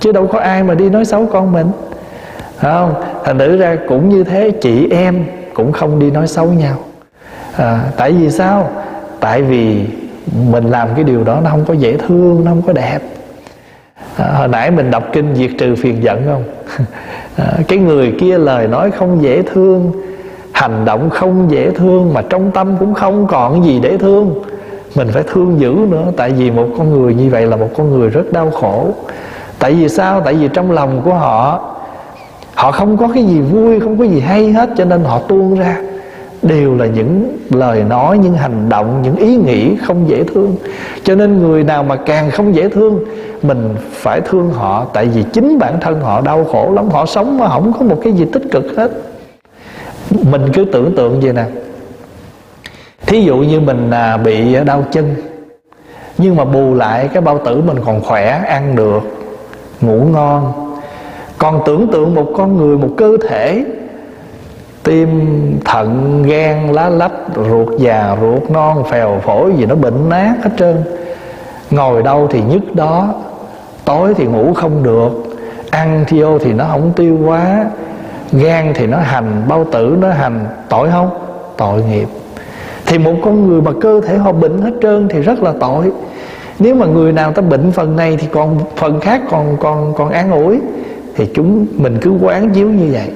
chứ 0.00 0.12
đâu 0.12 0.26
có 0.26 0.38
ai 0.38 0.62
mà 0.62 0.74
đi 0.74 0.90
nói 0.90 1.04
xấu 1.04 1.26
con 1.32 1.52
mình. 1.52 1.66
Không? 2.58 2.94
Thành 3.24 3.38
nữ 3.38 3.56
ra 3.56 3.76
cũng 3.88 4.08
như 4.08 4.24
thế 4.24 4.50
chị 4.50 4.88
em 4.90 5.24
cũng 5.54 5.72
không 5.72 5.98
đi 5.98 6.10
nói 6.10 6.26
xấu 6.26 6.46
nhau. 6.46 6.76
À, 7.56 7.80
tại 7.96 8.12
vì 8.12 8.30
sao? 8.30 8.70
Tại 9.20 9.42
vì 9.42 9.86
mình 10.50 10.64
làm 10.70 10.88
cái 10.94 11.04
điều 11.04 11.24
đó 11.24 11.40
nó 11.44 11.50
không 11.50 11.64
có 11.64 11.74
dễ 11.74 11.96
thương 11.96 12.44
nó 12.44 12.50
không 12.50 12.62
có 12.62 12.72
đẹp 12.72 12.98
à, 14.16 14.32
hồi 14.38 14.48
nãy 14.48 14.70
mình 14.70 14.90
đọc 14.90 15.04
kinh 15.12 15.34
diệt 15.34 15.50
trừ 15.58 15.74
phiền 15.76 16.02
giận 16.02 16.22
không? 16.26 16.44
À, 17.36 17.52
cái 17.68 17.78
người 17.78 18.14
kia 18.20 18.38
lời 18.38 18.68
nói 18.68 18.90
không 18.90 19.22
dễ 19.22 19.42
thương 19.42 19.92
hành 20.52 20.84
động 20.84 21.10
không 21.10 21.50
dễ 21.50 21.70
thương 21.70 22.14
mà 22.14 22.22
trong 22.22 22.50
tâm 22.50 22.76
cũng 22.80 22.94
không 22.94 23.26
còn 23.26 23.64
gì 23.64 23.80
để 23.82 23.96
thương. 23.98 24.42
Mình 24.96 25.08
phải 25.12 25.22
thương 25.32 25.60
dữ 25.60 25.76
nữa 25.88 26.12
tại 26.16 26.30
vì 26.30 26.50
một 26.50 26.66
con 26.78 26.92
người 26.92 27.14
như 27.14 27.30
vậy 27.30 27.46
là 27.46 27.56
một 27.56 27.68
con 27.76 27.90
người 27.90 28.10
rất 28.10 28.32
đau 28.32 28.50
khổ. 28.50 28.88
Tại 29.58 29.72
vì 29.72 29.88
sao? 29.88 30.20
Tại 30.20 30.34
vì 30.34 30.48
trong 30.48 30.72
lòng 30.72 31.00
của 31.04 31.14
họ 31.14 31.60
họ 32.54 32.72
không 32.72 32.96
có 32.96 33.08
cái 33.14 33.24
gì 33.24 33.40
vui 33.40 33.80
không 33.80 33.98
có 33.98 34.04
gì 34.04 34.20
hay 34.20 34.52
hết 34.52 34.70
cho 34.76 34.84
nên 34.84 35.04
họ 35.04 35.20
tuôn 35.28 35.58
ra 35.58 35.76
đều 36.44 36.76
là 36.76 36.86
những 36.86 37.38
lời 37.50 37.84
nói, 37.84 38.18
những 38.18 38.34
hành 38.34 38.68
động, 38.68 39.02
những 39.02 39.16
ý 39.16 39.36
nghĩ 39.36 39.76
không 39.76 40.08
dễ 40.08 40.24
thương. 40.24 40.56
Cho 41.04 41.14
nên 41.14 41.38
người 41.38 41.64
nào 41.64 41.82
mà 41.82 41.96
càng 41.96 42.30
không 42.30 42.54
dễ 42.54 42.68
thương, 42.68 43.04
mình 43.42 43.74
phải 43.92 44.20
thương 44.20 44.50
họ, 44.50 44.86
tại 44.92 45.06
vì 45.06 45.24
chính 45.32 45.58
bản 45.58 45.80
thân 45.80 46.00
họ 46.00 46.20
đau 46.20 46.44
khổ 46.44 46.72
lắm, 46.74 46.88
họ 46.88 47.06
sống 47.06 47.38
mà 47.38 47.48
không 47.48 47.72
có 47.78 47.84
một 47.84 48.00
cái 48.04 48.12
gì 48.12 48.26
tích 48.32 48.42
cực 48.50 48.76
hết. 48.76 48.90
Mình 50.30 50.42
cứ 50.52 50.64
tưởng 50.72 50.96
tượng 50.96 51.20
vậy 51.20 51.32
nè. 51.32 51.44
Thí 53.06 53.20
dụ 53.20 53.36
như 53.36 53.60
mình 53.60 53.90
à, 53.90 54.16
bị 54.16 54.56
đau 54.64 54.84
chân, 54.92 55.14
nhưng 56.18 56.36
mà 56.36 56.44
bù 56.44 56.74
lại 56.74 57.08
cái 57.12 57.22
bao 57.22 57.38
tử 57.44 57.62
mình 57.66 57.76
còn 57.86 58.02
khỏe, 58.02 58.42
ăn 58.46 58.76
được, 58.76 59.00
ngủ 59.80 60.00
ngon. 60.12 60.52
Còn 61.38 61.60
tưởng 61.66 61.88
tượng 61.92 62.14
một 62.14 62.32
con 62.36 62.56
người, 62.56 62.78
một 62.78 62.88
cơ 62.96 63.16
thể 63.28 63.64
tim, 64.84 65.10
thận, 65.64 66.22
gan, 66.26 66.72
lá 66.72 66.88
lách, 66.88 67.12
ruột 67.36 67.78
già, 67.78 68.16
ruột 68.20 68.50
non, 68.50 68.84
phèo 68.90 69.20
phổi 69.24 69.52
gì 69.56 69.66
nó 69.66 69.74
bệnh 69.74 70.08
nát 70.08 70.34
hết 70.42 70.50
trơn. 70.58 70.84
Ngồi 71.70 72.02
đâu 72.02 72.28
thì 72.30 72.42
nhức 72.42 72.74
đó, 72.74 73.14
tối 73.84 74.14
thì 74.14 74.26
ngủ 74.26 74.54
không 74.54 74.82
được, 74.82 75.10
ăn 75.70 76.04
vô 76.10 76.38
thì 76.38 76.52
nó 76.52 76.64
không 76.70 76.92
tiêu 76.96 77.18
quá 77.26 77.64
gan 78.32 78.72
thì 78.74 78.86
nó 78.86 78.98
hành, 78.98 79.42
bao 79.48 79.64
tử 79.72 79.96
nó 80.00 80.10
hành. 80.10 80.46
Tội 80.68 80.90
không? 80.90 81.10
Tội 81.56 81.82
nghiệp. 81.82 82.08
Thì 82.86 82.98
một 82.98 83.14
con 83.24 83.48
người 83.48 83.62
mà 83.62 83.72
cơ 83.80 84.00
thể 84.00 84.16
họ 84.16 84.32
bệnh 84.32 84.62
hết 84.62 84.72
trơn 84.82 85.08
thì 85.08 85.20
rất 85.20 85.42
là 85.42 85.52
tội. 85.60 85.92
Nếu 86.58 86.74
mà 86.74 86.86
người 86.86 87.12
nào 87.12 87.32
ta 87.32 87.42
bệnh 87.42 87.72
phần 87.72 87.96
này 87.96 88.16
thì 88.20 88.26
còn 88.32 88.58
phần 88.76 89.00
khác 89.00 89.20
còn 89.30 89.56
còn 89.60 89.94
còn 89.94 90.10
an 90.10 90.30
ủi, 90.30 90.60
thì 91.16 91.30
chúng 91.34 91.66
mình 91.76 91.98
cứ 92.00 92.12
quán 92.22 92.50
chiếu 92.50 92.68
như 92.68 92.92
vậy 92.92 93.10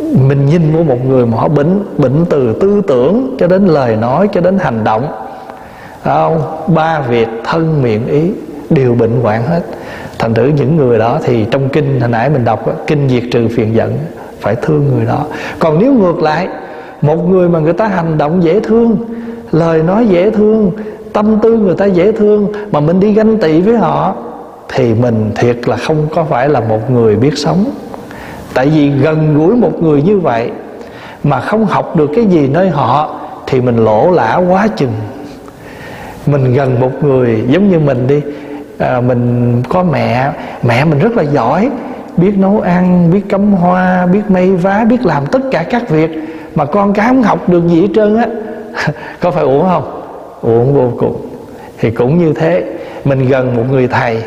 mình 0.00 0.46
nhìn 0.46 0.72
của 0.76 0.82
một 0.82 1.06
người 1.06 1.26
mà 1.26 1.36
họ 1.36 1.48
bệnh 1.48 1.84
bệnh 1.98 2.24
từ 2.30 2.52
tư 2.60 2.82
tưởng 2.88 3.36
cho 3.38 3.46
đến 3.46 3.66
lời 3.66 3.96
nói, 3.96 4.28
cho 4.32 4.40
đến 4.40 4.58
hành 4.58 4.84
động. 4.84 5.08
Không, 6.04 6.40
ba 6.74 7.00
việc 7.00 7.28
thân 7.44 7.82
miệng 7.82 8.06
ý, 8.06 8.32
đều 8.70 8.94
bệnh 8.94 9.20
hoạn 9.22 9.42
hết. 9.42 9.60
Thành 10.18 10.34
thử 10.34 10.46
những 10.46 10.76
người 10.76 10.98
đó 10.98 11.18
thì 11.24 11.46
trong 11.50 11.68
kinh, 11.68 12.00
hồi 12.00 12.08
nãy 12.10 12.30
mình 12.30 12.44
đọc 12.44 12.66
kinh 12.86 13.08
diệt 13.08 13.22
trừ 13.32 13.48
phiền 13.48 13.74
giận, 13.74 13.98
phải 14.40 14.56
thương 14.62 14.84
người 14.94 15.04
đó. 15.06 15.24
Còn 15.58 15.78
nếu 15.78 15.92
ngược 15.92 16.22
lại, 16.22 16.48
một 17.02 17.28
người 17.28 17.48
mà 17.48 17.58
người 17.58 17.72
ta 17.72 17.86
hành 17.86 18.18
động 18.18 18.42
dễ 18.42 18.60
thương, 18.60 18.96
lời 19.52 19.82
nói 19.82 20.06
dễ 20.06 20.30
thương, 20.30 20.70
tâm 21.12 21.38
tư 21.42 21.56
người 21.56 21.74
ta 21.74 21.84
dễ 21.84 22.12
thương, 22.12 22.52
mà 22.72 22.80
mình 22.80 23.00
đi 23.00 23.12
ganh 23.12 23.38
tị 23.38 23.60
với 23.60 23.76
họ, 23.76 24.14
thì 24.68 24.94
mình 24.94 25.30
thiệt 25.34 25.68
là 25.68 25.76
không 25.76 26.06
có 26.14 26.24
phải 26.24 26.48
là 26.48 26.60
một 26.60 26.90
người 26.90 27.16
biết 27.16 27.38
sống 27.38 27.64
tại 28.58 28.66
vì 28.66 28.90
gần 28.90 29.38
gũi 29.38 29.56
một 29.56 29.82
người 29.82 30.02
như 30.02 30.18
vậy 30.18 30.50
mà 31.24 31.40
không 31.40 31.66
học 31.66 31.96
được 31.96 32.10
cái 32.16 32.24
gì 32.24 32.48
nơi 32.48 32.68
họ 32.68 33.20
thì 33.46 33.60
mình 33.60 33.76
lỗ 33.76 34.10
lã 34.10 34.36
quá 34.36 34.68
chừng. 34.76 34.92
Mình 36.26 36.54
gần 36.54 36.80
một 36.80 37.04
người 37.04 37.44
giống 37.48 37.70
như 37.70 37.78
mình 37.78 38.06
đi 38.06 38.22
à, 38.78 39.00
mình 39.00 39.62
có 39.68 39.82
mẹ 39.82 40.30
mẹ 40.62 40.84
mình 40.84 40.98
rất 40.98 41.16
là 41.16 41.22
giỏi 41.22 41.70
biết 42.16 42.38
nấu 42.38 42.60
ăn 42.60 43.10
biết 43.10 43.20
cắm 43.28 43.52
hoa 43.52 44.06
biết 44.06 44.30
may 44.30 44.50
vá 44.50 44.84
biết 44.88 45.04
làm 45.04 45.26
tất 45.26 45.40
cả 45.50 45.62
các 45.62 45.88
việc 45.88 46.10
mà 46.54 46.64
con 46.64 46.92
cái 46.92 47.06
không 47.08 47.22
học 47.22 47.48
được 47.48 47.68
gì 47.68 47.80
hết 47.80 47.88
trơn 47.94 48.16
á. 48.16 48.26
Có 49.20 49.30
phải 49.30 49.44
uổng 49.44 49.68
không? 49.68 50.02
Uổng 50.42 50.74
vô 50.74 50.92
cùng. 50.98 51.26
Thì 51.80 51.90
cũng 51.90 52.18
như 52.18 52.32
thế 52.32 52.64
mình 53.04 53.28
gần 53.28 53.56
một 53.56 53.64
người 53.70 53.88
thầy 53.88 54.22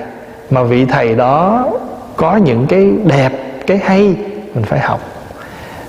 mà 0.50 0.64
vị 0.64 0.86
thầy 0.86 1.16
đó 1.16 1.68
có 2.16 2.36
những 2.36 2.66
cái 2.66 2.92
đẹp 3.04 3.32
cái 3.68 3.78
hay 3.78 4.16
mình 4.54 4.64
phải 4.64 4.80
học. 4.80 5.02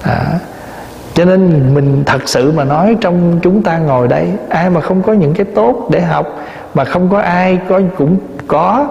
À, 0.03 0.39
cho 1.15 1.25
nên 1.25 1.75
mình 1.75 2.03
thật 2.07 2.29
sự 2.29 2.53
mà 2.53 2.65
nói 2.65 2.97
trong 3.01 3.39
chúng 3.43 3.63
ta 3.63 3.79
ngồi 3.79 4.09
đây 4.09 4.29
ai 4.49 4.71
mà 4.71 4.81
không 4.81 5.03
có 5.03 5.13
những 5.13 5.35
cái 5.35 5.47
tốt 5.55 5.89
để 5.91 6.01
học 6.01 6.27
mà 6.75 6.85
không 6.85 7.09
có 7.11 7.19
ai 7.19 7.59
có 7.69 7.81
cũng 7.99 8.17
có 8.47 8.87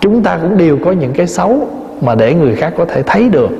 chúng 0.00 0.22
ta 0.22 0.38
cũng 0.42 0.58
đều 0.58 0.78
có 0.84 0.92
những 0.92 1.12
cái 1.12 1.26
xấu 1.26 1.68
mà 2.00 2.14
để 2.14 2.34
người 2.34 2.56
khác 2.56 2.72
có 2.76 2.84
thể 2.84 3.02
thấy 3.02 3.28
được. 3.28 3.50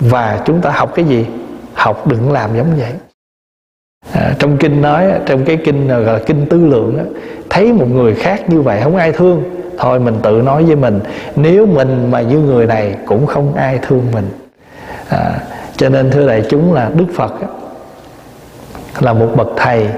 Và 0.00 0.40
chúng 0.44 0.60
ta 0.60 0.70
học 0.70 0.92
cái 0.94 1.04
gì? 1.04 1.26
Học 1.74 2.06
đừng 2.06 2.32
làm 2.32 2.50
giống 2.56 2.76
vậy. 2.78 2.92
À, 4.12 4.32
trong 4.38 4.56
kinh 4.56 4.82
nói 4.82 5.12
trong 5.26 5.44
cái 5.44 5.56
kinh 5.56 5.88
gọi 5.88 6.02
là 6.02 6.18
kinh 6.26 6.46
tư 6.46 6.66
lượng 6.66 6.96
đó, 6.98 7.04
thấy 7.50 7.72
một 7.72 7.86
người 7.90 8.14
khác 8.14 8.50
như 8.50 8.62
vậy 8.62 8.80
không 8.82 8.96
ai 8.96 9.12
thương 9.12 9.61
thôi 9.78 10.00
mình 10.00 10.14
tự 10.22 10.42
nói 10.42 10.64
với 10.64 10.76
mình 10.76 11.00
nếu 11.36 11.66
mình 11.66 12.10
mà 12.10 12.20
như 12.20 12.38
người 12.38 12.66
này 12.66 12.96
cũng 13.06 13.26
không 13.26 13.54
ai 13.54 13.78
thương 13.82 14.02
mình. 14.12 14.30
À, 15.08 15.40
cho 15.76 15.88
nên 15.88 16.10
thưa 16.10 16.26
đại 16.26 16.42
chúng 16.50 16.72
là 16.72 16.90
đức 16.94 17.06
phật 17.14 17.32
là 19.00 19.12
một 19.12 19.28
bậc 19.36 19.48
thầy 19.56 19.88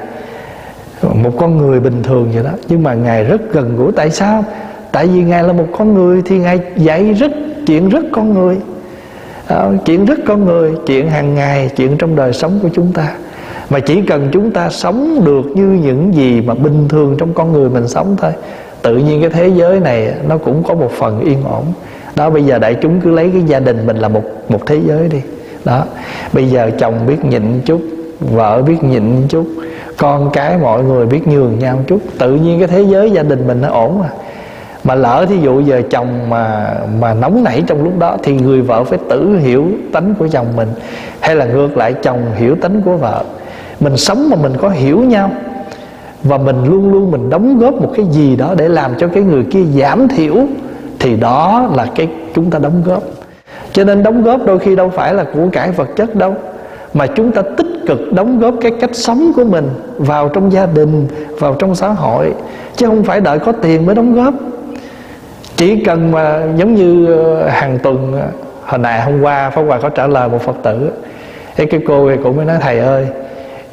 một 1.13 1.31
con 1.39 1.59
người 1.59 1.81
bình 1.81 2.03
thường 2.03 2.31
vậy 2.35 2.45
đó. 2.45 2.51
Nhưng 2.69 2.83
mà 2.83 2.95
ngài 2.95 3.25
rất 3.25 3.53
gần 3.53 3.77
gũi. 3.77 3.93
Tại 3.93 4.11
sao? 4.11 4.45
Tại 4.93 5.07
vì 5.07 5.23
ngài 5.23 5.45
là 5.45 5.53
một 5.53 5.67
con 5.79 5.95
người 5.95 6.23
thì 6.25 6.39
ngài 6.39 6.61
dạy 6.77 7.13
rất 7.13 7.33
chuyện 7.67 7.89
rất 7.89 8.05
con 8.13 8.35
người. 8.35 8.57
À, 9.47 9.71
chuyện 9.85 10.05
rất 10.05 10.19
con 10.27 10.45
người 10.45 10.73
chuyện 10.87 11.09
hàng 11.09 11.35
ngày 11.35 11.71
chuyện 11.77 11.97
trong 11.99 12.17
đời 12.17 12.33
sống 12.33 12.59
của 12.63 12.69
chúng 12.75 12.93
ta. 12.93 13.15
Mà 13.71 13.81
chỉ 13.81 14.03
cần 14.03 14.29
chúng 14.33 14.51
ta 14.51 14.71
sống 14.71 15.25
được 15.25 15.47
như 15.55 15.67
những 15.67 16.15
gì 16.15 16.41
mà 16.41 16.55
bình 16.55 16.89
thường 16.89 17.17
trong 17.19 17.35
con 17.35 17.53
người 17.53 17.71
mình 17.71 17.89
sống 17.89 18.17
thôi 18.21 18.33
tự 18.85 18.97
nhiên 18.97 19.21
cái 19.21 19.31
thế 19.31 19.49
giới 19.49 19.81
này 19.81 20.15
nó 20.29 20.39
cũng 20.39 20.63
có 20.63 20.75
một 20.75 20.91
phần 20.91 21.21
yên 21.21 21.45
ổn. 21.45 21.65
Đó, 22.17 22.31
bây 22.31 22.45
giờ 22.45 22.59
đại 22.59 22.75
chúng 22.75 23.01
cứ 23.01 23.11
lấy 23.11 23.31
cái 23.33 23.43
gia 23.47 23.61
đình 23.61 23.87
mình 23.87 23.97
là 23.97 24.09
một 24.09 24.23
một 24.49 24.67
thế 24.67 24.81
giới 24.87 25.09
đi. 25.09 25.21
Đó, 25.65 25.85
bây 26.33 26.51
giờ 26.51 26.71
chồng 26.79 26.95
biết 27.07 27.25
nhịn 27.25 27.43
chút, 27.65 27.81
vợ 28.21 28.63
biết 28.63 28.85
nhịn 28.85 29.03
chút, 29.29 29.47
con 29.99 30.31
cái 30.33 30.59
mọi 30.59 30.83
người 30.83 31.07
biết 31.07 31.29
nhường 31.29 31.59
nhau 31.59 31.79
chút. 31.87 32.01
Tự 32.19 32.33
nhiên 32.33 32.59
cái 32.59 32.69
thế 32.69 32.83
giới 32.83 33.11
gia 33.11 33.23
đình 33.23 33.47
mình 33.47 33.61
nó 33.61 33.69
ổn 33.69 33.99
mà 34.01 34.09
mà 34.85 34.95
lỡ 34.95 35.27
thí 35.29 35.37
dụ 35.37 35.61
giờ 35.61 35.83
chồng 35.91 36.31
mà 36.31 36.75
mà 37.01 37.15
nóng 37.15 37.45
nảy 37.45 37.63
trong 37.67 37.85
lúc 37.85 37.99
đó 37.99 38.17
thì 38.23 38.33
người 38.33 38.63
vợ 38.63 38.85
phải 38.85 38.99
tự 39.09 39.39
hiểu 39.39 39.67
tánh 39.93 40.15
của 40.19 40.29
chồng 40.29 40.47
mình. 40.57 40.69
Hay 41.21 41.37
là 41.37 41.45
ngược 41.45 41.77
lại, 41.77 41.93
chồng 41.93 42.21
hiểu 42.37 42.57
tánh 42.63 42.83
của 42.83 42.97
vợ. 42.97 43.25
Mình 43.81 43.97
sống 43.97 44.31
mà 44.31 44.37
mình 44.37 44.53
có 44.61 44.69
hiểu 44.69 45.01
nhau 45.01 45.31
và 46.25 46.39
mình 46.39 46.65
luôn 46.65 46.93
luôn 46.93 47.11
mình 47.11 47.31
đóng 47.31 47.59
góp 47.59 47.75
một 47.75 47.93
cái 47.97 48.07
gì 48.11 48.37
đó 48.37 48.55
để 48.59 48.69
làm 48.69 48.95
cho 48.99 49.09
cái 49.09 49.23
người 49.23 49.45
kia 49.51 49.65
giảm 49.65 50.09
thiểu, 50.09 50.35
thì 50.99 51.17
đó 51.17 51.71
là 51.75 51.87
cái 51.95 52.09
chúng 52.35 52.51
ta 52.51 52.59
đóng 52.59 52.83
góp. 52.85 53.03
Cho 53.73 53.85
nên 53.85 54.03
đóng 54.03 54.23
góp 54.23 54.47
đôi 54.47 54.59
khi 54.59 54.77
đâu 54.77 54.89
phải 54.89 55.15
là 55.15 55.25
của 55.35 55.49
cải 55.53 55.71
vật 55.71 55.89
chất 55.97 56.15
đâu, 56.15 56.35
mà 56.95 57.07
chúng 57.07 57.33
ta 57.33 57.43
tích 57.57 57.67
cực 57.87 58.13
đóng 58.13 58.39
góp 58.39 58.55
cái 58.61 58.73
cách 58.81 58.91
sống 58.93 59.33
của 59.37 59.45
mình 59.45 59.69
vào 59.99 60.29
trong 60.29 60.53
gia 60.53 60.67
đình, 60.67 61.07
vào 61.41 61.55
trong 61.55 61.75
xã 61.75 61.89
hội, 61.89 62.33
chứ 62.77 62.87
không 62.87 63.05
phải 63.05 63.21
đợi 63.21 63.39
có 63.39 63.53
tiền 63.53 63.87
mới 63.87 63.95
đóng 63.95 64.15
góp. 64.15 64.35
Chỉ 65.57 65.85
cần 65.85 66.13
mà 66.13 66.43
giống 66.57 66.75
như 66.75 67.07
ờ, 67.07 67.49
hàng 67.49 67.79
tuần 67.83 68.13
ờ, 68.21 68.27
hồi 68.65 68.79
nãy 68.79 69.01
hôm 69.01 69.23
qua 69.23 69.51
pháp 69.51 69.63
hòa 69.63 69.79
có 69.83 69.89
trả 69.89 70.07
lời 70.07 70.29
một 70.29 70.43
phật 70.43 70.57
tử, 70.63 70.91
cái 71.57 71.67
cái 71.67 71.81
cô 71.87 72.11
thì 72.11 72.17
cũng 72.23 72.37
mới 72.37 72.47
nói, 72.47 72.57
thầy 72.61 72.79
ơi 72.79 73.07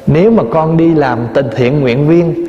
nếu 0.06 0.30
mà 0.30 0.42
con 0.50 0.76
đi 0.76 0.94
làm 0.94 1.18
tình 1.34 1.46
thiện 1.56 1.80
nguyện 1.80 2.08
viên, 2.08 2.46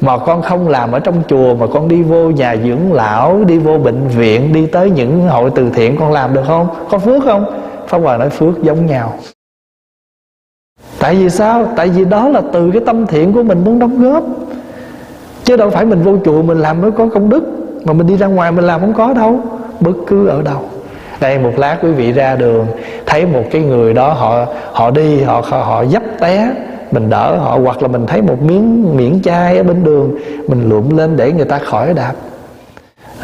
mà 0.00 0.18
con 0.18 0.42
không 0.42 0.68
làm 0.68 0.92
ở 0.92 1.00
trong 1.00 1.22
chùa, 1.28 1.54
mà 1.54 1.66
con 1.66 1.88
đi 1.88 2.02
vô 2.02 2.30
nhà 2.30 2.56
dưỡng 2.64 2.92
lão, 2.92 3.44
đi 3.44 3.58
vô 3.58 3.78
bệnh 3.78 4.08
viện, 4.08 4.52
đi 4.52 4.66
tới 4.66 4.90
những 4.90 5.28
hội 5.28 5.50
từ 5.54 5.70
thiện, 5.70 5.96
con 5.96 6.12
làm 6.12 6.34
được 6.34 6.42
không? 6.46 6.68
Có 6.90 6.98
phước 6.98 7.24
không? 7.24 7.44
Pháp 7.86 7.98
hòa 7.98 8.16
nói 8.16 8.30
phước 8.30 8.62
giống 8.62 8.86
nhau. 8.86 9.12
Tại 10.98 11.14
vì 11.14 11.30
sao? 11.30 11.68
Tại 11.76 11.88
vì 11.88 12.04
đó 12.04 12.28
là 12.28 12.42
từ 12.52 12.70
cái 12.70 12.82
tâm 12.86 13.06
thiện 13.06 13.32
của 13.32 13.42
mình 13.42 13.64
muốn 13.64 13.78
đóng 13.78 14.02
góp. 14.02 14.24
Chứ 15.44 15.56
đâu 15.56 15.70
phải 15.70 15.84
mình 15.84 16.02
vô 16.02 16.16
chùa 16.24 16.42
mình 16.42 16.58
làm 16.58 16.80
mới 16.80 16.90
có 16.90 17.08
công 17.14 17.28
đức, 17.28 17.44
mà 17.84 17.92
mình 17.92 18.06
đi 18.06 18.16
ra 18.16 18.26
ngoài 18.26 18.52
mình 18.52 18.64
làm 18.64 18.80
không 18.80 18.94
có 18.94 19.12
đâu, 19.12 19.40
bất 19.80 19.96
cứ 20.06 20.26
ở 20.26 20.42
đâu. 20.42 20.60
Đây, 21.20 21.38
một 21.38 21.52
lát 21.56 21.78
quý 21.82 21.90
vị 21.90 22.12
ra 22.12 22.36
đường, 22.36 22.66
thấy 23.06 23.26
một 23.26 23.42
cái 23.50 23.62
người 23.62 23.94
đó, 23.94 24.12
họ 24.12 24.46
họ 24.72 24.90
đi, 24.90 25.22
họ 25.22 25.40
họ 25.40 25.84
dấp 25.84 26.02
té 26.20 26.50
mình 26.96 27.10
đỡ 27.10 27.36
họ 27.36 27.58
hoặc 27.64 27.82
là 27.82 27.88
mình 27.88 28.06
thấy 28.06 28.22
một 28.22 28.42
miếng 28.42 28.96
miếng 28.96 29.20
chai 29.24 29.56
ở 29.56 29.62
bên 29.62 29.84
đường 29.84 30.18
mình 30.48 30.68
lượm 30.68 30.96
lên 30.96 31.16
để 31.16 31.32
người 31.32 31.44
ta 31.44 31.58
khỏi 31.58 31.94
đạp. 31.94 32.12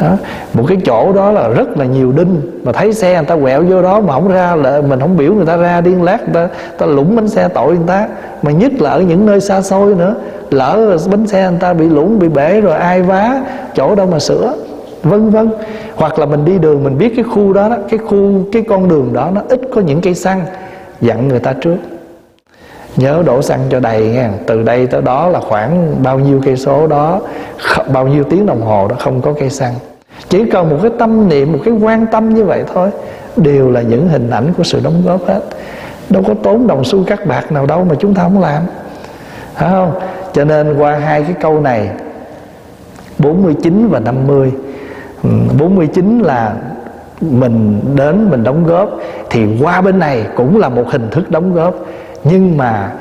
Đó. 0.01 0.17
một 0.53 0.63
cái 0.67 0.77
chỗ 0.85 1.13
đó 1.13 1.31
là 1.31 1.47
rất 1.47 1.77
là 1.77 1.85
nhiều 1.85 2.11
đinh 2.11 2.41
mà 2.63 2.71
thấy 2.71 2.93
xe 2.93 3.15
người 3.15 3.25
ta 3.25 3.35
quẹo 3.35 3.63
vô 3.63 3.81
đó 3.81 3.99
mà 3.99 4.13
không 4.13 4.27
ra 4.27 4.55
là 4.55 4.81
mình 4.81 4.99
không 4.99 5.17
biểu 5.17 5.33
người 5.33 5.45
ta 5.45 5.57
ra 5.57 5.81
điên 5.81 6.03
lát 6.03 6.23
người 6.23 6.33
ta, 6.33 6.49
ta 6.77 6.85
lũng 6.85 7.15
bánh 7.15 7.27
xe 7.27 7.47
tội 7.47 7.75
người 7.75 7.87
ta. 7.87 8.07
Mà 8.41 8.51
nhất 8.51 8.71
là 8.79 8.89
ở 8.89 9.01
những 9.01 9.25
nơi 9.25 9.39
xa 9.39 9.61
xôi 9.61 9.95
nữa 9.95 10.15
lỡ 10.51 10.97
bánh 11.11 11.27
xe 11.27 11.49
người 11.49 11.59
ta 11.59 11.73
bị 11.73 11.89
lũng 11.89 12.19
bị 12.19 12.29
bể 12.29 12.61
rồi 12.61 12.77
ai 12.77 13.01
vá 13.01 13.41
chỗ 13.75 13.95
đâu 13.95 14.07
mà 14.11 14.19
sửa 14.19 14.53
vân 15.03 15.29
vân. 15.29 15.49
Hoặc 15.95 16.19
là 16.19 16.25
mình 16.25 16.45
đi 16.45 16.57
đường 16.57 16.83
mình 16.83 16.97
biết 16.97 17.13
cái 17.15 17.25
khu 17.25 17.53
đó, 17.53 17.69
đó 17.69 17.77
cái 17.89 17.97
khu 17.97 18.43
cái 18.51 18.63
con 18.69 18.89
đường 18.89 19.13
đó 19.13 19.29
nó 19.33 19.41
ít 19.49 19.61
có 19.75 19.81
những 19.81 20.01
cây 20.01 20.13
xăng 20.15 20.41
dặn 21.01 21.27
người 21.27 21.39
ta 21.39 21.53
trước 21.53 21.75
nhớ 22.97 23.23
đổ 23.25 23.41
xăng 23.41 23.59
cho 23.69 23.79
đầy 23.79 24.07
nha 24.07 24.31
từ 24.47 24.63
đây 24.63 24.87
tới 24.87 25.01
đó 25.01 25.27
là 25.27 25.39
khoảng 25.39 25.95
bao 26.03 26.19
nhiêu 26.19 26.41
cây 26.45 26.57
số 26.57 26.87
đó 26.87 27.21
bao 27.93 28.07
nhiêu 28.07 28.23
tiếng 28.29 28.45
đồng 28.45 28.61
hồ 28.61 28.87
đó 28.87 28.95
không 28.99 29.21
có 29.21 29.33
cây 29.39 29.49
xăng. 29.49 29.73
Chỉ 30.29 30.45
cần 30.51 30.69
một 30.69 30.77
cái 30.81 30.91
tâm 30.99 31.29
niệm, 31.29 31.51
một 31.51 31.59
cái 31.65 31.73
quan 31.73 32.05
tâm 32.11 32.33
như 32.33 32.45
vậy 32.45 32.63
thôi, 32.73 32.89
đều 33.35 33.71
là 33.71 33.81
những 33.81 34.09
hình 34.09 34.29
ảnh 34.29 34.53
của 34.57 34.63
sự 34.63 34.79
đóng 34.83 35.01
góp 35.05 35.27
hết. 35.27 35.41
Đâu 36.09 36.23
có 36.27 36.33
tốn 36.43 36.67
đồng 36.67 36.83
xu 36.83 37.03
cắt 37.03 37.25
bạc 37.27 37.51
nào 37.51 37.65
đâu 37.65 37.83
mà 37.83 37.95
chúng 37.99 38.13
ta 38.13 38.23
không 38.23 38.41
làm. 38.41 38.63
Phải 39.53 39.69
không? 39.69 39.93
Cho 40.33 40.45
nên 40.45 40.77
qua 40.77 40.95
hai 40.95 41.23
cái 41.23 41.33
câu 41.41 41.59
này 41.61 41.89
49 43.17 43.87
và 43.89 43.99
50 43.99 44.51
49 45.59 46.19
là 46.19 46.53
mình 47.21 47.79
đến 47.95 48.29
mình 48.29 48.43
đóng 48.43 48.65
góp, 48.65 48.89
thì 49.29 49.45
qua 49.61 49.81
bên 49.81 49.99
này 49.99 50.25
cũng 50.35 50.57
là 50.57 50.69
một 50.69 50.85
hình 50.89 51.09
thức 51.11 51.31
đóng 51.31 51.53
góp 51.53 51.75
nhưng 52.23 52.57
mà 52.57 52.91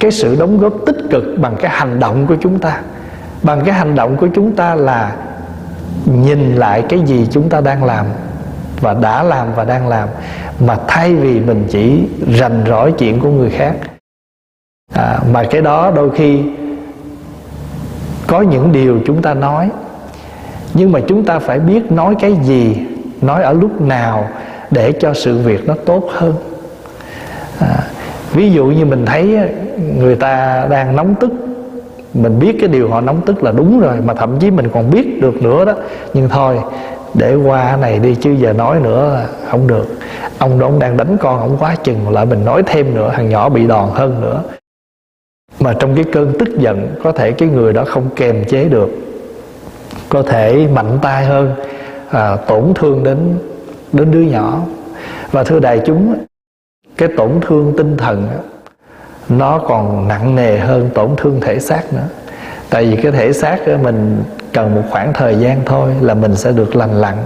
cái 0.00 0.10
sự 0.10 0.36
đóng 0.36 0.58
góp 0.58 0.72
tích 0.86 0.96
cực 1.10 1.24
bằng 1.38 1.56
cái 1.60 1.70
hành 1.70 2.00
động 2.00 2.26
của 2.26 2.36
chúng 2.40 2.58
ta 2.58 2.80
bằng 3.42 3.62
cái 3.64 3.74
hành 3.74 3.94
động 3.94 4.16
của 4.16 4.28
chúng 4.34 4.56
ta 4.56 4.74
là 4.74 5.16
nhìn 6.04 6.56
lại 6.56 6.84
cái 6.88 7.00
gì 7.00 7.26
chúng 7.30 7.48
ta 7.48 7.60
đang 7.60 7.84
làm 7.84 8.06
và 8.80 8.94
đã 8.94 9.22
làm 9.22 9.54
và 9.54 9.64
đang 9.64 9.88
làm 9.88 10.08
mà 10.60 10.76
thay 10.88 11.14
vì 11.14 11.40
mình 11.40 11.66
chỉ 11.70 12.08
rành 12.38 12.64
rõi 12.66 12.92
chuyện 12.98 13.20
của 13.20 13.30
người 13.30 13.50
khác. 13.50 13.74
À, 14.92 15.18
mà 15.32 15.44
cái 15.50 15.62
đó 15.62 15.90
đôi 15.90 16.10
khi 16.10 16.42
có 18.26 18.40
những 18.40 18.72
điều 18.72 19.00
chúng 19.06 19.22
ta 19.22 19.34
nói 19.34 19.70
nhưng 20.74 20.92
mà 20.92 21.00
chúng 21.08 21.24
ta 21.24 21.38
phải 21.38 21.58
biết 21.58 21.92
nói 21.92 22.14
cái 22.20 22.36
gì 22.42 22.76
nói 23.20 23.42
ở 23.42 23.52
lúc 23.52 23.80
nào 23.80 24.28
để 24.70 24.92
cho 25.00 25.14
sự 25.14 25.38
việc 25.38 25.68
nó 25.68 25.74
tốt 25.86 26.08
hơn. 26.12 26.34
À, 27.60 27.78
ví 28.32 28.52
dụ 28.52 28.66
như 28.66 28.84
mình 28.84 29.06
thấy 29.06 29.38
người 29.98 30.14
ta 30.14 30.66
đang 30.70 30.96
nóng 30.96 31.14
tức 31.20 31.30
mình 32.14 32.38
biết 32.38 32.56
cái 32.60 32.68
điều 32.68 32.88
họ 32.88 33.00
nóng 33.00 33.20
tức 33.26 33.42
là 33.42 33.52
đúng 33.52 33.80
rồi 33.80 33.96
mà 34.04 34.14
thậm 34.14 34.38
chí 34.38 34.50
mình 34.50 34.68
còn 34.72 34.90
biết 34.90 35.20
được 35.20 35.42
nữa 35.42 35.64
đó. 35.64 35.72
Nhưng 36.14 36.28
thôi 36.28 36.58
để 37.14 37.34
qua 37.34 37.64
cái 37.64 37.76
này 37.76 37.98
đi 37.98 38.14
chứ 38.14 38.30
giờ 38.30 38.52
nói 38.52 38.80
nữa 38.80 39.14
là 39.14 39.26
không 39.50 39.66
được. 39.66 39.86
Ông 40.38 40.58
đó 40.58 40.66
ông 40.66 40.78
đang 40.78 40.96
đánh 40.96 41.16
con 41.20 41.40
ông 41.40 41.56
quá 41.60 41.76
chừng 41.84 42.08
lại 42.08 42.26
mình 42.26 42.44
nói 42.44 42.62
thêm 42.66 42.94
nữa 42.94 43.12
thằng 43.14 43.28
nhỏ 43.28 43.48
bị 43.48 43.66
đòn 43.66 43.88
hơn 43.92 44.20
nữa. 44.20 44.42
Mà 45.60 45.72
trong 45.72 45.94
cái 45.94 46.04
cơn 46.12 46.32
tức 46.38 46.48
giận 46.58 46.94
có 47.02 47.12
thể 47.12 47.32
cái 47.32 47.48
người 47.48 47.72
đó 47.72 47.84
không 47.86 48.08
kềm 48.16 48.44
chế 48.44 48.64
được. 48.64 48.90
Có 50.08 50.22
thể 50.22 50.66
mạnh 50.74 50.98
tay 51.02 51.24
hơn 51.24 51.54
à, 52.10 52.36
tổn 52.36 52.74
thương 52.74 53.04
đến 53.04 53.18
đến 53.92 54.10
đứa 54.10 54.20
nhỏ. 54.20 54.60
Và 55.32 55.44
thưa 55.44 55.60
đại 55.60 55.80
chúng 55.86 56.14
cái 56.96 57.08
tổn 57.16 57.30
thương 57.40 57.74
tinh 57.76 57.96
thần 57.96 58.28
nó 59.28 59.58
còn 59.58 60.08
nặng 60.08 60.34
nề 60.34 60.58
hơn 60.58 60.90
tổn 60.94 61.10
thương 61.16 61.40
thể 61.40 61.58
xác 61.58 61.92
nữa. 61.92 62.08
Tại 62.70 62.84
vì 62.84 62.96
cái 62.96 63.12
thể 63.12 63.32
xác 63.32 63.58
mình 63.82 64.22
cần 64.52 64.74
một 64.74 64.82
khoảng 64.90 65.12
thời 65.12 65.36
gian 65.36 65.60
thôi 65.66 65.90
là 66.00 66.14
mình 66.14 66.36
sẽ 66.36 66.52
được 66.52 66.76
lành 66.76 67.00
lặn 67.00 67.16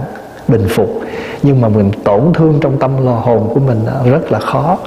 bình 0.47 0.67
phục. 0.69 1.01
Nhưng 1.43 1.61
mà 1.61 1.67
mình 1.67 1.91
tổn 2.03 2.21
thương 2.33 2.59
trong 2.61 2.79
tâm 2.79 3.05
lo 3.05 3.11
hồn 3.11 3.49
của 3.53 3.59
mình 3.59 3.79
rất 4.05 4.31
là 4.31 4.39
khó. 4.39 4.77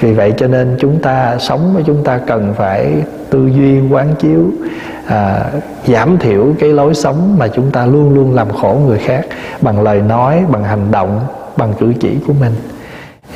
Vì 0.00 0.12
vậy 0.12 0.34
cho 0.36 0.46
nên 0.46 0.76
chúng 0.80 1.02
ta 1.02 1.36
sống 1.38 1.74
với 1.74 1.82
chúng 1.86 2.04
ta 2.04 2.20
cần 2.26 2.54
phải 2.56 2.94
tư 3.30 3.46
duy 3.46 3.80
quán 3.90 4.14
chiếu 4.18 4.44
à, 5.06 5.44
giảm 5.86 6.18
thiểu 6.18 6.54
cái 6.60 6.70
lối 6.70 6.94
sống 6.94 7.36
mà 7.38 7.48
chúng 7.48 7.70
ta 7.70 7.86
luôn 7.86 8.14
luôn 8.14 8.34
làm 8.34 8.50
khổ 8.50 8.80
người 8.86 8.98
khác 8.98 9.26
bằng 9.60 9.82
lời 9.82 10.00
nói 10.00 10.44
bằng 10.48 10.64
hành 10.64 10.90
động 10.90 11.20
bằng 11.56 11.72
cử 11.78 11.92
chỉ 12.00 12.16
của 12.26 12.32
mình 12.40 12.52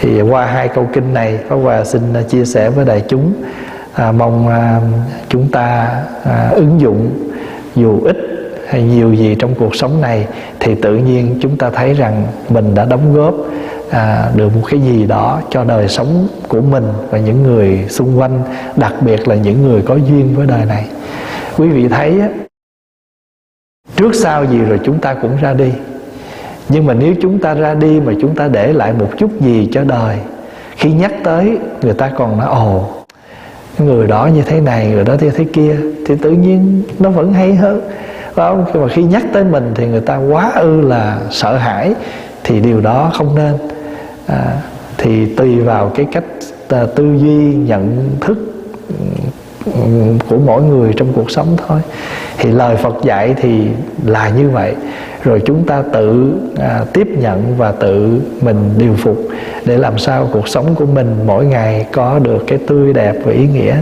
thì 0.03 0.20
qua 0.20 0.46
hai 0.46 0.68
câu 0.68 0.88
kinh 0.92 1.14
này 1.14 1.38
Pháp 1.48 1.57
Hòa 1.57 1.84
xin 1.84 2.12
à, 2.14 2.22
chia 2.22 2.44
sẻ 2.44 2.70
với 2.70 2.84
đại 2.84 3.03
chúng. 3.09 3.32
À, 3.92 4.12
mong 4.12 4.48
à, 4.48 4.80
chúng 5.28 5.48
ta 5.48 5.90
à, 6.24 6.50
ứng 6.55 6.80
dụng 6.80 7.11
dù 7.74 8.00
ít 8.05 8.16
hay 8.68 8.82
nhiều 8.82 9.12
gì 9.12 9.36
trong 9.38 9.55
cuộc 9.55 9.76
sống 9.76 10.00
này 10.00 10.26
thì 10.61 10.74
tự 10.74 10.96
nhiên 10.96 11.38
chúng 11.42 11.57
ta 11.57 11.70
thấy 11.70 11.94
rằng 11.94 12.26
mình 12.48 12.74
đã 12.74 12.84
đóng 12.84 13.14
góp 13.14 13.34
à, 13.90 14.30
được 14.36 14.57
một 14.57 14.62
cái 14.70 14.80
gì 14.80 15.07
đó 15.07 15.40
cho 15.50 15.64
đời 15.64 15.88
sống 15.88 16.28
của 16.48 16.61
mình 16.61 16.84
và 17.11 17.18
những 17.18 17.42
người 17.42 17.86
xung 17.88 18.18
quanh 18.18 18.42
đặc 18.76 18.94
biệt 19.00 19.28
là 19.28 19.34
những 19.34 19.62
người 19.62 19.82
có 19.82 19.94
duyên 19.94 20.34
với 20.36 20.46
đời 20.46 20.64
này. 20.64 20.86
Quý 21.57 21.68
vị 21.68 21.88
thấy 21.88 22.22
trước 23.96 24.14
sau 24.14 24.44
gì 24.44 24.59
rồi 24.59 24.80
chúng 24.84 24.98
ta 24.98 25.14
cũng 25.14 25.36
ra 25.36 25.55
đi 25.55 25.72
nhưng 26.68 26.86
mà 26.86 26.94
nếu 26.94 27.14
chúng 27.22 27.38
ta 27.38 27.54
ra 27.54 27.74
đi 27.74 28.00
mà 28.00 28.12
chúng 28.20 28.34
ta 28.34 28.48
để 28.48 28.72
lại 28.72 28.92
một 28.92 29.08
chút 29.18 29.40
gì 29.40 29.68
cho 29.72 29.84
đời 29.84 30.16
khi 30.76 30.92
nhắc 30.92 31.12
tới 31.24 31.58
người 31.82 31.94
ta 31.94 32.10
còn 32.16 32.38
nói 32.38 32.46
ồ 32.46 32.88
người 33.78 34.06
đó 34.06 34.26
như 34.34 34.42
thế 34.42 34.60
này 34.60 34.86
người 34.86 35.04
đó 35.04 35.14
như 35.20 35.30
thế 35.30 35.44
kia. 35.52 35.76
Thì 36.06 36.14
tự 36.16 36.30
nhiên 36.30 36.82
nó 36.98 37.10
vẫn 37.10 37.32
hay 37.32 37.54
hơn. 37.54 37.80
Phải 38.34 38.50
không? 38.50 38.64
Mà 38.82 38.88
khi 38.88 39.02
nhắc 39.02 39.22
tới 39.32 39.44
mình 39.44 39.72
thì 39.74 39.86
người 39.86 40.00
ta 40.00 40.16
quá 40.16 40.52
ư 40.54 40.80
là 40.80 41.18
sợ 41.30 41.56
hãi 41.56 41.94
thì 42.44 42.60
điều 42.60 42.80
đó 42.80 43.10
không 43.14 43.34
nên. 43.34 43.54
À, 44.26 44.56
thì 44.98 45.26
tùy 45.26 45.60
vào 45.60 45.88
cái 45.88 46.06
cách 46.12 46.24
à, 46.68 46.86
tư 46.94 47.16
duy 47.16 47.54
nhận 47.54 48.10
thức 48.20 48.38
của 50.28 50.36
mỗi 50.46 50.62
người 50.62 50.92
trong 50.96 51.12
cuộc 51.12 51.30
sống 51.30 51.56
thôi. 51.68 51.80
Thì 52.38 52.50
lời 52.50 52.76
Phật 52.76 52.94
dạy 53.04 53.34
thì 53.40 53.68
là 54.04 54.28
như 54.28 54.50
vậy 54.50 54.74
rồi 55.24 55.42
chúng 55.44 55.64
ta 55.64 55.82
tự 55.92 56.32
à, 56.56 56.84
tiếp 56.92 57.08
nhận 57.18 57.56
và 57.56 57.72
tự 57.72 58.20
mình 58.40 58.56
điều 58.78 58.94
phục 58.94 59.28
để 59.64 59.78
làm 59.78 59.98
sao 59.98 60.28
cuộc 60.32 60.48
sống 60.48 60.74
của 60.74 60.86
mình 60.86 61.16
mỗi 61.26 61.46
ngày 61.46 61.86
có 61.92 62.18
được 62.18 62.44
cái 62.46 62.58
tươi 62.58 62.92
đẹp 62.92 63.14
và 63.24 63.32
ý 63.32 63.46
nghĩa. 63.46 63.76